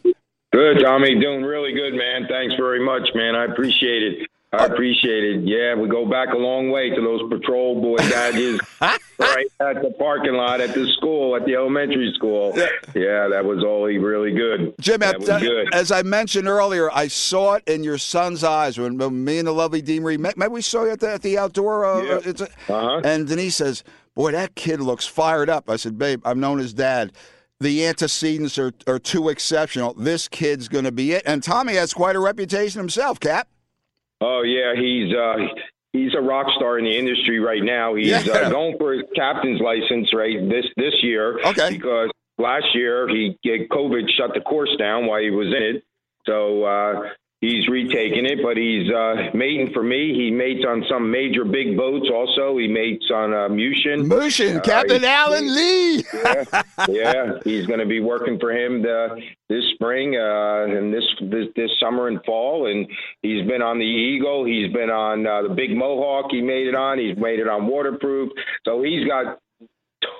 Good, 0.52 0.80
Tommy. 0.82 1.18
Doing 1.20 1.42
really 1.42 1.72
good, 1.72 1.94
man. 1.94 2.26
Thanks 2.28 2.54
very 2.56 2.84
much, 2.84 3.08
man. 3.14 3.34
I 3.34 3.44
appreciate 3.44 4.02
it. 4.02 4.28
I 4.60 4.66
appreciate 4.66 5.24
it. 5.24 5.44
Yeah, 5.44 5.74
we 5.74 5.88
go 5.88 6.08
back 6.08 6.32
a 6.32 6.36
long 6.36 6.70
way 6.70 6.90
to 6.90 7.00
those 7.00 7.22
patrol 7.28 7.80
boy 7.80 7.96
badges 7.96 8.60
right 8.80 9.46
at 9.60 9.82
the 9.82 9.94
parking 9.98 10.34
lot 10.34 10.60
at 10.60 10.74
the 10.74 10.86
school, 10.96 11.36
at 11.36 11.44
the 11.44 11.54
elementary 11.54 12.12
school. 12.14 12.52
Yeah, 12.94 13.28
that 13.28 13.44
was 13.44 13.62
all 13.64 13.84
really 13.84 14.32
good. 14.32 14.74
Jim, 14.80 15.00
that 15.00 15.18
was 15.18 15.28
good. 15.28 15.74
as 15.74 15.90
I 15.90 16.02
mentioned 16.02 16.48
earlier, 16.48 16.90
I 16.92 17.08
saw 17.08 17.54
it 17.54 17.64
in 17.66 17.84
your 17.84 17.98
son's 17.98 18.44
eyes 18.44 18.78
when 18.78 18.96
me 19.24 19.38
and 19.38 19.48
the 19.48 19.52
lovely 19.52 19.82
Dee 19.82 20.00
Marie 20.00 20.16
met. 20.16 20.36
Maybe 20.36 20.52
we 20.52 20.62
saw 20.62 20.84
you 20.84 20.90
at 20.90 21.00
the, 21.00 21.12
at 21.12 21.22
the 21.22 21.38
outdoor. 21.38 21.84
Uh, 21.84 22.02
yeah. 22.02 22.20
a, 22.24 22.44
uh-huh. 22.72 23.00
And 23.04 23.26
Denise 23.26 23.56
says, 23.56 23.84
Boy, 24.14 24.30
that 24.32 24.54
kid 24.54 24.80
looks 24.80 25.06
fired 25.06 25.50
up. 25.50 25.68
I 25.68 25.76
said, 25.76 25.98
Babe, 25.98 26.22
I've 26.24 26.36
known 26.36 26.58
his 26.58 26.72
dad 26.72 27.12
the 27.60 27.86
antecedents 27.86 28.58
are, 28.58 28.72
are 28.86 28.98
too 28.98 29.28
exceptional. 29.28 29.94
This 29.94 30.28
kid's 30.28 30.68
going 30.68 30.84
to 30.84 30.92
be 30.92 31.12
it. 31.12 31.22
And 31.24 31.42
Tommy 31.42 31.74
has 31.74 31.94
quite 31.94 32.16
a 32.16 32.20
reputation 32.20 32.78
himself, 32.78 33.18
Cap. 33.20 33.48
Oh 34.20 34.42
yeah, 34.42 34.74
he's 34.74 35.14
uh, 35.14 35.36
he's 35.92 36.14
a 36.14 36.20
rock 36.20 36.46
star 36.56 36.78
in 36.78 36.84
the 36.84 36.96
industry 36.96 37.40
right 37.40 37.62
now. 37.62 37.94
He's 37.94 38.12
uh, 38.12 38.22
yeah. 38.26 38.32
uh, 38.32 38.50
going 38.50 38.76
for 38.78 38.92
his 38.92 39.02
captain's 39.14 39.60
license 39.60 40.12
right 40.14 40.38
this 40.48 40.66
this 40.76 40.94
year. 41.02 41.40
Okay. 41.44 41.70
Because 41.70 42.10
last 42.38 42.66
year 42.74 43.08
he 43.08 43.38
COVID 43.44 44.10
shut 44.16 44.32
the 44.34 44.40
course 44.40 44.74
down 44.78 45.06
while 45.06 45.20
he 45.20 45.30
was 45.30 45.48
in 45.48 45.76
it. 45.76 45.84
So 46.26 46.64
uh, 46.64 47.10
He's 47.44 47.68
retaking 47.68 48.24
it, 48.24 48.38
but 48.42 48.56
he's 48.56 48.90
uh, 48.90 49.36
mating 49.36 49.70
for 49.74 49.82
me. 49.82 50.14
He 50.14 50.30
mates 50.30 50.64
on 50.66 50.82
some 50.88 51.10
major 51.10 51.44
big 51.44 51.76
boats. 51.76 52.08
Also, 52.10 52.56
he 52.56 52.66
mates 52.66 53.04
on 53.12 53.34
uh, 53.34 53.50
Mushin. 53.50 54.08
Mushin, 54.08 54.56
uh, 54.56 54.60
Captain 54.62 55.04
Alan 55.04 55.54
Lee. 55.54 56.04
yeah, 56.14 56.52
yeah, 56.88 57.32
he's 57.44 57.66
going 57.66 57.80
to 57.80 57.86
be 57.86 58.00
working 58.00 58.38
for 58.38 58.50
him 58.50 58.80
the, 58.80 59.20
this 59.50 59.62
spring 59.74 60.16
uh, 60.16 60.64
and 60.64 60.94
this, 60.94 61.04
this 61.20 61.46
this 61.54 61.70
summer 61.78 62.08
and 62.08 62.24
fall. 62.24 62.66
And 62.66 62.86
he's 63.20 63.46
been 63.46 63.60
on 63.60 63.78
the 63.78 63.84
Eagle. 63.84 64.46
He's 64.46 64.72
been 64.72 64.88
on 64.88 65.26
uh, 65.26 65.48
the 65.48 65.54
Big 65.54 65.76
Mohawk. 65.76 66.30
He 66.30 66.40
made 66.40 66.66
it 66.66 66.74
on. 66.74 66.98
He's 66.98 67.18
made 67.18 67.40
it 67.40 67.48
on 67.48 67.66
waterproof. 67.66 68.32
So 68.64 68.82
he's 68.82 69.06
got 69.06 69.38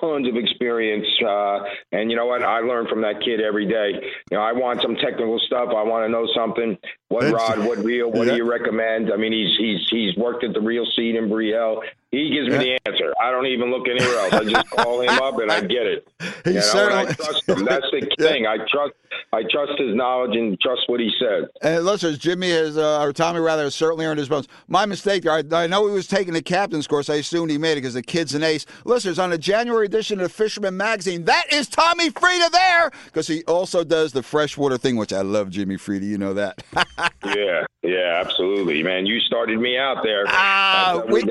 tons 0.01 0.29
of 0.29 0.37
experience. 0.37 1.07
Uh, 1.27 1.61
and 1.93 2.11
you 2.11 2.17
know 2.17 2.27
what? 2.27 2.43
I 2.43 2.61
learn 2.61 2.87
from 2.89 3.03
that 3.03 3.21
kid 3.25 3.41
every 3.41 3.67
day. 3.67 3.93
You 4.31 4.37
know, 4.37 4.43
I 4.43 4.53
want 4.53 4.83
some 4.83 4.97
technical 4.97 5.39
stuff. 5.39 5.69
I 5.71 5.83
want 5.83 6.07
to 6.07 6.09
know 6.09 6.27
something. 6.35 6.77
What 7.09 7.23
That's, 7.23 7.35
rod? 7.35 7.59
What 7.67 7.79
reel? 7.79 8.11
What 8.11 8.27
yeah. 8.27 8.33
do 8.33 8.37
you 8.39 8.51
recommend? 8.51 9.13
I 9.13 9.17
mean, 9.17 9.33
he's 9.33 9.57
he's 9.59 9.89
he's 9.91 10.17
worked 10.17 10.45
at 10.45 10.53
the 10.53 10.61
Reel 10.61 10.87
Seat 10.97 11.17
in 11.17 11.29
Brielle. 11.29 11.83
He 12.15 12.31
gives 12.31 12.47
me 12.49 12.55
yeah. 12.55 12.79
the 12.85 12.93
answer. 12.93 13.13
I 13.21 13.33
don't 13.33 13.47
even 13.47 13.73
look 13.73 13.89
anywhere 13.89 14.19
else. 14.19 14.33
I 14.33 14.45
just 14.45 14.71
call 14.71 15.01
him 15.01 15.09
up 15.09 15.37
and 15.39 15.51
I 15.51 15.61
get 15.63 15.87
it. 15.87 16.09
He 16.45 16.51
you 16.51 16.55
know, 16.55 16.61
certainly... 16.61 17.09
I 17.09 17.13
trust 17.13 17.49
him. 17.49 17.65
That's 17.65 17.87
the 17.91 18.09
thing. 18.19 18.47
I 18.47 18.59
trust. 18.71 18.93
I 19.33 19.43
trust 19.51 19.73
his 19.79 19.97
knowledge 19.97 20.37
and 20.37 20.59
trust 20.61 20.83
what 20.87 21.01
he 21.01 21.11
says. 21.19 21.49
And 21.63 21.85
listeners, 21.85 22.19
Jimmy 22.19 22.51
has, 22.51 22.77
uh, 22.77 23.03
or 23.03 23.13
Tommy 23.13 23.41
rather, 23.41 23.65
has 23.65 23.75
certainly 23.75 24.07
earned 24.07 24.19
his 24.19 24.29
bones. 24.29 24.47
My 24.69 24.87
mistake. 24.87 25.27
I, 25.27 25.43
I 25.53 25.67
know 25.67 25.89
he 25.89 25.93
was 25.93 26.07
taking 26.07 26.35
the 26.35 26.43
captain's 26.43 26.87
course. 26.87 27.11
I 27.11 27.17
assumed 27.17 27.51
he 27.51 27.59
made 27.59 27.73
it 27.73 27.77
because 27.77 27.95
the 27.95 28.03
kid's 28.03 28.35
an 28.35 28.45
ace. 28.45 28.65
Listeners, 28.85 29.19
on 29.19 29.31
the 29.31 29.39
January 29.39 29.87
edition 29.87 30.21
of 30.21 30.31
Fisherman 30.31 30.77
Magazine, 30.77 31.25
that 31.25 31.47
is 31.53 31.69
Tommy 31.69 32.11
Freda 32.11 32.51
there 32.51 32.91
because 33.07 33.27
he 33.27 33.43
also 33.45 33.83
does 33.83 34.13
the 34.13 34.23
freshwater 34.23 34.79
thing, 34.79 34.97
which 34.97 35.13
I 35.13 35.23
love. 35.23 35.51
Jimmy 35.51 35.77
Freda, 35.77 36.03
you 36.03 36.19
know 36.19 36.35
that. 36.35 36.63
yeah, 37.25 37.65
yeah, 37.83 38.23
absolutely, 38.25 38.83
man. 38.83 39.07
You 39.07 39.21
started 39.21 39.59
me 39.59 39.77
out 39.77 40.03
there. 40.05 40.25
Ah, 40.29 40.95
uh, 40.95 41.07
we, 41.07 41.23
it 41.23 41.29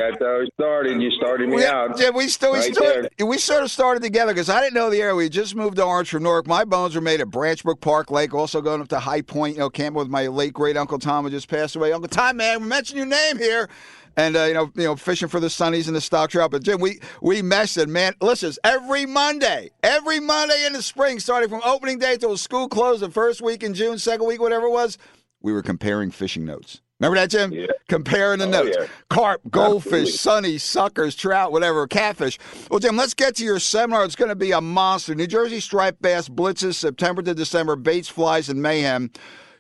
started. 0.74 1.02
You 1.02 1.12
started 1.12 1.50
me 1.50 1.58
we, 1.58 1.66
out. 1.66 2.00
Yeah, 2.00 2.10
we 2.10 2.28
still 2.28 2.54
we, 2.54 2.60
right 2.60 2.74
started, 2.74 3.12
we 3.24 3.38
sort 3.38 3.64
of 3.64 3.70
started 3.70 4.02
together 4.02 4.34
because 4.34 4.50
I 4.50 4.60
didn't 4.60 4.74
know 4.74 4.90
the 4.90 5.02
area. 5.02 5.16
We 5.16 5.30
just 5.30 5.56
moved 5.56 5.76
to 5.78 5.84
Orange 5.84 6.10
from 6.10 6.24
Newark. 6.24 6.48
My 6.48 6.66
bones 6.66 6.96
were 6.96 7.02
made 7.02 7.22
at 7.22 7.28
Branchbrook 7.28 7.80
Park 7.80 8.10
Lake. 8.10 8.34
Also 8.34 8.62
going 8.62 8.82
up 8.82 8.88
to 8.90 9.00
High 9.00 9.22
Point, 9.22 9.56
you 9.56 9.60
know, 9.60 9.70
camping 9.70 10.00
with 10.00 10.10
my 10.10 10.28
late 10.28 10.54
great 10.54 10.76
uncle 10.76 10.98
Tom 10.98 11.26
who 11.26 11.30
just 11.30 11.48
passed 11.48 11.76
away. 11.76 11.94
Uncle 11.94 12.10
Tom, 12.10 12.38
man, 12.38 12.62
we 12.62 12.68
mentioned 12.68 12.98
your 12.98 13.06
name 13.06 13.38
here 13.38 13.70
and 14.18 14.36
uh, 14.36 14.44
you 14.44 14.54
know, 14.54 14.72
you 14.76 14.84
know, 14.84 14.96
fishing 14.96 15.28
for 15.28 15.40
the 15.40 15.48
sunnies 15.48 15.88
and 15.88 15.96
the 15.96 16.02
stock 16.02 16.32
trout. 16.32 16.50
But 16.50 16.64
Jim, 16.64 16.80
we 16.80 17.00
we 17.22 17.44
messed 17.44 17.78
it, 17.78 17.88
man. 17.88 18.14
Listen, 18.20 18.54
every 18.64 19.06
Monday, 19.06 19.70
every 19.84 20.20
Monday 20.20 20.66
in 20.66 20.74
the 20.74 20.82
spring, 20.82 21.20
starting 21.20 21.50
from 21.50 21.62
opening 21.64 22.00
day 22.00 22.18
till 22.18 22.36
school 22.38 22.68
closed, 22.68 23.02
the 23.02 23.12
first 23.12 23.42
week 23.42 23.62
in 23.62 23.76
June, 23.76 24.00
second 24.00 24.26
week, 24.26 24.42
whatever 24.42 24.66
it 24.66 24.72
was, 24.72 24.98
we 25.40 25.54
were 25.54 25.62
comparing 25.62 26.10
fishing 26.10 26.46
notes. 26.46 26.82
Remember 27.04 27.20
that, 27.20 27.32
Jim? 27.32 27.52
Yeah. 27.52 27.68
Comparing 27.90 28.40
the 28.40 28.46
Oh, 28.46 28.50
notes. 28.64 28.78
yeah. 28.80 28.88
Carp, 29.10 29.42
goldfish, 29.50 29.92
Absolutely. 30.08 30.12
sunny, 30.12 30.58
suckers, 30.58 31.16
trout, 31.16 31.52
whatever, 31.52 31.86
catfish. 31.86 32.40
Well, 32.72 32.80
Jim, 32.80 32.96
let's 32.96 33.14
get 33.14 33.36
to 33.36 33.44
your 33.44 33.60
seminar. 33.60 34.06
It's 34.06 34.16
going 34.16 34.30
to 34.30 34.36
be 34.36 34.52
a 34.54 34.62
monster. 34.62 35.14
New 35.14 35.28
Jersey 35.28 35.60
striped 35.60 36.02
bass 36.02 36.30
blitzes 36.30 36.76
September 36.76 37.22
to 37.24 37.34
December, 37.34 37.76
baits, 37.76 38.08
flies, 38.08 38.48
and 38.48 38.62
mayhem. 38.62 39.12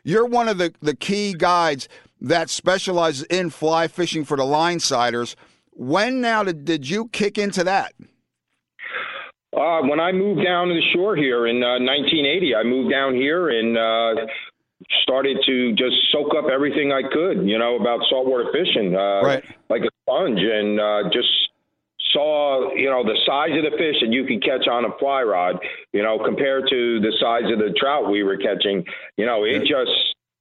You're 0.06 0.26
one 0.26 0.48
of 0.48 0.58
the, 0.58 0.74
the 0.82 0.96
key 0.96 1.34
guides 1.34 1.90
that 2.22 2.50
specializes 2.50 3.24
in 3.24 3.50
fly 3.50 3.90
fishing 3.90 4.24
for 4.24 4.38
the 4.38 4.46
line 4.46 4.80
siders. 4.80 5.36
When 5.72 6.22
now 6.22 6.44
did, 6.44 6.64
did 6.64 6.90
you 6.90 7.10
kick 7.10 7.38
into 7.38 7.66
that? 7.66 7.92
Uh, 9.54 9.82
when 9.82 10.00
I 10.00 10.14
moved 10.14 10.44
down 10.46 10.70
to 10.70 10.74
the 10.74 10.82
shore 10.94 11.16
here 11.18 11.46
in 11.48 11.58
uh, 11.62 11.78
1980, 11.80 12.56
I 12.56 12.64
moved 12.64 12.90
down 12.90 13.14
here 13.16 13.50
and 13.50 13.78
uh, 13.78 14.26
started 15.04 15.38
to 15.46 15.74
just 15.74 15.96
soak 16.12 16.34
up 16.36 16.46
everything 16.52 16.92
I 16.92 17.02
could, 17.04 17.48
you 17.48 17.58
know, 17.58 17.76
about 17.80 18.02
saltwater 18.10 18.52
fishing, 18.52 18.96
uh, 18.96 19.22
Right. 19.24 19.44
like 19.70 19.82
a 19.84 19.90
sponge, 20.04 20.40
and 20.42 20.80
uh, 20.80 21.04
just 21.12 21.30
saw, 22.12 22.72
you 22.76 22.90
know, 22.90 23.04
the 23.04 23.18
size 23.26 23.52
of 23.58 23.64
the 23.70 23.78
fish 23.78 23.96
that 24.02 24.12
you 24.12 24.26
could 24.26 24.44
catch 24.44 24.68
on 24.68 24.86
a 24.86 24.92
fly 25.00 25.24
rod, 25.24 25.58
you 25.94 26.04
know, 26.04 26.20
compared 26.24 26.68
to 26.70 27.00
the 27.00 27.12
size 27.20 27.50
of 27.52 27.60
the 27.60 27.74
trout 27.78 28.10
we 28.10 28.24
were 28.24 28.38
catching. 28.38 28.86
You 29.18 29.26
know, 29.26 29.44
it 29.46 29.60
just 29.66 29.92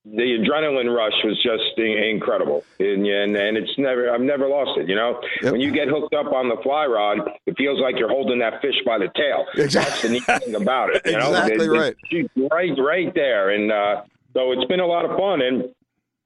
the 0.04 0.36
adrenaline 0.36 0.92
rush 0.94 1.12
was 1.24 1.40
just 1.42 1.78
incredible, 1.78 2.64
and 2.80 3.06
and, 3.06 3.36
and 3.36 3.56
it's 3.56 3.72
never 3.78 4.10
I've 4.12 4.20
never 4.20 4.48
lost 4.48 4.76
it. 4.78 4.88
You 4.88 4.96
know, 4.96 5.20
Yep. 5.42 5.52
when 5.52 5.60
you 5.60 5.70
get 5.70 5.86
hooked 5.88 6.12
up 6.14 6.32
on 6.32 6.48
the 6.48 6.56
fly 6.62 6.86
rod, 6.86 7.18
it 7.46 7.56
feels 7.56 7.80
like 7.80 7.96
you're 7.98 8.08
holding 8.10 8.40
that 8.40 8.60
fish 8.60 8.74
by 8.84 8.98
the 8.98 9.08
tail. 9.14 9.46
Exactly. 9.54 9.90
That's 9.90 10.02
the 10.02 10.08
neat 10.08 10.24
thing 10.44 10.54
about 10.56 10.90
it. 10.94 11.02
You 11.06 11.12
know? 11.12 11.30
Exactly 11.30 11.54
It- 11.54 11.60
it- 11.62 11.78
right. 11.78 11.96
she's 12.10 12.26
right, 12.50 12.72
right 12.78 13.14
there, 13.14 13.50
and 13.50 13.70
uh, 13.72 14.02
so 14.34 14.52
it's 14.52 14.64
been 14.66 14.80
a 14.80 14.86
lot 14.86 15.04
of 15.04 15.16
fun. 15.16 15.42
And 15.42 15.64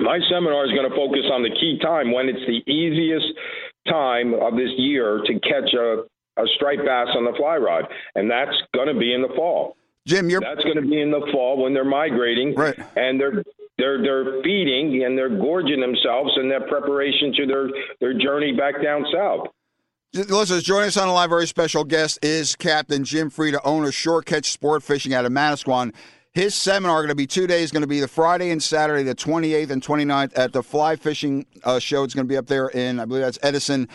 my 0.00 0.18
seminar 0.30 0.64
is 0.66 0.72
going 0.72 0.88
to 0.88 0.96
focus 0.96 1.24
on 1.32 1.42
the 1.42 1.50
key 1.50 1.78
time 1.82 2.12
when 2.12 2.28
it's 2.28 2.44
the 2.46 2.62
easiest 2.70 3.26
time 3.88 4.34
of 4.34 4.56
this 4.56 4.70
year 4.76 5.22
to 5.26 5.32
catch 5.40 5.72
a, 5.74 6.04
a 6.40 6.46
striped 6.54 6.84
bass 6.84 7.08
on 7.16 7.24
the 7.24 7.32
fly 7.36 7.56
rod, 7.56 7.84
and 8.14 8.30
that's 8.30 8.54
going 8.74 8.88
to 8.88 8.98
be 8.98 9.14
in 9.14 9.22
the 9.22 9.32
fall. 9.36 9.76
Jim, 10.06 10.30
you're 10.30 10.40
That's 10.40 10.62
going 10.62 10.76
to 10.76 10.88
be 10.88 11.00
in 11.00 11.10
the 11.10 11.26
fall 11.32 11.60
when 11.60 11.74
they're 11.74 11.84
migrating, 11.84 12.54
Right. 12.54 12.78
And 12.96 13.20
they're 13.20 13.42
they're 13.78 14.00
they're 14.00 14.42
feeding 14.42 15.04
and 15.04 15.18
they're 15.18 15.36
gorging 15.36 15.80
themselves 15.80 16.32
in 16.40 16.48
their 16.48 16.66
preparation 16.66 17.32
to 17.34 17.46
their 17.46 17.68
their 18.00 18.18
journey 18.18 18.52
back 18.52 18.82
down 18.82 19.04
south. 19.12 19.48
Listeners, 20.14 20.62
joining 20.62 20.88
us 20.88 20.96
on 20.96 21.08
a 21.08 21.12
live, 21.12 21.28
very 21.28 21.46
special 21.46 21.84
guest 21.84 22.18
is 22.22 22.56
Captain 22.56 23.04
Jim 23.04 23.30
Freda, 23.30 23.58
owner 23.64 23.92
Shore 23.92 24.22
Catch 24.22 24.50
Sport 24.50 24.82
Fishing 24.82 25.12
out 25.12 25.26
of 25.26 25.32
Manasquan. 25.32 25.92
His 26.36 26.54
seminar 26.54 26.98
going 26.98 27.08
to 27.08 27.14
be 27.14 27.26
two 27.26 27.46
days, 27.46 27.72
going 27.72 27.80
to 27.80 27.86
be 27.86 27.98
the 27.98 28.06
Friday 28.06 28.50
and 28.50 28.62
Saturday, 28.62 29.02
the 29.02 29.14
28th 29.14 29.70
and 29.70 29.82
29th 29.82 30.38
at 30.38 30.52
the 30.52 30.62
Fly 30.62 30.94
Fishing 30.94 31.46
uh, 31.64 31.78
Show. 31.78 32.04
It's 32.04 32.12
going 32.12 32.26
to 32.26 32.28
be 32.28 32.36
up 32.36 32.46
there 32.46 32.68
in, 32.68 33.00
I 33.00 33.06
believe 33.06 33.22
that's 33.22 33.38
Edison. 33.42 33.88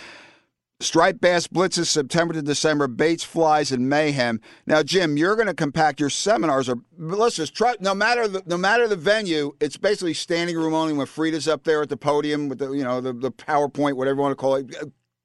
Striped 0.80 1.22
bass 1.22 1.46
blitzes 1.46 1.86
September 1.86 2.34
to 2.34 2.42
December, 2.42 2.88
baits, 2.88 3.24
flies, 3.24 3.72
and 3.72 3.88
mayhem. 3.88 4.42
Now, 4.66 4.82
Jim, 4.82 5.18
you're 5.18 5.36
going 5.36 5.50
to 5.50 5.54
compact 5.54 6.00
your 6.00 6.10
seminars. 6.10 6.68
Are 6.68 6.78
listen, 6.98 7.46
try, 7.46 7.76
no 7.80 7.94
matter 7.94 8.28
the 8.28 8.42
no 8.48 8.58
matter 8.58 8.88
the 8.88 8.96
venue, 8.96 9.52
it's 9.60 9.78
basically 9.78 10.16
standing 10.16 10.58
room 10.58 10.74
only. 10.74 10.94
When 10.94 11.06
Freda's 11.06 11.48
up 11.48 11.64
there 11.64 11.84
at 11.84 11.90
the 11.90 11.98
podium 11.98 12.50
with 12.50 12.58
the 12.58 12.72
you 12.72 12.84
know 12.84 13.02
the, 13.02 13.14
the 13.14 13.32
PowerPoint, 13.32 13.98
whatever 13.98 14.16
you 14.16 14.22
want 14.24 14.32
to 14.32 14.36
call 14.36 14.56
it, 14.56 14.66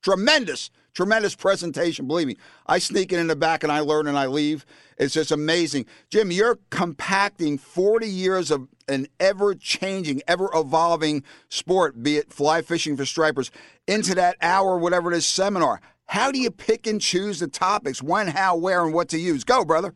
tremendous, 0.02 0.70
tremendous 0.96 1.34
presentation. 1.36 2.06
Believe 2.06 2.26
me, 2.26 2.36
I 2.66 2.78
sneak 2.78 3.12
it 3.12 3.18
in 3.18 3.26
the 3.26 3.36
back 3.36 3.62
and 3.62 3.70
I 3.70 3.80
learn 3.80 4.08
and 4.08 4.18
I 4.18 4.26
leave. 4.26 4.64
It's 4.96 5.12
just 5.12 5.30
amazing, 5.30 5.84
Jim. 6.08 6.30
You're 6.30 6.58
compacting 6.70 7.58
40 7.58 8.08
years 8.08 8.50
of 8.50 8.66
an 8.88 9.06
ever-changing, 9.20 10.22
ever-evolving 10.26 11.22
sport, 11.50 12.02
be 12.02 12.16
it 12.16 12.32
fly 12.32 12.62
fishing 12.62 12.96
for 12.96 13.04
stripers, 13.04 13.50
into 13.86 14.14
that 14.14 14.36
hour, 14.40 14.78
whatever 14.78 15.12
it 15.12 15.16
is, 15.16 15.26
seminar. 15.26 15.82
How 16.06 16.32
do 16.32 16.38
you 16.38 16.50
pick 16.50 16.86
and 16.86 17.00
choose 17.00 17.40
the 17.40 17.48
topics? 17.48 18.02
When, 18.02 18.28
how, 18.28 18.56
where, 18.56 18.82
and 18.82 18.94
what 18.94 19.08
to 19.10 19.18
use? 19.18 19.44
Go, 19.44 19.64
brother. 19.64 19.94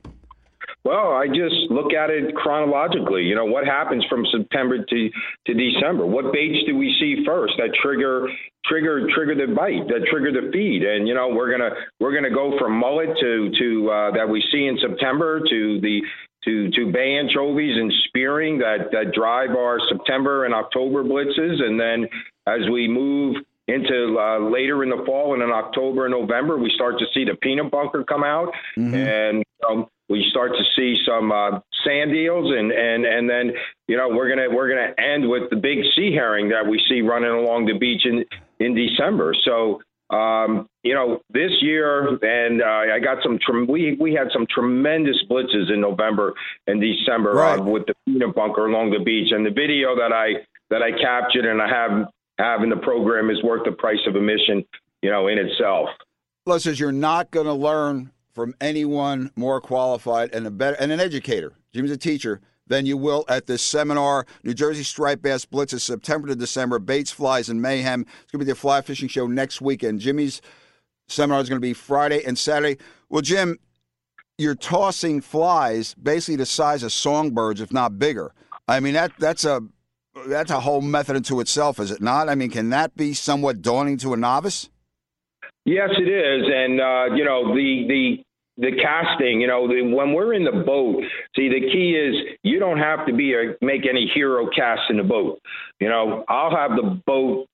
Well, 0.84 1.12
I 1.12 1.28
just 1.28 1.70
look 1.70 1.92
at 1.92 2.10
it 2.10 2.34
chronologically. 2.34 3.22
You 3.22 3.34
know, 3.34 3.44
what 3.44 3.64
happens 3.64 4.04
from 4.08 4.24
September 4.32 4.84
to, 4.84 5.10
to 5.46 5.54
December? 5.54 6.04
What 6.04 6.32
baits 6.32 6.58
do 6.66 6.76
we 6.76 6.94
see 7.00 7.24
first 7.24 7.54
that 7.58 7.70
trigger 7.82 8.28
trigger 8.66 9.08
trigger 9.14 9.34
the 9.34 9.52
bite, 9.52 9.88
that 9.88 10.06
trigger 10.10 10.32
the 10.32 10.50
feed? 10.52 10.82
And 10.82 11.06
you 11.08 11.14
know, 11.14 11.28
we're 11.28 11.50
gonna 11.50 11.70
we're 11.98 12.14
gonna 12.14 12.34
go 12.34 12.58
from 12.58 12.78
mullet 12.78 13.10
to 13.20 13.50
to 13.58 13.90
uh, 13.90 14.10
that 14.12 14.28
we 14.28 14.42
see 14.52 14.66
in 14.66 14.78
September 14.80 15.40
to 15.40 15.80
the 15.80 16.00
to 16.44 16.70
to 16.70 16.92
bay 16.92 17.18
anchovies 17.18 17.76
and 17.76 17.92
spearing 18.08 18.58
that 18.58 18.90
that 18.92 19.12
drive 19.12 19.50
our 19.50 19.78
September 19.88 20.44
and 20.44 20.54
October 20.54 21.04
blitzes, 21.04 21.62
and 21.62 21.78
then 21.78 22.08
as 22.46 22.68
we 22.70 22.88
move 22.88 23.36
into 23.68 24.18
uh, 24.18 24.38
later 24.50 24.82
in 24.82 24.90
the 24.90 25.02
fall 25.06 25.34
and 25.34 25.42
in 25.42 25.50
October 25.50 26.06
and 26.06 26.12
November, 26.12 26.58
we 26.58 26.70
start 26.74 26.98
to 26.98 27.06
see 27.14 27.24
the 27.24 27.36
peanut 27.36 27.70
bunker 27.70 28.02
come 28.04 28.24
out, 28.24 28.52
and 28.94 29.44
um, 29.68 29.86
we 30.08 30.26
start 30.30 30.50
to 30.52 30.64
see 30.76 30.96
some 31.06 31.30
uh, 31.30 31.60
sand 31.84 32.14
eels, 32.14 32.50
and 32.50 32.72
and 32.72 33.04
and 33.04 33.30
then 33.30 33.52
you 33.86 33.96
know 33.96 34.08
we're 34.08 34.28
gonna 34.28 34.48
we're 34.50 34.68
gonna 34.68 34.92
end 34.98 35.28
with 35.28 35.50
the 35.50 35.56
big 35.56 35.78
sea 35.94 36.12
herring 36.12 36.48
that 36.48 36.66
we 36.66 36.82
see 36.88 37.00
running 37.00 37.30
along 37.30 37.66
the 37.66 37.78
beach 37.78 38.04
in 38.04 38.24
in 38.60 38.74
December. 38.74 39.34
So. 39.44 39.80
Um, 40.12 40.66
you 40.82 40.92
know, 40.92 41.20
this 41.32 41.52
year, 41.60 42.08
and 42.20 42.60
uh, 42.60 42.92
I 42.92 42.98
got 42.98 43.18
some. 43.22 43.38
We 43.68 43.96
we 44.00 44.12
had 44.12 44.26
some 44.32 44.44
tremendous 44.52 45.14
blitzes 45.30 45.72
in 45.72 45.80
November 45.80 46.34
and 46.66 46.80
December 46.80 47.30
Right. 47.32 47.60
uh, 47.60 47.62
with 47.62 47.86
the 47.86 47.94
peanut 48.04 48.34
bunker 48.34 48.66
along 48.66 48.90
the 48.90 48.98
beach, 48.98 49.30
and 49.30 49.46
the 49.46 49.52
video 49.52 49.94
that 49.94 50.12
I 50.12 50.44
that 50.70 50.82
I 50.82 50.90
captured 51.00 51.44
and 51.44 51.62
I 51.62 51.68
have 51.68 52.08
have 52.40 52.64
in 52.64 52.70
the 52.70 52.76
program 52.78 53.30
is 53.30 53.40
worth 53.44 53.64
the 53.64 53.70
price 53.70 54.00
of 54.08 54.16
admission, 54.16 54.64
you 55.00 55.10
know, 55.10 55.28
in 55.28 55.38
itself. 55.38 55.90
Listeners, 56.44 56.80
you're 56.80 56.90
not 56.90 57.30
going 57.30 57.46
to 57.46 57.52
learn 57.54 58.10
from 58.34 58.56
anyone 58.60 59.30
more 59.36 59.60
qualified 59.60 60.34
and 60.34 60.44
a 60.44 60.50
better 60.50 60.76
and 60.80 60.90
an 60.90 60.98
educator. 60.98 61.52
Jim's 61.72 61.92
a 61.92 61.96
teacher 61.96 62.40
than 62.70 62.86
you 62.86 62.96
will 62.96 63.26
at 63.28 63.46
this 63.46 63.60
seminar. 63.60 64.24
New 64.44 64.54
Jersey 64.54 64.84
Striped 64.84 65.22
Bass 65.22 65.44
Blitz 65.44 65.74
is 65.74 65.82
September 65.82 66.28
to 66.28 66.36
December. 66.36 66.78
Baits, 66.78 67.10
flies, 67.10 67.50
and 67.50 67.60
mayhem. 67.60 68.06
It's 68.22 68.32
going 68.32 68.38
to 68.40 68.46
be 68.46 68.50
the 68.50 68.54
fly 68.54 68.80
fishing 68.80 69.08
show 69.08 69.26
next 69.26 69.60
weekend. 69.60 70.00
Jimmy's 70.00 70.40
seminar 71.08 71.40
is 71.40 71.48
going 71.48 71.60
to 71.60 71.66
be 71.66 71.74
Friday 71.74 72.24
and 72.24 72.38
Saturday. 72.38 72.80
Well, 73.10 73.22
Jim, 73.22 73.58
you're 74.38 74.54
tossing 74.54 75.20
flies 75.20 75.94
basically 75.94 76.36
the 76.36 76.46
size 76.46 76.82
of 76.84 76.92
songbirds, 76.92 77.60
if 77.60 77.72
not 77.72 77.98
bigger. 77.98 78.32
I 78.68 78.78
mean 78.78 78.94
that 78.94 79.12
that's 79.18 79.44
a 79.44 79.60
that's 80.28 80.52
a 80.52 80.60
whole 80.60 80.80
method 80.80 81.16
into 81.16 81.40
itself, 81.40 81.80
is 81.80 81.90
it 81.90 82.00
not? 82.00 82.28
I 82.28 82.36
mean, 82.36 82.50
can 82.50 82.70
that 82.70 82.96
be 82.96 83.14
somewhat 83.14 83.62
daunting 83.62 83.96
to 83.98 84.14
a 84.14 84.16
novice? 84.16 84.70
Yes, 85.64 85.90
it 85.98 86.08
is, 86.08 86.46
and 86.46 86.80
uh, 86.80 87.14
you 87.14 87.24
know 87.24 87.52
the 87.54 87.86
the 87.88 88.24
the 88.60 88.72
casting. 88.80 89.40
You 89.40 89.46
know, 89.46 89.66
the, 89.66 89.82
when 89.82 90.12
we're 90.12 90.34
in 90.34 90.44
the 90.44 90.62
boat, 90.64 91.02
see 91.34 91.48
the 91.48 91.60
key 91.60 91.92
is 91.92 92.36
you 92.42 92.58
don't 92.58 92.78
have 92.78 93.06
to 93.06 93.12
be 93.12 93.34
a 93.34 93.56
make 93.64 93.86
any 93.88 94.10
hero 94.14 94.48
cast 94.54 94.82
in 94.90 94.98
the 94.98 95.02
boat. 95.02 95.40
You 95.80 95.88
know, 95.88 96.24
I'll 96.28 96.54
have 96.54 96.72
the 96.72 97.00
boat 97.06 97.46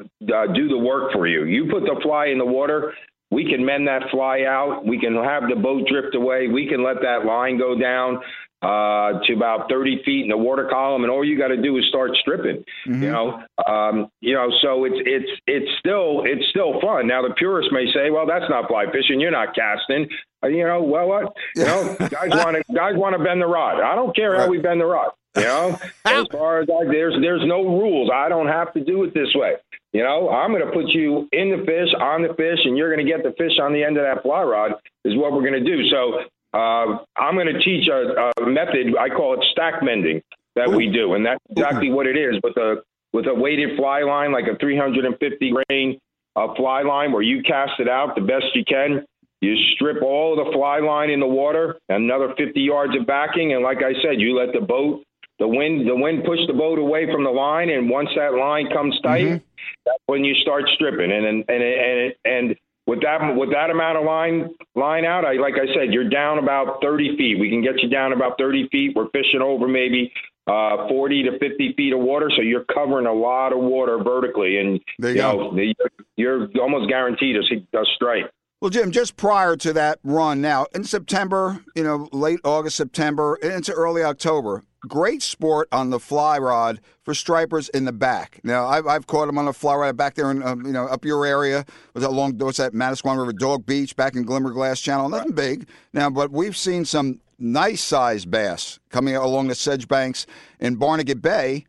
uh, 0.00 0.46
do 0.54 0.68
the 0.68 0.78
work 0.78 1.12
for 1.12 1.26
you. 1.26 1.44
You 1.44 1.68
put 1.70 1.82
the 1.82 2.00
fly 2.02 2.26
in 2.26 2.38
the 2.38 2.44
water. 2.44 2.94
We 3.30 3.44
can 3.44 3.64
mend 3.64 3.86
that 3.88 4.04
fly 4.10 4.42
out. 4.42 4.86
We 4.86 4.98
can 4.98 5.14
have 5.14 5.44
the 5.48 5.56
boat 5.56 5.86
drift 5.86 6.14
away. 6.14 6.48
We 6.48 6.66
can 6.66 6.82
let 6.82 6.96
that 7.02 7.26
line 7.26 7.58
go 7.58 7.78
down 7.78 8.20
uh, 8.60 9.20
to 9.24 9.34
about 9.34 9.68
30 9.70 10.02
feet 10.04 10.22
in 10.22 10.28
the 10.28 10.36
water 10.36 10.66
column, 10.68 11.04
and 11.04 11.12
all 11.12 11.24
you 11.24 11.38
got 11.38 11.48
to 11.48 11.56
do 11.56 11.78
is 11.78 11.84
start 11.88 12.10
stripping. 12.20 12.64
You 13.02 13.10
know, 13.10 13.42
um, 13.66 14.10
you 14.20 14.34
know. 14.34 14.50
So 14.62 14.84
it's 14.84 14.98
it's 14.98 15.30
it's 15.46 15.70
still 15.78 16.22
it's 16.24 16.44
still 16.50 16.80
fun. 16.80 17.06
Now 17.06 17.22
the 17.22 17.34
purists 17.34 17.70
may 17.72 17.86
say, 17.94 18.10
well, 18.10 18.26
that's 18.26 18.50
not 18.50 18.66
fly 18.66 18.86
fishing. 18.90 19.20
You're 19.20 19.30
not 19.30 19.54
casting. 19.54 20.08
Uh, 20.42 20.48
you 20.48 20.64
know, 20.64 20.82
well, 20.82 21.08
what? 21.08 21.36
You 21.54 21.64
know, 21.64 21.96
guys 22.10 22.30
want 22.30 22.56
to 22.56 22.74
guys 22.74 22.94
want 22.96 23.16
to 23.16 23.22
bend 23.22 23.40
the 23.40 23.46
rod. 23.46 23.80
I 23.80 23.94
don't 23.94 24.14
care 24.14 24.36
how 24.36 24.48
we 24.48 24.58
bend 24.58 24.80
the 24.80 24.86
rod. 24.86 25.12
You 25.36 25.42
know, 25.44 25.78
as 26.04 26.26
far 26.32 26.60
as 26.60 26.68
I, 26.68 26.84
there's 26.86 27.14
there's 27.20 27.42
no 27.44 27.62
rules. 27.62 28.10
I 28.12 28.28
don't 28.28 28.48
have 28.48 28.72
to 28.74 28.84
do 28.84 29.04
it 29.04 29.14
this 29.14 29.34
way. 29.34 29.54
You 29.92 30.02
know, 30.02 30.28
I'm 30.30 30.50
going 30.52 30.66
to 30.66 30.72
put 30.72 30.88
you 30.88 31.28
in 31.32 31.50
the 31.50 31.64
fish, 31.64 31.88
on 31.98 32.22
the 32.22 32.34
fish, 32.34 32.58
and 32.64 32.76
you're 32.76 32.94
going 32.94 33.04
to 33.04 33.10
get 33.10 33.22
the 33.22 33.32
fish 33.38 33.58
on 33.62 33.72
the 33.72 33.82
end 33.82 33.96
of 33.96 34.04
that 34.04 34.22
fly 34.22 34.42
rod. 34.42 34.72
Is 35.04 35.16
what 35.16 35.32
we're 35.32 35.48
going 35.48 35.64
to 35.64 35.64
do. 35.64 35.88
So 35.88 36.24
uh, 36.54 36.98
I'm 37.16 37.34
going 37.34 37.52
to 37.52 37.60
teach 37.60 37.88
a, 37.88 38.30
a 38.40 38.46
method. 38.46 38.96
I 38.98 39.08
call 39.08 39.34
it 39.34 39.44
stack 39.52 39.82
mending 39.82 40.22
that 40.56 40.70
we 40.70 40.90
do, 40.90 41.14
and 41.14 41.24
that's 41.24 41.42
exactly 41.50 41.90
what 41.90 42.06
it 42.06 42.16
is. 42.16 42.40
With 42.42 42.56
a 42.56 42.82
with 43.12 43.26
a 43.26 43.34
weighted 43.34 43.76
fly 43.76 44.02
line, 44.02 44.32
like 44.32 44.44
a 44.46 44.56
350 44.58 45.52
grain 45.68 45.98
uh, 46.36 46.54
fly 46.54 46.82
line, 46.82 47.12
where 47.12 47.22
you 47.22 47.42
cast 47.42 47.72
it 47.78 47.88
out 47.88 48.14
the 48.14 48.20
best 48.20 48.46
you 48.54 48.64
can. 48.64 49.04
You 49.40 49.56
strip 49.74 50.02
all 50.02 50.38
of 50.38 50.44
the 50.44 50.52
fly 50.52 50.80
line 50.80 51.10
in 51.10 51.20
the 51.20 51.26
water, 51.26 51.78
another 51.88 52.34
50 52.36 52.60
yards 52.60 52.96
of 52.98 53.06
backing, 53.06 53.52
and 53.52 53.62
like 53.62 53.78
I 53.78 53.92
said, 54.02 54.20
you 54.20 54.36
let 54.36 54.52
the 54.52 54.60
boat, 54.60 55.04
the 55.38 55.46
wind, 55.46 55.86
the 55.86 55.94
wind 55.94 56.24
push 56.24 56.40
the 56.48 56.54
boat 56.54 56.78
away 56.78 57.06
from 57.12 57.22
the 57.22 57.30
line, 57.30 57.70
and 57.70 57.88
once 57.88 58.08
that 58.16 58.34
line 58.34 58.68
comes 58.72 59.00
tight, 59.00 59.42
that's 59.86 60.02
when 60.06 60.24
you 60.24 60.34
start 60.34 60.64
stripping. 60.74 61.12
And 61.12 61.24
and 61.24 61.44
and 61.48 61.62
and, 61.62 62.14
and 62.24 62.56
with 62.88 63.02
that 63.02 63.20
with 63.36 63.50
that 63.52 63.68
amount 63.70 63.98
of 63.98 64.04
line 64.04 64.48
line 64.74 65.04
out, 65.04 65.24
I 65.24 65.34
like 65.34 65.54
I 65.54 65.66
said, 65.74 65.92
you're 65.92 66.08
down 66.08 66.38
about 66.38 66.80
30 66.82 67.16
feet. 67.18 67.38
We 67.38 67.50
can 67.50 67.62
get 67.62 67.80
you 67.82 67.88
down 67.90 68.12
about 68.14 68.38
30 68.38 68.68
feet. 68.72 68.96
We're 68.96 69.10
fishing 69.10 69.42
over 69.42 69.68
maybe 69.68 70.10
uh, 70.46 70.88
40 70.88 71.24
to 71.24 71.38
50 71.38 71.74
feet 71.76 71.92
of 71.92 72.00
water, 72.00 72.30
so 72.34 72.40
you're 72.40 72.64
covering 72.64 73.06
a 73.06 73.12
lot 73.12 73.52
of 73.52 73.58
water 73.58 73.98
vertically, 74.02 74.56
and 74.56 74.80
There 74.98 75.10
you 75.10 75.16
you 75.16 75.22
go. 75.22 75.50
know 75.50 75.72
you're 76.16 76.48
almost 76.60 76.88
guaranteed 76.88 77.36
a, 77.36 77.78
a 77.78 77.84
strike. 77.94 78.24
Well, 78.60 78.70
Jim, 78.70 78.90
just 78.90 79.16
prior 79.16 79.54
to 79.56 79.72
that 79.74 80.00
run 80.02 80.40
now, 80.40 80.66
in 80.74 80.82
September, 80.82 81.60
you 81.76 81.84
know, 81.84 82.08
late 82.10 82.40
August, 82.42 82.76
September, 82.76 83.36
into 83.36 83.72
early 83.72 84.02
October, 84.02 84.64
great 84.86 85.22
sport 85.22 85.68
on 85.72 85.90
the 85.90 85.98
fly 85.98 86.38
rod 86.38 86.80
for 87.02 87.14
stripers 87.14 87.68
in 87.70 87.84
the 87.84 87.92
back. 87.92 88.40
Now, 88.44 88.66
I've, 88.66 88.86
I've 88.86 89.06
caught 89.06 89.26
them 89.26 89.38
on 89.38 89.46
the 89.46 89.52
fly 89.52 89.74
rod 89.74 89.96
back 89.96 90.14
there 90.14 90.30
in, 90.30 90.42
um, 90.42 90.64
you 90.64 90.72
know, 90.72 90.86
up 90.86 91.04
your 91.04 91.26
area. 91.26 91.64
Was 91.94 92.02
that 92.02 92.10
long, 92.10 92.36
what's 92.38 92.58
that, 92.58 92.72
Manasquan 92.72 93.18
River, 93.18 93.32
Dog 93.32 93.66
Beach, 93.66 93.96
back 93.96 94.14
in 94.14 94.24
Glimmerglass 94.24 94.80
Channel. 94.82 95.08
Nothing 95.08 95.32
big. 95.32 95.68
Now, 95.92 96.10
but 96.10 96.30
we've 96.30 96.56
seen 96.56 96.84
some 96.84 97.20
nice 97.38 97.82
sized 97.82 98.30
bass 98.30 98.78
coming 98.90 99.16
along 99.16 99.48
the 99.48 99.54
sedge 99.54 99.88
banks 99.88 100.26
in 100.60 100.76
Barnegat 100.76 101.22
Bay. 101.22 101.64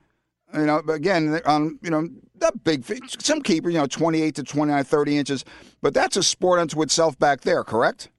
You 0.53 0.65
know, 0.65 0.81
but 0.83 0.93
again, 0.93 1.39
on 1.45 1.77
you 1.83 1.91
know, 1.91 2.09
not 2.41 2.63
big. 2.63 2.83
Some 3.19 3.41
keepers, 3.41 3.73
you 3.73 3.79
know, 3.79 3.85
28 3.85 4.35
to 4.35 4.43
29, 4.43 4.83
30 4.83 5.17
inches, 5.17 5.45
but 5.81 5.93
that's 5.93 6.17
a 6.17 6.23
sport 6.23 6.59
unto 6.59 6.81
itself 6.81 7.19
back 7.19 7.41
there, 7.41 7.63
correct? 7.63 8.09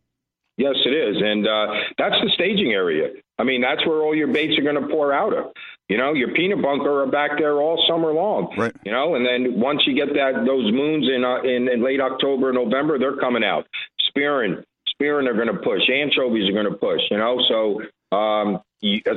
Yes, 0.60 0.76
it 0.84 0.92
is, 0.92 1.16
and 1.24 1.48
uh, 1.48 1.72
that's 1.96 2.20
the 2.20 2.30
staging 2.34 2.72
area. 2.72 3.08
I 3.38 3.44
mean, 3.44 3.62
that's 3.62 3.80
where 3.86 4.02
all 4.02 4.14
your 4.14 4.26
baits 4.26 4.58
are 4.58 4.62
going 4.62 4.76
to 4.76 4.88
pour 4.88 5.10
out 5.10 5.32
of. 5.32 5.54
You 5.88 5.96
know, 5.96 6.12
your 6.12 6.34
peanut 6.34 6.60
bunker 6.60 7.02
are 7.02 7.06
back 7.06 7.30
there 7.38 7.54
all 7.54 7.82
summer 7.88 8.12
long. 8.12 8.52
Right. 8.58 8.72
You 8.84 8.92
know, 8.92 9.14
and 9.14 9.24
then 9.24 9.58
once 9.58 9.80
you 9.86 9.94
get 9.94 10.12
that 10.12 10.44
those 10.44 10.70
moons 10.70 11.08
in 11.08 11.24
uh, 11.24 11.40
in, 11.40 11.66
in 11.66 11.82
late 11.82 11.98
October, 11.98 12.52
November, 12.52 12.98
they're 12.98 13.16
coming 13.16 13.42
out. 13.42 13.66
Spearing, 14.08 14.62
spearing 14.86 15.26
are 15.28 15.32
going 15.32 15.46
to 15.46 15.62
push. 15.62 15.80
Anchovies 15.88 16.50
are 16.50 16.52
going 16.52 16.70
to 16.70 16.76
push. 16.76 17.00
You 17.10 17.16
know, 17.16 17.40
so 17.48 18.14
um, 18.14 18.60
you, 18.82 19.00
uh, 19.10 19.14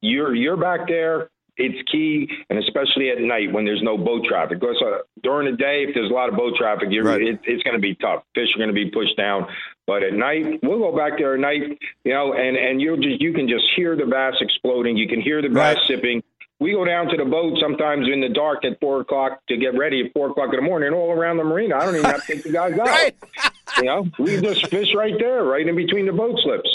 you're 0.00 0.34
you're 0.34 0.56
back 0.56 0.88
there. 0.88 1.30
It's 1.56 1.90
key, 1.90 2.28
and 2.48 2.58
especially 2.58 3.10
at 3.10 3.20
night 3.20 3.52
when 3.52 3.64
there's 3.64 3.82
no 3.82 3.96
boat 3.98 4.24
traffic. 4.28 4.60
Because 4.60 4.76
uh, 4.84 4.98
during 5.22 5.50
the 5.50 5.56
day, 5.56 5.84
if 5.88 5.94
there's 5.94 6.10
a 6.10 6.14
lot 6.14 6.28
of 6.28 6.36
boat 6.36 6.54
traffic, 6.56 6.88
you're, 6.90 7.04
Right. 7.04 7.20
it, 7.22 7.40
it's 7.44 7.62
going 7.62 7.74
to 7.76 7.80
be 7.80 7.94
tough. 7.96 8.22
Fish 8.34 8.48
are 8.54 8.58
going 8.58 8.68
to 8.68 8.74
be 8.74 8.90
pushed 8.90 9.16
down. 9.16 9.46
But 9.86 10.02
at 10.02 10.14
night, 10.14 10.60
we'll 10.62 10.78
go 10.78 10.96
back 10.96 11.18
there 11.18 11.34
at 11.34 11.40
night, 11.40 11.62
you 12.04 12.12
know, 12.12 12.32
and 12.34 12.56
and 12.56 12.80
you 12.80 12.96
just 12.96 13.20
you 13.20 13.32
can 13.32 13.48
just 13.48 13.64
hear 13.76 13.96
the 13.96 14.06
bass 14.06 14.34
exploding. 14.40 14.96
You 14.96 15.08
can 15.08 15.20
hear 15.20 15.42
the 15.42 15.48
bass 15.48 15.76
Right. 15.76 15.86
sipping. 15.88 16.22
We 16.60 16.72
go 16.72 16.84
down 16.84 17.06
to 17.08 17.16
the 17.16 17.24
boat 17.24 17.56
sometimes 17.60 18.06
in 18.12 18.20
the 18.20 18.28
dark 18.28 18.64
at 18.66 18.78
four 18.80 19.00
o'clock 19.00 19.40
to 19.48 19.56
get 19.56 19.76
ready 19.78 20.04
at 20.04 20.12
four 20.12 20.28
o'clock 20.30 20.50
in 20.52 20.56
the 20.56 20.62
morning, 20.62 20.92
all 20.92 21.10
around 21.10 21.38
the 21.38 21.44
marina. 21.44 21.76
I 21.76 21.86
don't 21.86 21.96
even 21.96 22.04
have 22.10 22.24
to 22.26 22.34
take 22.34 22.44
the 22.44 22.52
guys 22.52 22.72
out. 22.78 22.86
Right. 22.86 23.16
You 23.78 23.84
know, 23.84 24.06
we 24.18 24.38
just 24.40 24.66
fish 24.68 24.88
right 24.96 25.14
there, 25.18 25.44
right 25.44 25.66
in 25.66 25.76
between 25.76 26.04
the 26.04 26.12
boat 26.12 26.38
slips. 26.42 26.68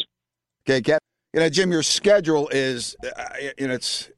Okay, 0.67 0.82
Cap. 0.82 1.01
You 1.34 1.41
know, 1.41 1.49
Jim, 1.49 1.69
your 1.69 1.84
schedule 1.84 2.47
is, 2.53 2.95
uh, 3.03 3.23
you 3.59 3.67
know, 3.67 3.73
it's 3.73 4.09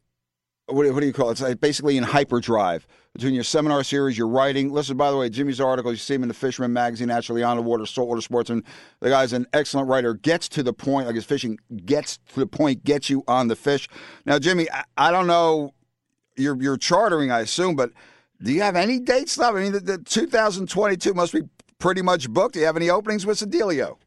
what, 0.68 0.84
do- 0.84 0.94
what 0.94 1.00
do 1.00 1.06
you 1.08 1.14
call 1.14 1.30
it? 1.30 1.42
It's 1.42 1.56
basically 1.56 1.98
in 1.98 2.04
hyperdrive 2.04 2.88
between 3.14 3.34
your 3.34 3.44
seminar 3.44 3.84
series, 3.84 4.18
your 4.18 4.28
writing. 4.28 4.72
Listen, 4.72 4.96
by 4.98 5.10
the 5.10 5.18
way, 5.18 5.30
Jimmy's 5.30 5.60
article, 5.60 5.92
you 5.92 5.98
see 5.98 6.14
him 6.14 6.24
in 6.24 6.28
the 6.28 6.34
Fisherman 6.36 6.72
magazine, 6.74 7.10
actually 7.10 7.42
on 7.42 7.58
the 7.58 7.64
water, 7.64 7.86
saltwater 7.86 8.22
sportsman. 8.22 8.64
The 9.00 9.10
guy's 9.10 9.34
an 9.34 9.48
excellent 9.54 9.88
writer, 9.90 10.14
gets 10.14 10.48
to 10.50 10.64
the 10.64 10.74
point, 10.74 11.08
like 11.08 11.16
his 11.16 11.26
fishing 11.26 11.58
gets 11.86 12.20
to 12.34 12.40
the 12.42 12.48
point, 12.48 12.84
gets 12.84 13.10
you 13.10 13.24
on 13.28 13.48
the 13.48 13.56
fish. 13.56 13.88
Now, 14.26 14.40
Jimmy, 14.40 14.70
I, 14.72 14.84
I 14.98 15.12
don't 15.12 15.28
know, 15.28 15.74
you're, 16.36 16.62
you're 16.62 16.78
chartering, 16.78 17.32
I 17.32 17.40
assume, 17.40 17.76
but 17.76 17.92
do 18.42 18.52
you 18.52 18.62
have 18.62 18.76
any 18.76 19.00
dates 19.00 19.38
left? 19.38 19.56
I 19.56 19.62
mean, 19.62 19.72
the, 19.72 19.80
the 19.80 19.98
2022 19.98 21.14
must 21.14 21.34
be 21.34 21.42
pretty 21.80 22.02
much 22.02 22.30
booked. 22.30 22.54
Do 22.54 22.60
you 22.60 22.66
have 22.68 22.78
any 22.78 22.90
openings? 22.90 23.26
What's 23.26 23.40
the? 23.40 23.98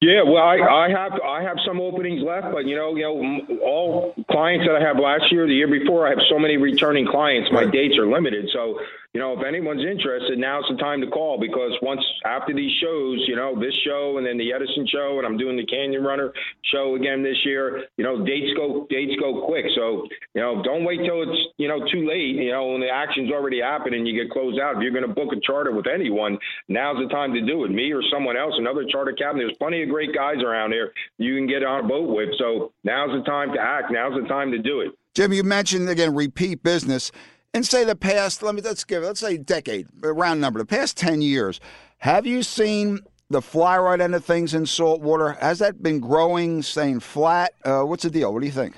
Yeah, 0.00 0.22
well, 0.24 0.42
I, 0.42 0.58
I 0.58 0.90
have 0.90 1.12
I 1.24 1.42
have 1.42 1.56
some 1.66 1.80
openings 1.80 2.22
left, 2.22 2.52
but 2.52 2.66
you 2.66 2.76
know, 2.76 2.96
you 2.96 3.02
know, 3.02 3.58
all 3.64 4.14
clients 4.30 4.66
that 4.66 4.76
I 4.76 4.80
have 4.86 4.98
last 4.98 5.32
year, 5.32 5.46
the 5.46 5.54
year 5.54 5.68
before, 5.68 6.06
I 6.06 6.10
have 6.10 6.18
so 6.28 6.38
many 6.38 6.58
returning 6.58 7.06
clients. 7.06 7.50
My 7.50 7.64
dates 7.64 7.96
are 7.96 8.06
limited, 8.06 8.50
so 8.52 8.78
you 9.16 9.22
know, 9.22 9.32
if 9.32 9.40
anyone's 9.48 9.80
interested, 9.80 10.38
now's 10.38 10.68
the 10.68 10.76
time 10.76 11.00
to 11.00 11.06
call 11.06 11.40
because 11.40 11.72
once 11.80 12.04
after 12.26 12.52
these 12.52 12.72
shows, 12.82 13.24
you 13.26 13.34
know, 13.34 13.58
this 13.58 13.72
show 13.80 14.18
and 14.18 14.26
then 14.26 14.36
the 14.36 14.52
Edison 14.52 14.86
show, 14.92 15.16
and 15.16 15.26
I'm 15.26 15.38
doing 15.38 15.56
the 15.56 15.64
Canyon 15.64 16.04
Runner 16.04 16.34
show 16.68 16.96
again 16.96 17.22
this 17.22 17.40
year. 17.46 17.88
You 17.96 18.04
know, 18.04 18.26
dates 18.26 18.52
go 18.54 18.86
dates 18.90 19.16
go 19.18 19.46
quick, 19.46 19.64
so 19.74 20.04
you 20.34 20.42
know, 20.42 20.60
don't 20.62 20.84
wait 20.84 21.00
till 21.00 21.22
it's 21.22 21.40
you 21.56 21.66
know 21.66 21.80
too 21.90 22.06
late. 22.06 22.36
You 22.36 22.52
know, 22.52 22.76
when 22.76 22.82
the 22.82 22.92
action's 22.92 23.32
already 23.32 23.62
happened 23.62 23.94
and 23.94 24.06
you 24.06 24.12
get 24.12 24.30
closed 24.30 24.60
out. 24.60 24.76
If 24.76 24.82
you're 24.82 24.92
going 24.92 25.08
to 25.08 25.14
book 25.14 25.32
a 25.32 25.40
charter 25.40 25.72
with 25.72 25.86
anyone, 25.88 26.36
now's 26.68 27.00
the 27.00 27.08
time 27.08 27.32
to 27.32 27.40
do 27.40 27.64
it. 27.64 27.70
Me 27.70 27.92
or 27.92 28.02
someone 28.12 28.36
else, 28.36 28.52
another 28.58 28.84
charter 28.84 29.16
captain. 29.16 29.38
There's 29.38 29.56
plenty 29.56 29.82
of 29.82 29.88
great 29.88 30.14
guys 30.14 30.44
around 30.44 30.72
here 30.72 30.92
you 31.18 31.34
can 31.34 31.46
get 31.46 31.64
on 31.64 31.84
a 31.84 31.88
boat 31.88 32.14
with. 32.14 32.30
So 32.38 32.72
now's 32.84 33.10
the 33.16 33.24
time 33.24 33.52
to 33.52 33.60
act. 33.60 33.90
Now's 33.90 34.20
the 34.20 34.28
time 34.28 34.50
to 34.52 34.58
do 34.58 34.80
it. 34.80 34.92
Jim, 35.14 35.32
you 35.32 35.42
mentioned 35.42 35.88
again 35.88 36.14
repeat 36.14 36.62
business, 36.62 37.10
and 37.56 37.66
say 37.66 37.84
the 37.84 37.96
past. 37.96 38.42
Let 38.42 38.54
me 38.54 38.60
let's 38.60 38.84
give 38.84 39.02
it 39.02 39.06
let's 39.06 39.20
say 39.20 39.38
decade, 39.38 39.88
round 40.00 40.40
number, 40.40 40.58
the 40.58 40.66
past 40.66 40.96
ten 40.96 41.22
years. 41.22 41.58
Have 41.98 42.26
you 42.26 42.42
seen 42.42 43.00
the 43.30 43.40
fly 43.40 43.78
rod 43.78 44.00
end 44.00 44.14
of 44.14 44.24
things 44.24 44.54
in 44.54 44.66
saltwater? 44.66 45.32
Has 45.32 45.58
that 45.60 45.82
been 45.82 45.98
growing, 45.98 46.62
staying 46.62 47.00
flat? 47.00 47.54
Uh, 47.64 47.82
what's 47.82 48.02
the 48.02 48.10
deal? 48.10 48.32
What 48.32 48.40
do 48.40 48.46
you 48.46 48.52
think? 48.52 48.76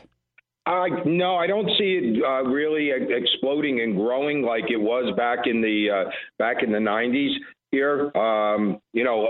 I 0.66 0.89
no, 1.05 1.35
I 1.37 1.47
don't 1.47 1.68
see 1.79 1.99
it 2.01 2.22
uh, 2.22 2.45
really 2.45 2.91
exploding 2.91 3.81
and 3.81 3.97
growing 3.97 4.43
like 4.43 4.70
it 4.70 4.76
was 4.76 5.12
back 5.16 5.47
in 5.47 5.61
the 5.61 5.91
uh, 5.91 6.11
back 6.39 6.62
in 6.62 6.70
the 6.70 6.79
'90s. 6.79 7.33
Here, 7.70 8.16
um, 8.16 8.79
you 8.95 9.05
know, 9.05 9.28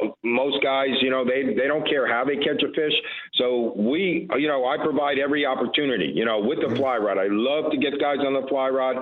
guys, 0.68 0.92
you 1.00 1.08
know, 1.08 1.24
they 1.24 1.54
they 1.56 1.66
don't 1.66 1.88
care 1.88 2.04
how 2.06 2.24
they 2.24 2.36
catch 2.36 2.60
a 2.60 2.70
fish. 2.76 2.92
So 3.40 3.72
we, 3.76 4.28
you 4.36 4.48
know, 4.48 4.66
I 4.66 4.76
provide 4.76 5.18
every 5.18 5.46
opportunity. 5.46 6.12
You 6.14 6.26
know, 6.26 6.40
with 6.40 6.60
the 6.60 6.66
mm-hmm. 6.66 6.76
fly 6.76 6.96
rod, 6.98 7.16
I 7.16 7.28
love 7.30 7.72
to 7.72 7.78
get 7.78 7.98
guys 7.98 8.18
on 8.20 8.34
the 8.34 8.46
fly 8.48 8.68
rod, 8.68 8.96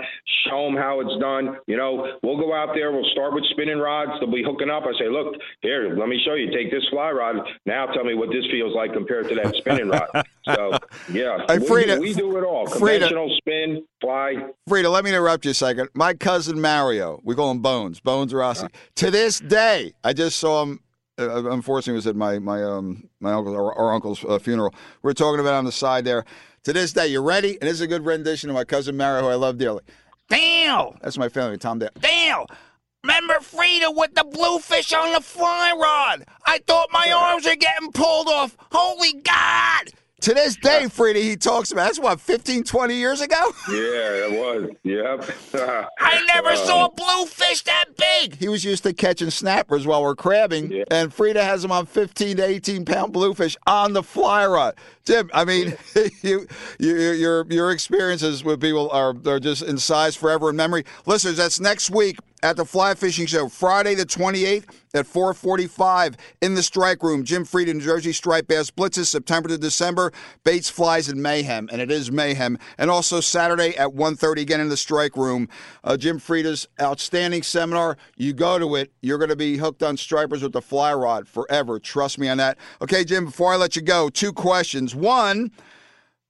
show 0.46 0.64
them 0.66 0.76
how 0.76 1.00
it's 1.00 1.16
done. 1.20 1.58
You 1.66 1.76
know, 1.76 2.18
we'll 2.22 2.38
go 2.38 2.54
out 2.54 2.70
there, 2.74 2.92
we'll 2.92 3.10
start 3.12 3.34
with 3.34 3.44
spinning 3.50 3.78
rods. 3.78 4.12
They'll 4.20 4.30
be 4.30 4.44
hooking 4.46 4.70
up. 4.70 4.84
I 4.84 4.92
say, 4.98 5.08
look, 5.08 5.34
here, 5.62 5.96
let 5.98 6.08
me 6.08 6.20
show 6.24 6.34
you. 6.34 6.50
Take 6.52 6.70
this 6.70 6.84
fly 6.90 7.10
rod. 7.10 7.36
Now, 7.66 7.86
tell 7.86 8.04
me 8.04 8.14
what 8.14 8.28
this 8.30 8.44
feels 8.50 8.74
like 8.74 8.92
compared 8.92 9.28
to 9.28 9.34
that 9.36 9.54
spinning 9.56 9.88
rod. 9.88 10.08
So, 10.54 10.78
yeah, 11.10 11.38
Hey, 11.48 11.58
we, 11.58 11.98
we 11.98 12.14
do 12.14 12.36
it 12.36 12.44
all. 12.44 12.68
Freda- 12.68 12.78
Conventional 12.78 13.34
spin, 13.38 13.84
fly. 14.00 14.34
Freda, 14.70 14.92
let 14.92 15.02
me 15.02 15.10
interrupt 15.10 15.44
you 15.44 15.50
a 15.50 15.54
second. 15.54 15.88
My 15.92 16.14
cousin 16.14 16.60
Mario, 16.60 17.20
we 17.24 17.34
call 17.34 17.50
him 17.50 17.58
Bones, 17.58 17.98
Bones 17.98 18.32
Rossi. 18.32 18.66
Uh-huh. 18.66 18.78
To 18.94 19.10
this 19.10 19.40
day, 19.40 19.92
I 20.04 20.12
just 20.12 20.38
saw 20.38 20.62
him. 20.62 20.78
Uh, 21.18 21.50
unfortunately, 21.50 21.94
it 21.94 21.96
was 21.96 22.06
at 22.06 22.16
my 22.16 22.38
my 22.38 22.62
um 22.62 23.08
my 23.20 23.32
uncle 23.32 23.54
our, 23.56 23.74
our 23.74 23.94
uncle's 23.94 24.24
uh, 24.24 24.38
funeral. 24.38 24.74
We 25.02 25.10
are 25.10 25.14
talking 25.14 25.40
about 25.40 25.54
it 25.54 25.58
on 25.58 25.64
the 25.64 25.72
side 25.72 26.04
there. 26.04 26.24
To 26.64 26.72
this 26.72 26.92
day, 26.92 27.06
you 27.06 27.22
ready? 27.22 27.52
And 27.52 27.62
this 27.62 27.74
is 27.74 27.80
a 27.80 27.86
good 27.86 28.04
rendition 28.04 28.50
of 28.50 28.54
my 28.54 28.64
cousin 28.64 28.96
Mario, 28.96 29.22
who 29.22 29.28
I 29.28 29.34
love 29.36 29.56
dearly. 29.56 29.82
Dale! 30.28 30.96
That's 31.00 31.16
my 31.16 31.28
family, 31.28 31.58
Tom 31.58 31.78
Dale. 31.78 31.90
Dale! 32.00 32.46
Remember 33.04 33.34
Freda 33.34 33.96
with 33.96 34.14
the 34.14 34.24
bluefish 34.24 34.92
on 34.92 35.12
the 35.12 35.20
fly 35.20 35.72
rod? 35.80 36.26
I 36.44 36.58
thought 36.66 36.88
my 36.92 37.12
arms 37.12 37.46
were 37.46 37.54
getting 37.54 37.92
pulled 37.92 38.26
off. 38.26 38.56
Holy 38.72 39.12
God! 39.12 39.92
To 40.22 40.32
this 40.32 40.56
day, 40.56 40.84
Freda, 40.84 41.16
he 41.16 41.36
talks 41.36 41.72
about 41.72 41.84
that's 41.86 42.00
what 42.00 42.20
15, 42.20 42.64
20 42.64 42.94
years 42.94 43.20
ago. 43.20 43.52
Yeah, 43.68 43.76
it 43.76 44.32
was. 44.32 44.70
Yep. 44.82 45.30
I 46.00 46.24
never 46.26 46.48
uh, 46.48 46.56
saw 46.56 46.86
a 46.86 46.90
bluefish 46.90 47.62
that 47.64 47.84
big. 47.96 48.34
He 48.36 48.48
was 48.48 48.64
used 48.64 48.82
to 48.84 48.94
catching 48.94 49.30
snappers 49.30 49.86
while 49.86 50.02
we're 50.02 50.16
crabbing, 50.16 50.72
Yeah. 50.72 50.84
and 50.90 51.14
Freda 51.14 51.42
has 51.42 51.62
him 51.64 51.70
on 51.70 51.84
15 51.84 52.38
to 52.38 52.44
18 52.44 52.86
pound 52.86 53.12
bluefish 53.12 53.56
on 53.66 53.92
the 53.92 54.02
fly 54.02 54.46
rod. 54.46 54.74
Jim, 55.06 55.30
I 55.32 55.44
mean, 55.44 55.76
you, 56.22 56.46
you, 56.78 56.96
your 56.96 57.46
your 57.46 57.70
experiences 57.70 58.42
with 58.42 58.60
people 58.60 58.90
are 58.90 59.14
are 59.26 59.40
just 59.40 59.62
in 59.62 59.78
size 59.78 60.16
forever 60.16 60.50
in 60.50 60.56
memory. 60.56 60.84
Listeners, 61.06 61.36
that's 61.36 61.60
next 61.60 61.90
week 61.90 62.18
at 62.42 62.56
the 62.56 62.64
Fly 62.64 62.94
Fishing 62.94 63.26
Show, 63.26 63.48
Friday 63.48 63.94
the 63.94 64.04
28th 64.04 64.66
at 64.94 65.06
4:45 65.06 66.14
in 66.40 66.54
the 66.54 66.62
Strike 66.62 67.02
Room. 67.02 67.24
Jim 67.24 67.44
Freda, 67.44 67.74
New 67.74 67.80
Jersey 67.80 68.12
Striped 68.12 68.48
Bass 68.48 68.70
Blitzes, 68.70 69.06
September 69.06 69.48
to 69.48 69.58
December. 69.58 70.12
Baits, 70.44 70.70
flies, 70.70 71.08
and 71.08 71.22
mayhem, 71.22 71.68
and 71.70 71.80
it 71.80 71.90
is 71.90 72.10
mayhem. 72.10 72.58
And 72.78 72.90
also 72.90 73.20
Saturday 73.20 73.76
at 73.76 73.94
1:30 73.94 74.40
again 74.40 74.60
in 74.60 74.68
the 74.68 74.76
Strike 74.76 75.16
Room. 75.16 75.48
Uh, 75.84 75.96
Jim 75.96 76.18
Freda's 76.18 76.66
outstanding 76.80 77.42
seminar. 77.42 77.96
You 78.16 78.32
go 78.32 78.58
to 78.58 78.76
it, 78.76 78.92
you're 79.02 79.18
going 79.18 79.30
to 79.30 79.36
be 79.36 79.58
hooked 79.58 79.82
on 79.82 79.96
stripers 79.96 80.42
with 80.42 80.52
the 80.52 80.62
fly 80.62 80.94
rod 80.94 81.28
forever. 81.28 81.78
Trust 81.78 82.18
me 82.18 82.28
on 82.28 82.38
that. 82.38 82.58
Okay, 82.80 83.04
Jim. 83.04 83.26
Before 83.26 83.52
I 83.52 83.56
let 83.56 83.76
you 83.76 83.82
go, 83.82 84.08
two 84.08 84.32
questions. 84.32 84.94
One, 84.96 85.50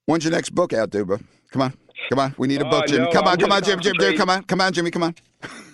when's 0.06 0.24
your 0.24 0.32
next 0.32 0.50
book 0.50 0.72
out, 0.72 0.90
Duba? 0.90 1.22
Come 1.52 1.62
on. 1.62 1.72
Come 2.10 2.18
on, 2.20 2.34
we 2.38 2.46
need 2.46 2.60
a 2.62 2.66
Uh, 2.66 2.70
book, 2.70 2.86
Jim. 2.86 3.02
no, 3.02 3.10
come 3.10 3.24
on, 3.26 3.32
I'm 3.32 3.38
come 3.38 3.50
on, 3.52 3.62
Jim, 3.64 3.80
Jim, 3.80 3.94
Jim, 3.98 4.16
come 4.16 4.30
on, 4.30 4.42
come 4.44 4.60
on, 4.60 4.72
Jimmy, 4.72 4.90
come 4.92 5.02
on. 5.02 5.14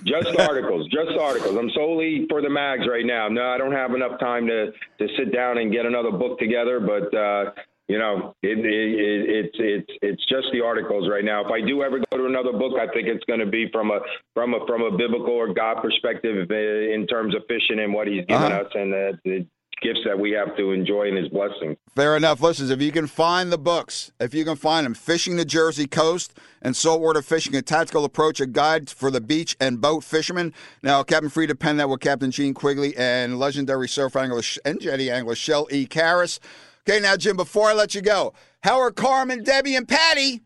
Just 0.04 0.28
articles, 0.38 0.88
just 0.88 1.10
articles. 1.20 1.56
I'm 1.58 1.68
solely 1.74 2.26
for 2.30 2.40
the 2.40 2.48
mags 2.48 2.86
right 2.88 3.04
now. 3.04 3.28
No, 3.28 3.44
I 3.50 3.58
don't 3.58 3.72
have 3.72 3.94
enough 3.94 4.18
time 4.18 4.46
to 4.46 4.72
to 4.98 5.08
sit 5.18 5.32
down 5.32 5.58
and 5.58 5.70
get 5.70 5.84
another 5.84 6.10
book 6.10 6.38
together. 6.38 6.80
But 6.80 7.12
uh, 7.16 7.52
you 7.88 7.98
know, 7.98 8.34
it, 8.42 8.58
it, 8.58 8.64
it, 8.64 9.30
it's 9.44 9.56
it's 9.60 9.98
it's 10.00 10.24
just 10.26 10.46
the 10.54 10.62
articles 10.64 11.06
right 11.10 11.24
now. 11.24 11.44
If 11.44 11.50
I 11.52 11.60
do 11.60 11.82
ever 11.82 11.98
go 11.98 12.16
to 12.18 12.24
another 12.26 12.52
book, 12.52 12.78
I 12.80 12.86
think 12.94 13.08
it's 13.08 13.24
going 13.24 13.40
to 13.40 13.46
be 13.46 13.68
from 13.70 13.90
a 13.90 14.00
from 14.32 14.54
a 14.54 14.64
from 14.66 14.82
a 14.82 14.96
biblical 14.96 15.34
or 15.34 15.52
God 15.52 15.82
perspective 15.82 16.48
uh, 16.50 16.54
in 16.54 17.06
terms 17.08 17.34
of 17.34 17.42
fishing 17.46 17.78
and 17.80 17.92
what 17.92 18.06
He's 18.08 18.24
given 18.26 18.50
Uh-huh. 18.52 18.62
us, 18.62 18.72
and 18.74 18.94
uh, 18.94 19.12
it, 19.24 19.46
gifts 19.82 20.00
that 20.04 20.18
we 20.18 20.30
have 20.32 20.56
to 20.56 20.72
enjoy 20.72 21.08
in 21.08 21.16
His 21.16 21.28
blessing. 21.28 21.76
Fair 21.94 22.16
enough. 22.16 22.40
Listen, 22.40 22.70
if 22.70 22.80
you 22.80 22.92
can 22.92 23.06
find 23.06 23.52
the 23.52 23.58
books, 23.58 24.12
if 24.20 24.32
you 24.34 24.44
can 24.44 24.56
find 24.56 24.86
them, 24.86 24.94
Fishing 24.94 25.36
the 25.36 25.44
Jersey 25.44 25.86
Coast 25.86 26.38
and 26.60 26.74
Saltwater 26.74 27.22
Fishing, 27.22 27.54
a 27.56 27.62
tactical 27.62 28.04
approach, 28.04 28.40
a 28.40 28.46
guide 28.46 28.88
for 28.88 29.10
the 29.10 29.20
beach 29.20 29.56
and 29.60 29.80
boat 29.80 30.04
fishermen. 30.04 30.52
Now, 30.82 31.02
Captain 31.02 31.30
Freda 31.30 31.58
penned 31.58 31.80
that 31.80 31.88
with 31.88 32.00
Captain 32.00 32.30
Gene 32.30 32.54
Quigley 32.54 32.96
and 32.96 33.38
legendary 33.38 33.88
surf 33.88 34.16
angler 34.16 34.42
and 34.64 34.80
jetty 34.80 35.10
angler 35.10 35.34
Shell 35.34 35.68
E. 35.70 35.86
Caris. 35.86 36.40
Okay, 36.88 36.98
now, 37.00 37.16
Jim, 37.16 37.36
before 37.36 37.68
I 37.68 37.74
let 37.74 37.94
you 37.94 38.00
go, 38.00 38.32
how 38.62 38.80
are 38.80 38.90
Carmen, 38.90 39.44
Debbie, 39.44 39.76
and 39.76 39.86
Patty? 39.86 40.40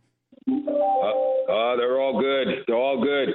Uh, 0.48 0.52
uh, 0.52 1.76
they're 1.76 2.00
all 2.00 2.20
good. 2.20 2.64
They're 2.66 2.76
all 2.76 3.02
good. 3.02 3.28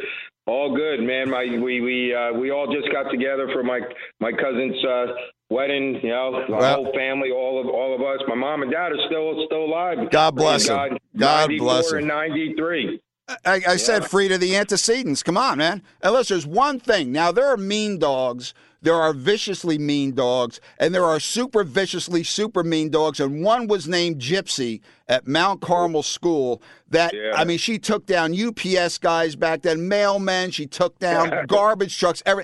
All 0.47 0.75
good, 0.75 1.01
man. 1.01 1.29
My 1.29 1.43
we 1.43 1.81
we 1.81 2.15
uh, 2.15 2.33
we 2.33 2.51
all 2.51 2.65
just 2.65 2.91
got 2.91 3.09
together 3.11 3.47
for 3.53 3.63
my 3.63 3.79
my 4.19 4.31
cousin's 4.31 4.83
uh, 4.83 5.05
wedding. 5.51 5.99
You 6.01 6.09
know, 6.09 6.45
the 6.47 6.53
Well- 6.53 6.83
whole 6.83 6.93
family, 6.93 7.29
all 7.31 7.59
of 7.59 7.67
all 7.67 7.93
of 7.93 8.01
us. 8.01 8.19
My 8.27 8.35
mom 8.35 8.63
and 8.63 8.71
dad 8.71 8.91
are 8.91 9.05
still 9.07 9.43
still 9.45 9.65
alive. 9.65 10.09
God 10.09 10.35
bless 10.35 10.67
them. 10.67 10.77
God, 10.77 10.99
God 11.17 11.51
bless 11.57 11.91
them. 11.91 12.07
ninety 12.07 12.53
three. 12.57 12.99
I, 13.45 13.61
I 13.65 13.75
said 13.77 14.03
to 14.03 14.37
the 14.37 14.57
antecedents. 14.57 15.23
Come 15.23 15.37
on, 15.37 15.59
man. 15.59 15.83
Unless 16.03 16.29
there's 16.29 16.45
one 16.47 16.79
thing. 16.79 17.13
Now, 17.13 17.31
there 17.31 17.45
are 17.47 17.55
mean 17.55 17.97
dogs, 17.97 18.53
there 18.81 18.95
are 18.95 19.13
viciously 19.13 19.77
mean 19.77 20.13
dogs, 20.13 20.59
and 20.77 20.93
there 20.93 21.05
are 21.05 21.17
super 21.19 21.63
viciously 21.63 22.23
super 22.23 22.61
mean 22.61 22.89
dogs. 22.89 23.21
And 23.21 23.41
one 23.41 23.67
was 23.67 23.87
named 23.87 24.19
Gypsy 24.19 24.81
at 25.07 25.27
Mount 25.27 25.61
Carmel 25.61 26.03
School. 26.03 26.61
That, 26.89 27.13
Yeah. 27.13 27.31
I 27.35 27.45
mean, 27.45 27.57
she 27.57 27.79
took 27.79 28.05
down 28.05 28.33
UPS 28.33 28.97
guys 28.97 29.37
back 29.37 29.61
then, 29.61 29.89
mailmen, 29.89 30.51
she 30.51 30.65
took 30.67 30.99
down 30.99 31.45
garbage 31.47 31.97
trucks, 31.97 32.21
every. 32.25 32.43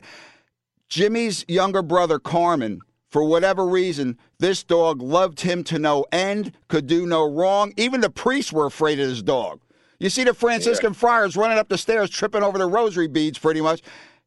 Jimmy's 0.90 1.44
younger 1.50 1.82
brother, 1.82 2.18
Carmen, 2.18 2.80
for 3.10 3.24
whatever 3.24 3.66
reason, 3.66 4.18
this 4.40 4.64
dog 4.64 5.02
loved 5.02 5.42
him 5.42 5.64
to 5.66 5.80
no 5.80 6.06
end, 6.12 6.54
could 6.68 6.88
do 6.88 7.06
no 7.06 7.30
wrong. 7.30 7.74
Even 7.78 8.02
the 8.02 8.10
priests 8.10 8.52
were 8.52 8.66
afraid 8.66 9.00
of 9.00 9.08
this 9.08 9.22
dog. 9.22 9.62
You 10.00 10.10
see 10.10 10.24
the 10.24 10.34
Franciscan 10.34 10.94
friars 10.94 11.36
running 11.36 11.58
up 11.58 11.70
the 11.70 11.78
stairs, 11.78 12.10
tripping 12.10 12.44
over 12.44 12.58
the 12.58 12.68
rosary 12.68 13.08
beads, 13.08 13.40
pretty 13.40 13.62
much. 13.62 13.82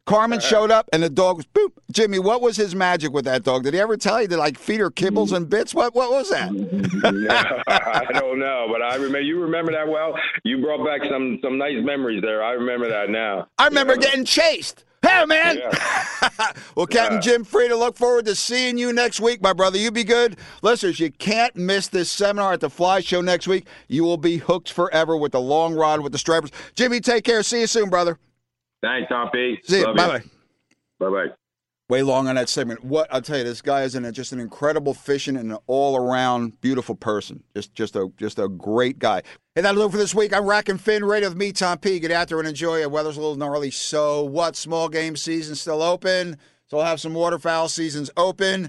Carmen 0.06 0.38
uh-huh. 0.38 0.48
showed 0.48 0.70
up, 0.70 0.88
and 0.92 1.02
the 1.02 1.10
dog 1.10 1.36
was 1.36 1.46
boop. 1.46 1.68
Jimmy, 1.92 2.18
what 2.18 2.40
was 2.40 2.56
his 2.56 2.74
magic 2.74 3.12
with 3.12 3.26
that 3.26 3.44
dog? 3.44 3.62
Did 3.62 3.74
he 3.74 3.80
ever 3.80 3.96
tell 3.96 4.20
you 4.20 4.26
to 4.28 4.36
like 4.36 4.58
feed 4.58 4.80
her 4.80 4.90
kibbles 4.90 5.32
and 5.32 5.48
bits? 5.48 5.74
What 5.74 5.94
what 5.94 6.10
was 6.10 6.30
that? 6.30 6.50
I 7.68 8.18
don't 8.18 8.40
know, 8.40 8.66
but 8.72 8.82
I 8.82 8.94
remember. 8.96 9.20
You 9.20 9.40
remember 9.40 9.70
that 9.72 9.86
well. 9.86 10.14
You 10.42 10.60
brought 10.62 10.84
back 10.84 11.02
some 11.08 11.38
some 11.42 11.58
nice 11.58 11.76
memories 11.80 12.22
there. 12.22 12.42
I 12.42 12.52
remember 12.52 12.88
that 12.88 13.10
now. 13.10 13.46
I 13.58 13.66
remember 13.66 13.92
Yeah. 13.92 14.08
getting 14.08 14.24
chased. 14.24 14.84
Hey 15.02 15.24
man. 15.24 15.58
Yeah. 15.58 16.52
well, 16.74 16.86
Captain 16.86 17.16
Yeah. 17.16 17.20
Jim 17.20 17.44
Freda, 17.44 17.78
look 17.78 17.96
forward 17.96 18.26
to 18.26 18.34
seeing 18.34 18.76
you 18.76 18.92
next 18.92 19.18
week, 19.20 19.40
my 19.40 19.52
brother. 19.54 19.78
You 19.78 19.90
be 19.90 20.04
good. 20.04 20.36
Listeners, 20.62 21.00
you 21.00 21.10
can't 21.10 21.56
miss 21.56 21.88
this 21.88 22.10
seminar 22.10 22.52
at 22.52 22.60
the 22.60 22.68
Fly 22.68 23.00
Show 23.00 23.20
next 23.22 23.48
week. 23.48 23.66
You 23.88 24.04
will 24.04 24.18
be 24.18 24.36
hooked 24.36 24.70
forever 24.70 25.16
with 25.16 25.32
the 25.32 25.40
long 25.40 25.74
rod 25.74 26.00
with 26.00 26.12
the 26.12 26.18
stripers. 26.18 26.50
Jimmy, 26.74 27.00
take 27.00 27.24
care. 27.24 27.42
See 27.42 27.60
you 27.60 27.66
soon, 27.66 27.88
brother. 27.88 28.18
Thanks, 28.82 29.08
Tom 29.08 29.30
P. 29.32 29.58
See 29.64 29.80
you. 29.80 29.86
Bye 29.86 29.94
bye. 29.94 30.22
Bye 30.98 31.10
bye. 31.10 31.34
Way 31.90 32.02
long 32.02 32.28
on 32.28 32.36
that 32.36 32.48
segment. 32.48 32.84
What 32.84 33.12
I'll 33.12 33.20
tell 33.20 33.36
you, 33.36 33.44
this 33.44 33.60
guy 33.60 33.82
is 33.82 33.94
an, 33.96 34.10
just 34.14 34.32
an 34.32 34.40
incredible 34.40 34.94
fishing 34.94 35.36
and 35.36 35.50
an 35.50 35.58
all 35.66 35.96
around 35.96 36.58
beautiful 36.60 36.94
person. 36.94 37.42
Just 37.54 37.74
just 37.74 37.96
a 37.96 38.10
just 38.16 38.38
a 38.38 38.48
great 38.48 38.98
guy. 38.98 39.22
Hey, 39.54 39.62
that'll 39.62 39.82
do 39.82 39.88
it 39.88 39.90
for 39.90 39.98
this 39.98 40.14
week. 40.14 40.32
I'm 40.32 40.46
Rack 40.46 40.68
and 40.68 40.80
Fin 40.80 41.04
Radio 41.04 41.28
with 41.28 41.36
me, 41.36 41.52
Tom 41.52 41.78
P. 41.78 41.98
Get 41.98 42.12
out 42.12 42.28
there 42.28 42.38
and 42.38 42.48
enjoy 42.48 42.80
it. 42.80 42.90
Weather's 42.90 43.16
a 43.16 43.20
little 43.20 43.36
gnarly, 43.36 43.72
so 43.72 44.22
what? 44.22 44.56
Small 44.56 44.88
game 44.88 45.16
season 45.16 45.56
still 45.56 45.82
open. 45.82 46.38
So 46.68 46.78
I'll 46.78 46.86
have 46.86 47.00
some 47.00 47.14
waterfowl 47.14 47.68
seasons 47.68 48.10
open. 48.16 48.68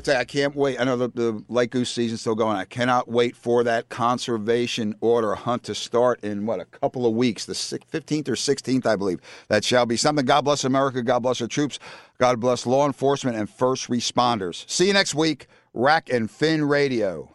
I'll 0.00 0.02
tell 0.02 0.14
you, 0.14 0.20
I 0.20 0.24
can't 0.24 0.56
wait. 0.56 0.80
I 0.80 0.84
know 0.84 0.96
the, 0.96 1.08
the 1.08 1.44
lake 1.50 1.72
goose 1.72 1.90
season's 1.90 2.22
still 2.22 2.34
going. 2.34 2.56
I 2.56 2.64
cannot 2.64 3.08
wait 3.08 3.36
for 3.36 3.62
that 3.64 3.90
conservation 3.90 4.94
order 5.02 5.34
hunt 5.34 5.62
to 5.64 5.74
start 5.74 6.24
in 6.24 6.46
what 6.46 6.58
a 6.58 6.64
couple 6.64 7.04
of 7.04 7.12
weeks, 7.12 7.44
the 7.44 7.54
six- 7.54 7.84
15th 7.92 8.28
or 8.28 8.32
16th, 8.32 8.86
I 8.86 8.96
believe. 8.96 9.20
That 9.48 9.62
shall 9.62 9.84
be 9.84 9.98
something. 9.98 10.24
God 10.24 10.40
bless 10.40 10.64
America. 10.64 11.02
God 11.02 11.18
bless 11.18 11.42
our 11.42 11.48
troops. 11.48 11.78
God 12.16 12.40
bless 12.40 12.64
law 12.64 12.86
enforcement 12.86 13.36
and 13.36 13.50
first 13.50 13.90
responders. 13.90 14.66
See 14.70 14.86
you 14.86 14.94
next 14.94 15.14
week. 15.14 15.48
Rack 15.74 16.08
and 16.08 16.30
Fin 16.30 16.64
Radio. 16.64 17.34